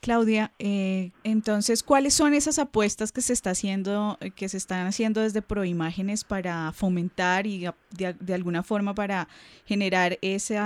Claudia, 0.00 0.52
eh, 0.58 1.10
entonces, 1.24 1.82
¿cuáles 1.82 2.14
son 2.14 2.34
esas 2.34 2.58
apuestas 2.58 3.12
que 3.12 3.20
se 3.20 3.32
está 3.32 3.50
haciendo, 3.50 4.18
eh, 4.20 4.30
que 4.30 4.48
se 4.48 4.56
están 4.56 4.86
haciendo 4.86 5.20
desde 5.20 5.42
Proimágenes 5.42 6.22
para 6.22 6.70
fomentar 6.72 7.46
y 7.46 7.66
de, 7.90 8.34
alguna 8.34 8.62
forma 8.62 8.94
para 8.94 9.26
generar 9.64 10.18
ese, 10.22 10.58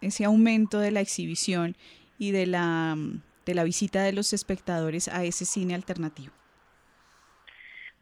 ese 0.00 0.24
aumento 0.24 0.80
de 0.80 0.90
la 0.90 1.00
exhibición 1.00 1.76
y 2.18 2.32
de 2.32 2.46
la, 2.46 2.96
de 3.46 3.54
la 3.54 3.64
visita 3.64 4.02
de 4.02 4.12
los 4.12 4.32
espectadores 4.32 5.08
a 5.08 5.24
ese 5.24 5.44
cine 5.44 5.74
alternativo? 5.74 6.32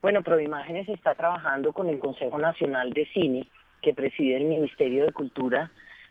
Bueno, 0.03 0.23
Proimágenes 0.23 0.89
está 0.89 1.15
trabajando 1.15 1.73
con 1.73 1.89
el 1.89 1.99
Consejo 1.99 2.39
Nacional 2.39 2.93
de 2.93 3.07
Cine, 3.13 3.49
que 3.83 3.93
preside 3.93 4.37
el 4.37 4.45
Ministerio 4.45 5.05
de 5.05 5.13
Cultura, 5.13 5.71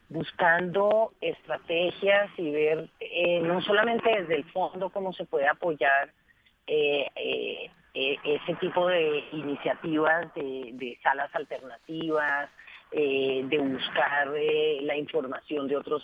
buscando 0.10 1.14
estrategias 1.20 2.30
y 2.38 2.52
ver 2.52 2.90
eh, 3.00 3.40
no 3.42 3.62
solamente 3.62 4.10
desde 4.10 4.36
el 4.36 4.44
fondo 4.52 4.90
cómo 4.90 5.14
se 5.14 5.26
puede 5.26 5.48
apoyar 5.48 6.12
eh, 6.68 7.08
eh, 7.16 7.70
ese 7.94 8.56
tipo 8.56 8.88
de 8.88 9.24
iniciativas 9.32 10.34
de, 10.36 10.98
salas 11.02 11.34
alternativas, 11.34 12.50
de 12.92 13.58
buscar 13.58 14.28
la 14.82 14.96
información 14.96 15.68
de 15.68 15.78
otros 15.78 16.04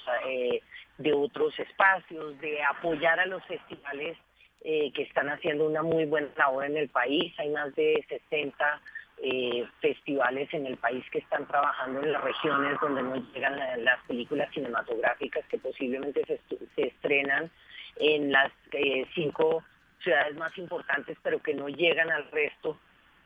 de 0.98 1.14
otros 1.14 1.58
espacios, 1.60 2.40
de 2.40 2.64
apoyar 2.64 3.20
a 3.20 3.26
los 3.26 3.44
festivales 3.46 4.18
que 4.62 5.02
están 5.02 5.30
haciendo 5.30 5.68
una 5.68 5.84
muy 5.84 6.06
buena 6.06 6.30
labor 6.38 6.66
en 6.66 6.78
el 6.78 6.88
país. 6.88 7.34
Hay 7.40 7.50
más 7.50 7.76
de 7.76 8.06
60 8.08 8.82
eh, 9.24 9.68
festivales 9.80 10.52
en 10.54 10.66
el 10.66 10.78
país 10.78 11.04
que 11.12 11.20
están 11.20 11.48
trabajando 11.48 12.02
en 12.02 12.12
las 12.12 12.24
regiones 12.24 12.78
donde 12.82 13.04
no 13.04 13.16
llegan 13.34 13.56
las 13.84 14.00
películas 14.08 14.52
cinematográficas 14.54 15.46
que 15.46 15.60
posiblemente 15.60 16.24
se, 16.26 16.40
estrenan 16.76 17.52
en 17.98 18.32
las 18.32 18.52
eh, 18.72 19.06
cinco 19.14 19.64
ciudades 20.00 20.36
más 20.36 20.58
importantes, 20.58 21.18
pero 21.22 21.40
que 21.40 21.54
no 21.54 21.70
llegan 21.70 22.10
al 22.10 22.30
resto 22.32 22.80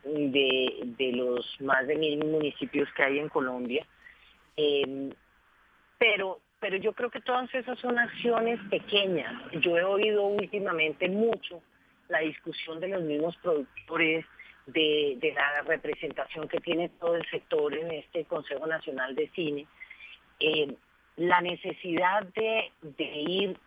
de, 0.04 1.12
los 1.14 1.62
más 1.62 1.88
de 1.88 1.96
mil 1.96 2.26
municipios 2.26 2.90
que 2.94 3.04
hay 3.04 3.20
en 3.20 3.30
Colombia. 3.30 3.86
Em, 4.58 5.12
pero 5.98 6.42
pero 6.60 6.78
yo 6.78 6.94
creo 6.94 7.12
que 7.12 7.22
todas 7.22 7.54
esas 7.54 7.78
son 7.80 8.00
acciones 8.00 8.60
pequeñas. 8.72 9.34
Yo 9.62 9.78
he 9.78 9.84
oído 9.84 10.24
últimamente 10.24 11.08
mucho 11.08 11.62
la 12.10 12.20
discusión 12.20 12.80
de 12.80 12.88
los 12.88 13.04
mismos 13.04 13.36
productores, 13.38 14.26
de, 14.68 15.34
la 15.36 15.62
representación 15.62 16.48
que 16.48 16.60
tiene 16.60 16.90
todo 16.90 17.16
el 17.16 17.26
sector 17.30 17.74
en 17.74 17.92
este 17.92 18.26
Consejo 18.26 18.66
Nacional 18.68 19.16
de 19.16 19.30
Cine, 19.30 19.68
eh, 20.40 20.76
la 21.18 21.42
necesidad 21.42 22.24
de, 22.24 22.72
ir 23.00 23.58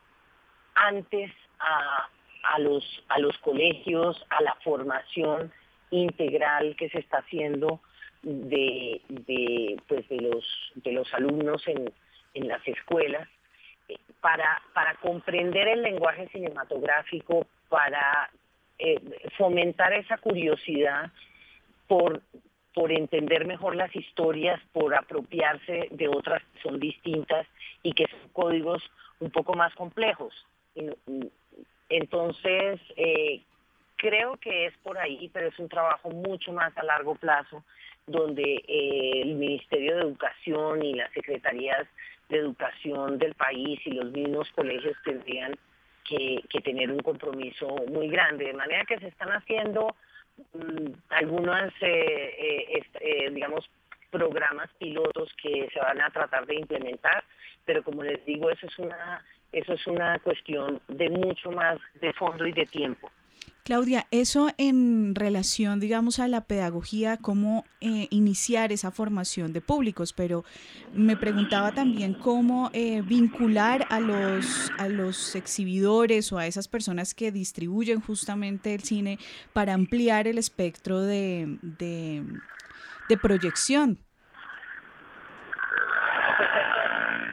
antes 0.75 1.33
a, 1.61 2.59
los, 2.59 3.05
a 3.09 3.19
los 3.19 3.37
colegios, 3.39 4.25
a 4.31 4.43
la 4.43 4.55
formación 4.63 5.53
integral 5.91 6.77
que 6.77 6.89
se 6.91 6.99
está 6.99 7.19
haciendo 7.19 7.81
de, 8.23 9.01
de, 9.09 9.81
pues 9.89 10.09
de, 10.09 10.21
los, 10.21 10.45
de 10.77 10.93
los 10.93 11.13
alumnos 11.15 11.67
en, 11.67 11.93
en 12.35 12.49
las 12.49 12.67
escuelas 12.67 13.29
eh, 13.89 13.97
para, 14.21 14.61
para 14.75 14.95
comprender 14.97 15.69
el 15.69 15.83
lenguaje 15.83 16.29
cinematográfico, 16.29 17.47
para 17.69 18.31
eh, 18.79 19.01
fomentar 19.37 19.93
esa 19.93 20.19
curiosidad 20.19 21.11
por, 21.87 22.23
por 22.75 22.93
entender 22.93 23.47
mejor 23.47 23.77
las 23.77 23.95
historias, 23.95 24.61
por 24.73 24.95
apropiarse 24.95 25.89
de 25.91 26.09
otras 26.09 26.43
que 26.53 26.61
son 26.63 26.79
distintas 26.79 27.47
y 27.83 27.93
que 27.93 28.07
son 28.07 28.29
códigos 28.33 28.83
un 29.21 29.31
poco 29.31 29.55
más 29.55 29.75
complejos. 29.75 30.35
Entonces, 31.89 32.81
eh, 32.97 33.43
creo 33.97 34.37
que 34.37 34.67
es 34.67 34.75
por 34.79 34.99
ahí, 34.99 35.29
pero 35.33 35.49
es 35.49 35.59
un 35.59 35.69
trabajo 35.69 36.11
mucho 36.11 36.53
más 36.53 36.77
a 36.77 36.85
largo 36.85 37.15
plazo, 37.17 37.65
donde 38.07 38.63
el 38.69 39.35
Ministerio 39.35 39.97
de 39.97 40.03
Educación 40.03 40.83
y 40.83 40.95
las 40.95 41.13
secretarías 41.13 41.87
de 42.29 42.39
educación 42.39 43.19
del 43.19 43.35
país 43.35 43.81
y 43.85 43.91
los 43.91 44.11
mismos 44.13 44.49
colegios 44.53 44.97
tendrían 45.05 45.59
que, 46.09 46.61
tener 46.61 46.91
un 46.91 47.01
compromiso 47.01 47.69
muy 47.89 48.09
grande, 48.09 48.47
de 48.47 48.55
manera 48.55 48.85
que 48.85 48.99
se 48.99 49.09
están 49.09 49.31
haciendo 49.31 49.95
mm, 50.55 50.93
algunos, 51.11 51.73
eh, 51.81 52.67
eh, 52.71 52.83
eh, 53.01 53.31
digamos, 53.31 53.69
programas 54.11 54.71
pilotos 54.79 55.31
que 55.43 55.69
se 55.73 55.81
van 55.81 56.01
a 56.01 56.11
tratar 56.11 56.47
de 56.47 56.57
implementar, 56.57 57.25
pero 57.65 57.83
como 57.83 58.03
les 58.03 58.25
digo, 58.25 58.51
eso 58.51 58.67
es 58.67 58.79
una, 58.79 59.23
eso 59.53 59.75
es 59.75 59.87
una 59.87 60.19
cuestión 60.21 60.81
de 60.89 61.11
mucho 61.11 61.51
más 61.51 61.79
de 62.01 62.13
fondo 62.15 62.47
y 62.47 62.53
de 62.53 62.67
tiempo. 62.67 63.11
Claudia, 63.69 64.07
eso 64.11 64.49
en 64.57 65.15
relación, 65.15 65.79
digamos, 65.79 66.21
a 66.21 66.27
la 66.27 66.47
pedagogía, 66.47 67.19
cómo 67.19 67.67
eh, 67.83 68.07
iniciar 68.09 68.73
esa 68.73 68.91
formación 68.91 69.53
de 69.53 69.61
públicos, 69.61 70.15
pero 70.15 70.43
me 70.95 71.19
preguntaba 71.19 71.73
también 71.73 72.15
cómo 72.15 72.71
eh, 72.73 73.03
vincular 73.03 73.87
a 73.91 74.01
los, 74.01 74.73
a 74.79 74.89
los 74.89 75.37
exhibidores 75.37 76.33
o 76.33 76.39
a 76.39 76.47
esas 76.47 76.67
personas 76.67 77.13
que 77.13 77.31
distribuyen 77.31 78.01
justamente 78.01 78.73
el 78.73 78.81
cine 78.85 79.19
para 79.53 79.75
ampliar 79.75 80.27
el 80.27 80.39
espectro 80.39 81.03
de, 81.03 81.59
de, 81.61 83.19
proyección. 83.21 83.99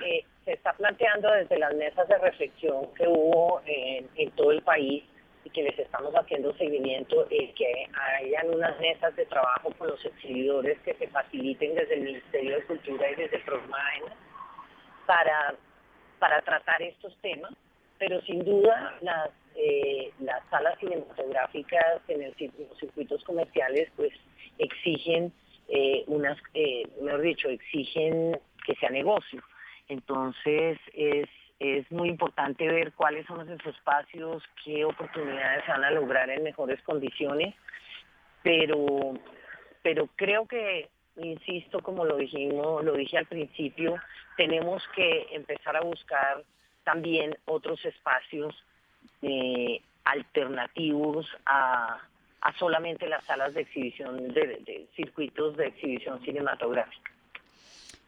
Eh, 0.05 0.25
se 0.43 0.51
está 0.51 0.73
planteando 0.73 1.31
desde 1.31 1.57
las 1.57 1.73
mesas 1.75 2.05
de 2.09 2.17
reflexión 2.17 2.93
que 2.95 3.07
hubo 3.07 3.61
en 3.65 4.31
todo 4.31 4.51
el 4.51 4.61
país 4.61 5.01
y 5.45 5.49
que 5.51 5.63
les 5.63 5.77
estamos 5.77 6.13
haciendo 6.15 6.53
seguimiento 6.57 7.27
es 7.29 7.53
que 7.53 7.87
hayan 8.19 8.49
unas 8.53 8.77
mesas 8.79 9.15
de 9.15 9.25
trabajo 9.27 9.71
con 9.77 9.87
los 9.87 10.03
exhibidores 10.03 10.77
que 10.79 10.95
se 10.95 11.07
faciliten 11.07 11.75
desde 11.75 11.93
el 11.93 12.01
Ministerio 12.01 12.55
de 12.55 12.65
Cultura 12.65 13.11
y 13.11 13.15
desde 13.15 13.39
PROMAEN 13.39 14.03
para, 15.05 15.55
para 16.17 16.41
tratar 16.41 16.81
estos 16.81 17.15
temas, 17.21 17.53
pero 17.99 18.19
sin 18.23 18.43
duda 18.43 18.97
las, 19.01 19.29
eh, 19.55 20.11
las 20.19 20.41
salas 20.49 20.77
cinematográficas 20.79 22.01
en 22.07 22.23
el, 22.23 22.33
los 22.57 22.77
circuitos 22.79 23.23
comerciales 23.23 23.89
pues 23.95 24.11
exigen 24.57 25.31
eh, 25.67 26.03
unas, 26.07 26.37
eh, 26.55 26.87
mejor 27.01 27.21
dicho, 27.21 27.49
exigen 27.49 28.39
que 28.65 28.75
sea 28.75 28.89
negocio. 28.89 29.43
Entonces 29.89 30.79
es 30.93 31.29
es 31.59 31.89
muy 31.91 32.09
importante 32.09 32.67
ver 32.67 32.93
cuáles 32.93 33.25
son 33.25 33.49
esos 33.49 33.75
espacios, 33.75 34.43
qué 34.63 34.83
oportunidades 34.83 35.65
van 35.67 35.83
a 35.83 35.91
lograr 35.91 36.29
en 36.29 36.43
mejores 36.43 36.81
condiciones, 36.83 37.55
pero, 38.43 39.13
pero 39.81 40.09
creo 40.15 40.45
que, 40.45 40.89
insisto, 41.17 41.79
como 41.79 42.05
lo 42.05 42.17
dijimos, 42.17 42.83
lo 42.83 42.93
dije 42.93 43.17
al 43.17 43.25
principio, 43.25 43.95
tenemos 44.35 44.83
que 44.95 45.27
empezar 45.31 45.77
a 45.77 45.81
buscar 45.81 46.43
también 46.83 47.35
otros 47.45 47.83
espacios 47.85 48.53
eh, 49.21 49.81
alternativos 50.03 51.27
a, 51.45 51.99
solamente 52.59 53.07
las 53.09 53.23
salas 53.23 53.55
de 53.55 53.61
exhibición, 53.61 54.27
de 54.27 54.87
circuitos 54.95 55.57
de 55.57 55.67
exhibición 55.67 56.21
cinematográfica. 56.21 57.14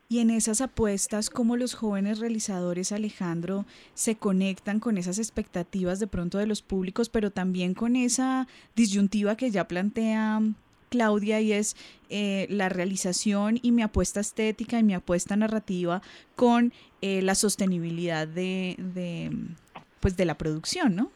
Y 0.10 0.20
en 0.20 0.30
esas 0.30 0.62
apuestas, 0.62 1.30
¿cómo 1.30 1.58
los 1.58 1.74
jóvenes 1.74 2.20
realizadores, 2.20 2.94
Alejandro, 2.94 3.66
se 3.94 4.16
conectan 4.16 4.80
con 4.80 4.98
esas 4.98 5.20
expectativas 5.20 6.00
de 6.00 6.08
pronto 6.08 6.38
de 6.38 6.48
los 6.48 6.62
públicos, 6.62 7.10
pero 7.10 7.32
también 7.32 7.74
con 7.74 7.98
esa 7.98 8.48
disyuntiva 8.74 9.36
que 9.36 9.52
ya 9.52 9.68
plantea 9.68 10.42
Claudia 10.90 11.42
y 11.42 11.52
es 11.52 11.76
eh, 12.10 12.48
la 12.50 12.70
realización 12.70 13.60
y 13.62 13.74
mi 13.74 13.82
apuesta 13.82 14.22
estética 14.22 14.80
y 14.80 14.84
mi 14.84 14.94
apuesta 14.94 15.36
narrativa 15.36 16.02
con 16.38 16.72
eh, 17.02 17.22
la 17.22 17.36
sostenibilidad 17.36 18.30
de, 18.30 18.76
de, 18.78 19.32
pues 20.00 20.16
de 20.16 20.24
la 20.24 20.38
producción, 20.38 20.96
¿no? 20.96 21.12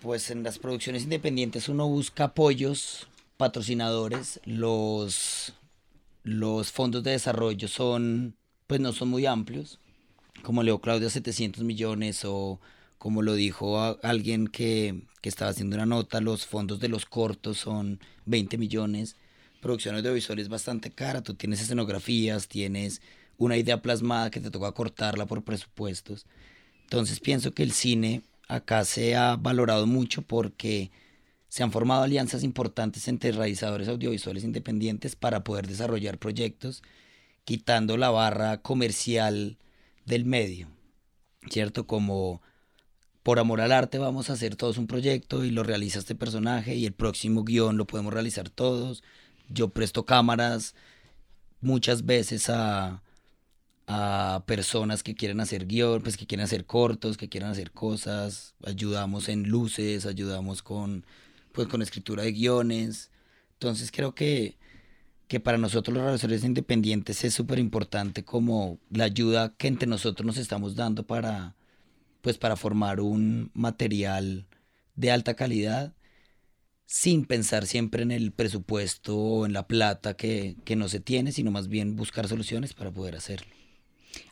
Pues 0.00 0.30
en 0.30 0.44
las 0.44 0.58
producciones 0.58 1.02
independientes 1.02 1.68
uno 1.68 1.86
busca 1.88 2.24
apoyos, 2.24 3.08
patrocinadores, 3.36 4.40
los 4.46 5.52
los 6.28 6.72
fondos 6.72 7.02
de 7.02 7.12
desarrollo 7.12 7.68
son, 7.68 8.36
pues 8.66 8.80
no 8.80 8.92
son 8.92 9.08
muy 9.08 9.26
amplios, 9.26 9.80
como 10.42 10.62
leo 10.62 10.80
Claudia, 10.80 11.10
700 11.10 11.64
millones 11.64 12.24
o 12.24 12.60
como 12.98 13.22
lo 13.22 13.34
dijo 13.34 13.96
alguien 14.02 14.48
que, 14.48 15.02
que, 15.20 15.28
estaba 15.28 15.52
haciendo 15.52 15.76
una 15.76 15.86
nota, 15.86 16.20
los 16.20 16.46
fondos 16.46 16.80
de 16.80 16.88
los 16.88 17.06
cortos 17.06 17.58
son 17.58 18.00
20 18.26 18.58
millones. 18.58 19.16
Producción 19.60 19.94
audiovisual 19.96 20.38
es 20.38 20.48
bastante 20.48 20.90
cara, 20.90 21.22
tú 21.22 21.34
tienes 21.34 21.60
escenografías, 21.60 22.48
tienes 22.48 23.00
una 23.36 23.56
idea 23.56 23.80
plasmada 23.82 24.30
que 24.30 24.40
te 24.40 24.50
toca 24.50 24.72
cortarla 24.72 25.26
por 25.26 25.44
presupuestos. 25.44 26.26
Entonces 26.82 27.20
pienso 27.20 27.52
que 27.52 27.62
el 27.62 27.72
cine 27.72 28.22
acá 28.48 28.84
se 28.84 29.14
ha 29.14 29.36
valorado 29.36 29.86
mucho 29.86 30.22
porque 30.22 30.90
se 31.48 31.62
han 31.62 31.72
formado 31.72 32.02
alianzas 32.02 32.42
importantes 32.42 33.08
entre 33.08 33.32
realizadores 33.32 33.88
audiovisuales 33.88 34.44
independientes 34.44 35.16
para 35.16 35.44
poder 35.44 35.66
desarrollar 35.66 36.18
proyectos, 36.18 36.82
quitando 37.44 37.96
la 37.96 38.10
barra 38.10 38.60
comercial 38.60 39.56
del 40.04 40.24
medio, 40.24 40.68
¿cierto? 41.50 41.86
Como 41.86 42.42
por 43.22 43.38
amor 43.38 43.60
al 43.60 43.72
arte 43.72 43.98
vamos 43.98 44.30
a 44.30 44.34
hacer 44.34 44.56
todos 44.56 44.78
un 44.78 44.86
proyecto 44.86 45.44
y 45.44 45.50
lo 45.50 45.62
realiza 45.62 45.98
este 45.98 46.14
personaje 46.14 46.74
y 46.74 46.86
el 46.86 46.92
próximo 46.92 47.44
guion 47.44 47.76
lo 47.76 47.86
podemos 47.86 48.12
realizar 48.12 48.50
todos. 48.50 49.02
Yo 49.48 49.70
presto 49.70 50.04
cámaras 50.04 50.74
muchas 51.60 52.04
veces 52.04 52.50
a, 52.50 53.02
a 53.86 54.44
personas 54.46 55.02
que 55.02 55.14
quieren 55.14 55.40
hacer 55.40 55.66
guion, 55.66 56.02
pues 56.02 56.18
que 56.18 56.26
quieren 56.26 56.44
hacer 56.44 56.66
cortos, 56.66 57.16
que 57.16 57.30
quieren 57.30 57.48
hacer 57.48 57.70
cosas, 57.70 58.54
ayudamos 58.64 59.30
en 59.30 59.48
luces, 59.48 60.04
ayudamos 60.04 60.62
con 60.62 61.06
pues 61.58 61.66
con 61.66 61.82
escritura 61.82 62.22
de 62.22 62.30
guiones. 62.30 63.10
Entonces 63.54 63.90
creo 63.90 64.14
que, 64.14 64.56
que 65.26 65.40
para 65.40 65.58
nosotros 65.58 65.92
los 65.92 66.04
realizadores 66.04 66.44
independientes 66.44 67.24
es 67.24 67.34
súper 67.34 67.58
importante 67.58 68.24
como 68.24 68.78
la 68.90 69.02
ayuda 69.02 69.56
que 69.56 69.66
entre 69.66 69.88
nosotros 69.88 70.24
nos 70.24 70.36
estamos 70.36 70.76
dando 70.76 71.04
para, 71.04 71.56
pues 72.20 72.38
para 72.38 72.54
formar 72.54 73.00
un 73.00 73.50
material 73.54 74.46
de 74.94 75.10
alta 75.10 75.34
calidad 75.34 75.94
sin 76.86 77.24
pensar 77.24 77.66
siempre 77.66 78.04
en 78.04 78.12
el 78.12 78.30
presupuesto 78.30 79.16
o 79.16 79.44
en 79.44 79.52
la 79.52 79.66
plata 79.66 80.14
que, 80.14 80.54
que 80.64 80.76
no 80.76 80.88
se 80.88 81.00
tiene, 81.00 81.32
sino 81.32 81.50
más 81.50 81.66
bien 81.66 81.96
buscar 81.96 82.28
soluciones 82.28 82.72
para 82.72 82.92
poder 82.92 83.16
hacerlo. 83.16 83.52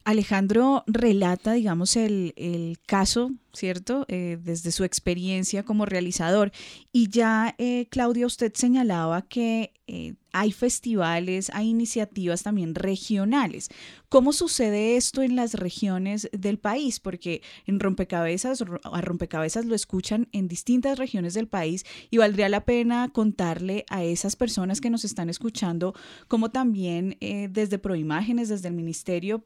Alejandro 0.06 0.84
relata, 0.86 1.54
digamos, 1.54 1.96
el, 1.96 2.78
caso, 2.86 3.32
¿cierto? 3.52 4.04
Eh, 4.06 4.38
desde 4.40 4.70
su 4.70 4.84
experiencia 4.84 5.64
como 5.64 5.84
realizador. 5.84 6.52
Y 6.92 7.08
ya, 7.08 7.56
eh, 7.58 7.88
Claudia, 7.90 8.24
usted 8.26 8.52
señalaba 8.54 9.22
que 9.22 9.72
eh, 9.88 10.14
hay 10.32 10.52
festivales, 10.52 11.50
hay 11.52 11.70
iniciativas 11.70 12.44
también 12.44 12.76
regionales. 12.76 13.68
¿Cómo 14.08 14.32
sucede 14.32 14.96
esto 14.96 15.22
en 15.22 15.34
las 15.34 15.54
regiones 15.54 16.30
del 16.30 16.60
país? 16.60 17.00
Porque 17.00 17.42
en 17.66 17.80
rompecabezas, 17.80 18.62
a 18.84 19.00
rompecabezas 19.00 19.64
lo 19.64 19.74
escuchan 19.74 20.28
en 20.30 20.46
distintas 20.46 21.00
regiones 21.00 21.34
del 21.34 21.48
país 21.48 21.84
y 22.12 22.18
valdría 22.18 22.48
la 22.48 22.64
pena 22.64 23.08
contarle 23.12 23.84
a 23.90 24.04
esas 24.04 24.36
personas 24.36 24.80
que 24.80 24.90
nos 24.90 25.04
están 25.04 25.30
escuchando 25.30 25.94
cómo 26.28 26.52
también 26.52 27.18
desde 27.50 27.80
Proimágenes, 27.80 28.48
desde 28.48 28.68
el 28.68 28.74
Ministerio, 28.74 29.42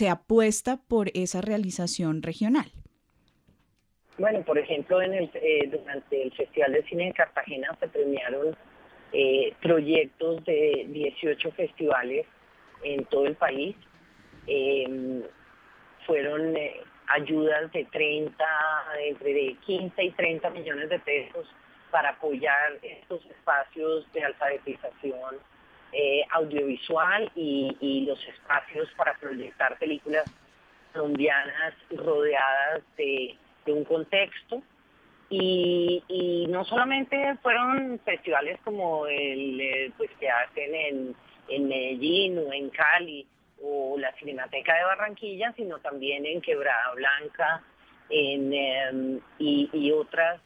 se 0.00 0.08
apuesta 0.08 0.78
por 0.88 1.10
esa 1.12 1.42
realización 1.42 2.22
regional. 2.22 2.72
Bueno, 4.16 4.42
por 4.46 4.56
ejemplo, 4.56 5.02
en 5.02 5.12
el, 5.12 5.30
eh, 5.34 5.68
durante 5.70 6.22
el 6.22 6.32
Festival 6.32 6.72
de 6.72 6.82
Cine 6.84 7.04
de 7.08 7.12
Cartagena 7.12 7.76
se 7.78 7.86
premiaron 7.86 8.56
eh, 9.12 9.52
proyectos 9.60 10.42
de 10.46 10.86
18 10.88 11.52
festivales 11.52 12.26
en 12.82 13.04
todo 13.04 13.26
el 13.26 13.34
país. 13.34 13.76
Em, 14.46 15.22
fueron 16.06 16.56
eh, 16.56 16.80
ayudas 17.08 17.70
de 17.72 17.84
30, 17.84 18.42
entre 19.06 19.54
15 19.66 20.02
y 20.02 20.10
30 20.12 20.48
millones 20.48 20.88
de 20.88 20.98
pesos 21.00 21.46
para 21.90 22.08
apoyar 22.16 22.78
estos 22.82 23.22
espacios 23.26 24.10
de 24.14 24.24
alfabetización 24.24 25.36
audiovisual 26.32 27.30
y, 27.34 28.04
los 28.06 28.22
espacios 28.26 28.88
para 28.96 29.14
proyectar 29.18 29.78
películas 29.78 30.24
colombianas 30.92 31.74
rodeadas 31.90 32.82
de 32.96 33.36
un 33.66 33.84
contexto. 33.84 34.62
Y, 35.30 36.46
no 36.48 36.64
solamente 36.64 37.36
fueron 37.42 38.00
festivales 38.04 38.58
como 38.64 39.06
el 39.06 39.60
eh, 39.60 39.92
pues 39.96 40.10
que 40.18 40.28
hacen 40.28 40.74
en, 40.74 41.16
en 41.48 41.68
Medellín 41.68 42.38
o 42.38 42.52
en 42.52 42.68
Cali 42.70 43.26
o 43.62 43.96
la 43.98 44.12
Cinemateca 44.14 44.74
de 44.74 44.84
Barranquilla, 44.84 45.52
sino 45.56 45.78
también 45.78 46.26
en 46.26 46.40
Quebrada 46.40 46.92
Blanca 46.94 47.62
en, 48.08 48.52
em, 48.52 49.20
y, 49.38 49.92
otras 49.92 50.40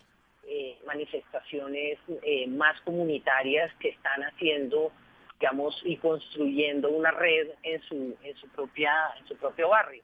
eh, 0.47 0.77
manifestaciones 0.87 1.99
eh, 2.23 2.47
más 2.49 2.79
comunitarias 2.83 3.73
que 3.81 3.89
están 3.89 4.23
haciendo, 4.25 4.93
digamos, 5.41 5.81
y 5.85 5.97
construyendo 5.97 6.91
una 6.91 7.11
red 7.11 7.49
en 7.63 7.83
su, 7.83 8.17
en 8.23 8.37
su, 8.37 8.49
propia, 8.49 8.93
en 9.21 9.27
su 9.27 9.37
propio 9.37 9.69
barrio 9.69 10.03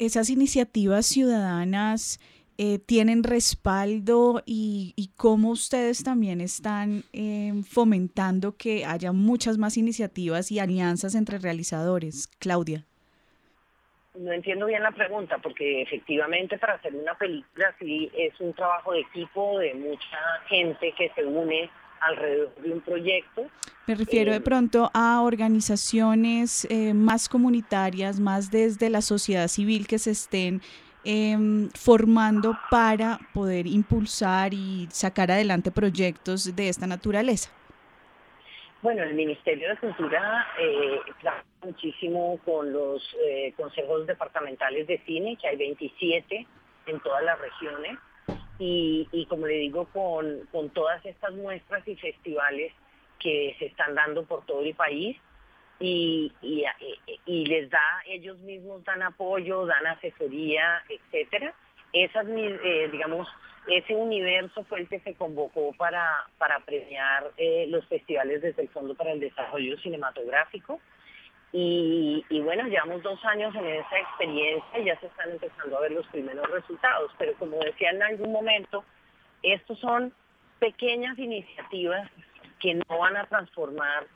esas 0.00 0.30
iniciativas 0.30 1.06
ciudadanas 1.06 2.18
eh, 2.56 2.78
tienen 2.78 3.22
respaldo 3.22 4.42
y, 4.46 5.10
cómo 5.16 5.50
ustedes 5.50 6.02
también 6.02 6.40
están 6.40 7.04
em, 7.12 7.62
fomentando 7.62 8.56
que 8.56 8.84
haya 8.84 9.12
muchas 9.12 9.58
más 9.58 9.76
iniciativas 9.76 10.50
y 10.50 10.58
alianzas 10.58 11.14
entre 11.14 11.38
realizadores. 11.38 12.28
Claudia. 12.38 12.86
No 14.14 14.32
entiendo 14.32 14.66
bien 14.66 14.82
la 14.82 14.90
pregunta, 14.90 15.38
porque 15.38 15.82
efectivamente 15.82 16.58
para 16.58 16.74
hacer 16.74 16.94
una 16.94 17.14
película 17.16 17.74
sí 17.78 18.10
es 18.14 18.38
un 18.40 18.52
trabajo 18.54 18.92
de 18.92 19.00
equipo, 19.00 19.58
de 19.58 19.74
mucha 19.74 20.18
gente 20.48 20.92
que 20.98 21.10
se 21.14 21.24
une 21.24 21.70
alrededor 22.00 22.54
de 22.56 22.72
un 22.72 22.80
proyecto. 22.80 23.46
Me 23.86 23.94
refiero 23.94 24.30
de 24.30 24.38
eh, 24.38 24.40
pronto 24.40 24.90
a 24.94 25.22
organizaciones 25.22 26.66
eh, 26.70 26.94
más 26.94 27.28
comunitarias, 27.28 28.20
más 28.20 28.50
desde 28.50 28.90
la 28.90 29.02
sociedad 29.02 29.48
civil 29.48 29.86
que 29.86 29.98
se 29.98 30.12
estén 30.12 30.60
em, 31.04 31.70
formando 31.70 32.56
para 32.70 33.18
poder 33.34 33.66
impulsar 33.66 34.54
y 34.54 34.86
sacar 34.90 35.30
adelante 35.30 35.70
proyectos 35.70 36.54
de 36.54 36.68
esta 36.68 36.86
naturaleza. 36.86 37.50
Bueno, 38.82 39.02
el 39.02 39.14
Ministerio 39.14 39.68
de 39.70 39.76
Cultura 39.76 40.46
eh, 40.58 41.00
trabaja 41.20 41.44
muchísimo 41.62 42.38
con 42.44 42.72
los 42.72 43.02
consejos 43.56 44.06
departamentales 44.06 44.86
de 44.86 44.98
cine, 45.04 45.36
que 45.36 45.48
hay 45.48 45.56
27 45.56 46.46
en 46.86 47.00
todas 47.00 47.22
las 47.22 47.38
regiones 47.38 47.98
y, 48.62 49.26
como 49.28 49.46
le 49.46 49.54
digo, 49.54 49.86
con, 49.86 50.68
todas 50.70 51.04
estas 51.06 51.32
muestras 51.32 51.86
y 51.88 51.96
festivales 51.96 52.72
que 53.18 53.56
se 53.58 53.66
están 53.66 53.94
dando 53.94 54.24
por 54.24 54.44
todo 54.44 54.62
el 54.62 54.74
país 54.74 55.16
y, 55.78 56.30
y, 56.42 57.46
les 57.46 57.70
da, 57.70 58.02
ellos 58.06 58.38
mismos 58.40 58.84
dan 58.84 59.02
apoyo, 59.02 59.64
dan 59.64 59.86
asesoría, 59.86 60.82
etcétera. 60.88 61.54
Esas, 61.92 62.26
eh, 62.28 62.88
digamos, 62.92 63.26
ese 63.66 63.94
universo 63.94 64.62
fue 64.64 64.80
el 64.80 64.88
que 64.88 65.00
se 65.00 65.14
convocó 65.14 65.72
para, 65.78 66.26
para 66.36 66.60
premiar 66.60 67.32
eh, 67.38 67.66
los 67.68 67.86
festivales 67.86 68.42
desde 68.42 68.62
el 68.62 68.68
Fondo 68.68 68.94
para 68.94 69.12
el 69.12 69.20
Desarrollo 69.20 69.78
Cinematográfico 69.78 70.80
y, 71.52 72.40
bueno, 72.44 72.68
llevamos 72.68 73.02
dos 73.02 73.24
años 73.24 73.54
en 73.56 73.66
esa 73.66 73.98
experiencia 73.98 74.78
y 74.78 74.84
ya 74.84 74.98
se 75.00 75.06
están 75.06 75.30
empezando 75.30 75.76
a 75.76 75.80
ver 75.80 75.92
los 75.92 76.06
primeros 76.08 76.48
resultados. 76.48 77.10
Pero 77.18 77.34
como 77.34 77.58
decía 77.58 77.90
en 77.90 78.02
algún 78.02 78.30
momento, 78.30 78.84
estos 79.42 79.78
son 79.80 80.12
pequeñas 80.60 81.18
iniciativas 81.18 82.08
que 82.60 82.74
no 82.74 82.98
van 82.98 83.16
a 83.16 83.26
transformar 83.26 84.06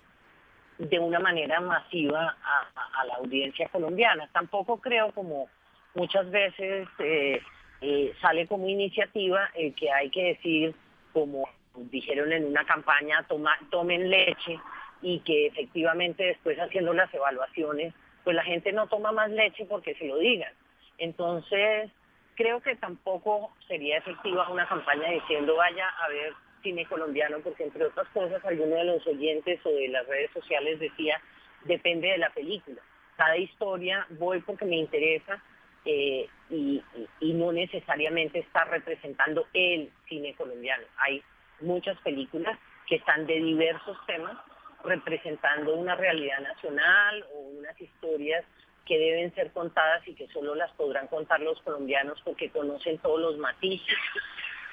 de 0.78 0.98
una 0.98 1.18
manera 1.18 1.60
masiva 1.60 2.36
a, 2.44 3.04
la 3.04 3.14
audiencia 3.16 3.68
colombiana. 3.68 4.28
Tampoco 4.32 4.80
creo 4.80 5.10
como 5.12 5.48
muchas 5.94 6.30
veces 6.30 6.86
eh, 6.98 7.40
eh, 7.80 8.14
sale 8.20 8.46
como 8.46 8.68
iniciativa 8.68 9.50
el 9.54 9.74
que 9.74 9.90
hay 9.90 10.10
que 10.10 10.24
decir, 10.34 10.74
como 11.12 11.48
dijeron 11.74 12.32
en 12.32 12.44
una 12.44 12.64
campaña, 12.64 13.24
toma, 13.28 13.56
tomen 13.70 14.08
leche 14.08 14.60
y 15.04 15.20
que 15.20 15.48
efectivamente 15.48 16.24
después 16.24 16.58
haciendo 16.58 16.94
las 16.94 17.12
evaluaciones, 17.12 17.92
pues 18.24 18.34
la 18.34 18.42
gente 18.42 18.72
no 18.72 18.86
toma 18.86 19.12
más 19.12 19.30
leche 19.30 19.66
porque 19.66 19.94
se 19.96 20.06
lo 20.06 20.16
digan. 20.16 20.52
Entonces, 20.96 21.90
creo 22.36 22.62
que 22.62 22.74
tampoco 22.76 23.52
sería 23.68 23.98
efectiva 23.98 24.48
una 24.48 24.66
campaña 24.66 25.10
diciendo 25.10 25.56
vaya 25.56 25.86
a 25.88 26.08
ver 26.08 26.32
cine 26.62 26.86
colombiano, 26.86 27.40
porque 27.40 27.64
entre 27.64 27.84
otras 27.84 28.08
cosas 28.14 28.42
alguno 28.46 28.76
de 28.76 28.84
los 28.84 29.06
oyentes 29.06 29.60
o 29.64 29.70
de 29.70 29.88
las 29.88 30.06
redes 30.06 30.30
sociales 30.32 30.80
decía, 30.80 31.20
depende 31.64 32.08
de 32.08 32.18
la 32.18 32.30
película. 32.30 32.80
Cada 33.18 33.36
historia 33.36 34.06
voy 34.08 34.40
porque 34.40 34.64
me 34.64 34.76
interesa 34.76 35.42
eh, 35.84 36.26
y, 36.48 36.82
y 37.20 37.32
no 37.34 37.52
necesariamente 37.52 38.38
está 38.38 38.64
representando 38.64 39.46
el 39.52 39.90
cine 40.08 40.34
colombiano. 40.34 40.84
Hay 40.96 41.22
muchas 41.60 41.98
películas 41.98 42.58
que 42.86 42.96
están 42.96 43.26
de 43.26 43.34
diversos 43.34 43.98
temas 44.06 44.38
representando 44.84 45.74
una 45.74 45.94
realidad 45.94 46.40
nacional 46.40 47.24
o 47.34 47.38
unas 47.58 47.80
historias 47.80 48.44
que 48.86 48.98
deben 48.98 49.34
ser 49.34 49.50
contadas 49.52 50.06
y 50.06 50.14
que 50.14 50.28
solo 50.28 50.54
las 50.54 50.70
podrán 50.72 51.06
contar 51.08 51.40
los 51.40 51.60
colombianos 51.62 52.20
porque 52.24 52.50
conocen 52.50 52.98
todos 52.98 53.20
los 53.20 53.38
matices. 53.38 53.96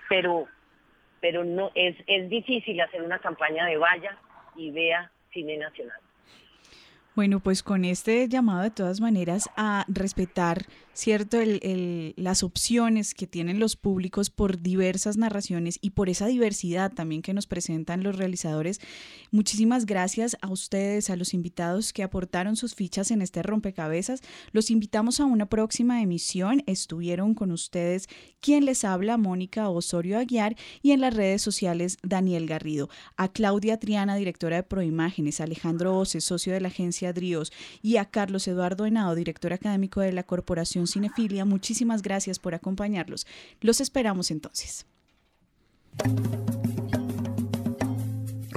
Pero, 0.09 0.47
pero 1.22 1.43
no 1.45 1.72
es, 1.74 1.95
es 2.07 2.30
difícil 2.30 2.82
hacer 2.82 3.01
una 3.01 3.20
campaña 3.20 3.66
de 3.66 3.78
vaya 3.78 4.18
y 4.55 4.72
vea 4.72 5.09
cine 5.32 5.57
nacional. 5.57 5.99
Bueno, 7.14 7.41
pues 7.41 7.62
con 7.62 7.84
este 7.84 8.28
llamado 8.30 8.64
de 8.64 8.72
todas 8.72 9.01
maneras 9.01 9.49
a 9.57 9.86
respetar, 9.89 10.66
¿cierto?, 10.94 11.39
las 12.16 12.44
opciones 12.44 13.14
que 13.14 13.28
tienen 13.28 13.60
los 13.60 13.76
públicos 13.76 14.30
por 14.30 14.62
diversas 14.62 15.18
narraciones 15.18 15.80
y 15.82 15.92
por 15.92 16.10
esa 16.10 16.28
diversidad 16.28 16.92
también 16.92 17.22
que 17.22 17.34
nos 17.34 17.48
presentan 17.48 18.04
los 18.04 18.16
realizadores. 18.18 18.80
Muchísimas 19.32 19.86
gracias 19.86 20.38
a 20.42 20.50
ustedes, 20.50 21.10
a 21.10 21.16
los 21.16 21.34
invitados 21.34 21.94
que 21.94 22.04
aportaron 22.04 22.56
sus 22.56 22.76
fichas 22.76 23.12
en 23.12 23.22
este 23.22 23.44
rompecabezas. 23.44 24.22
Los 24.52 24.72
invitamos 24.72 25.20
a 25.20 25.26
una 25.26 25.48
próxima 25.48 26.02
emisión. 26.02 26.64
Estuvieron 26.68 27.34
con 27.34 27.52
ustedes 27.52 28.08
quien 28.39 28.66
les 28.66 28.84
habla, 28.84 29.18
Mónica 29.18 29.70
Osorio 29.70 30.18
Aguiar, 30.18 30.56
y 30.82 30.92
en 30.92 31.02
las 31.02 31.14
redes 31.14 31.42
sociales, 31.42 31.98
Daniel 32.04 32.48
Garrido. 32.48 32.89
A 33.16 33.32
Claudia 33.32 33.80
Triana, 33.80 34.16
directora 34.16 34.58
de 34.58 34.64
Proimágenes, 34.64 35.42
Alejandro 35.42 35.98
Ose, 35.98 36.22
socio 36.22 36.54
de 36.54 36.62
la 36.62 36.68
agencia 36.68 37.14
Dríos 37.14 37.52
y 37.82 37.98
a 37.98 38.06
Carlos 38.06 38.48
Eduardo 38.48 38.86
Henao, 38.86 39.16
director 39.16 39.54
académico 39.54 40.02
de 40.02 40.12
la 40.12 40.24
Corporación 40.24 40.88
Cinefilia, 40.92 41.46
muchísimas 41.46 42.02
gracias 42.02 42.39
por 42.39 42.54
acompañarlos. 42.54 43.26
Los 43.62 43.82
esperamos 43.82 44.32
entonces. 44.32 44.86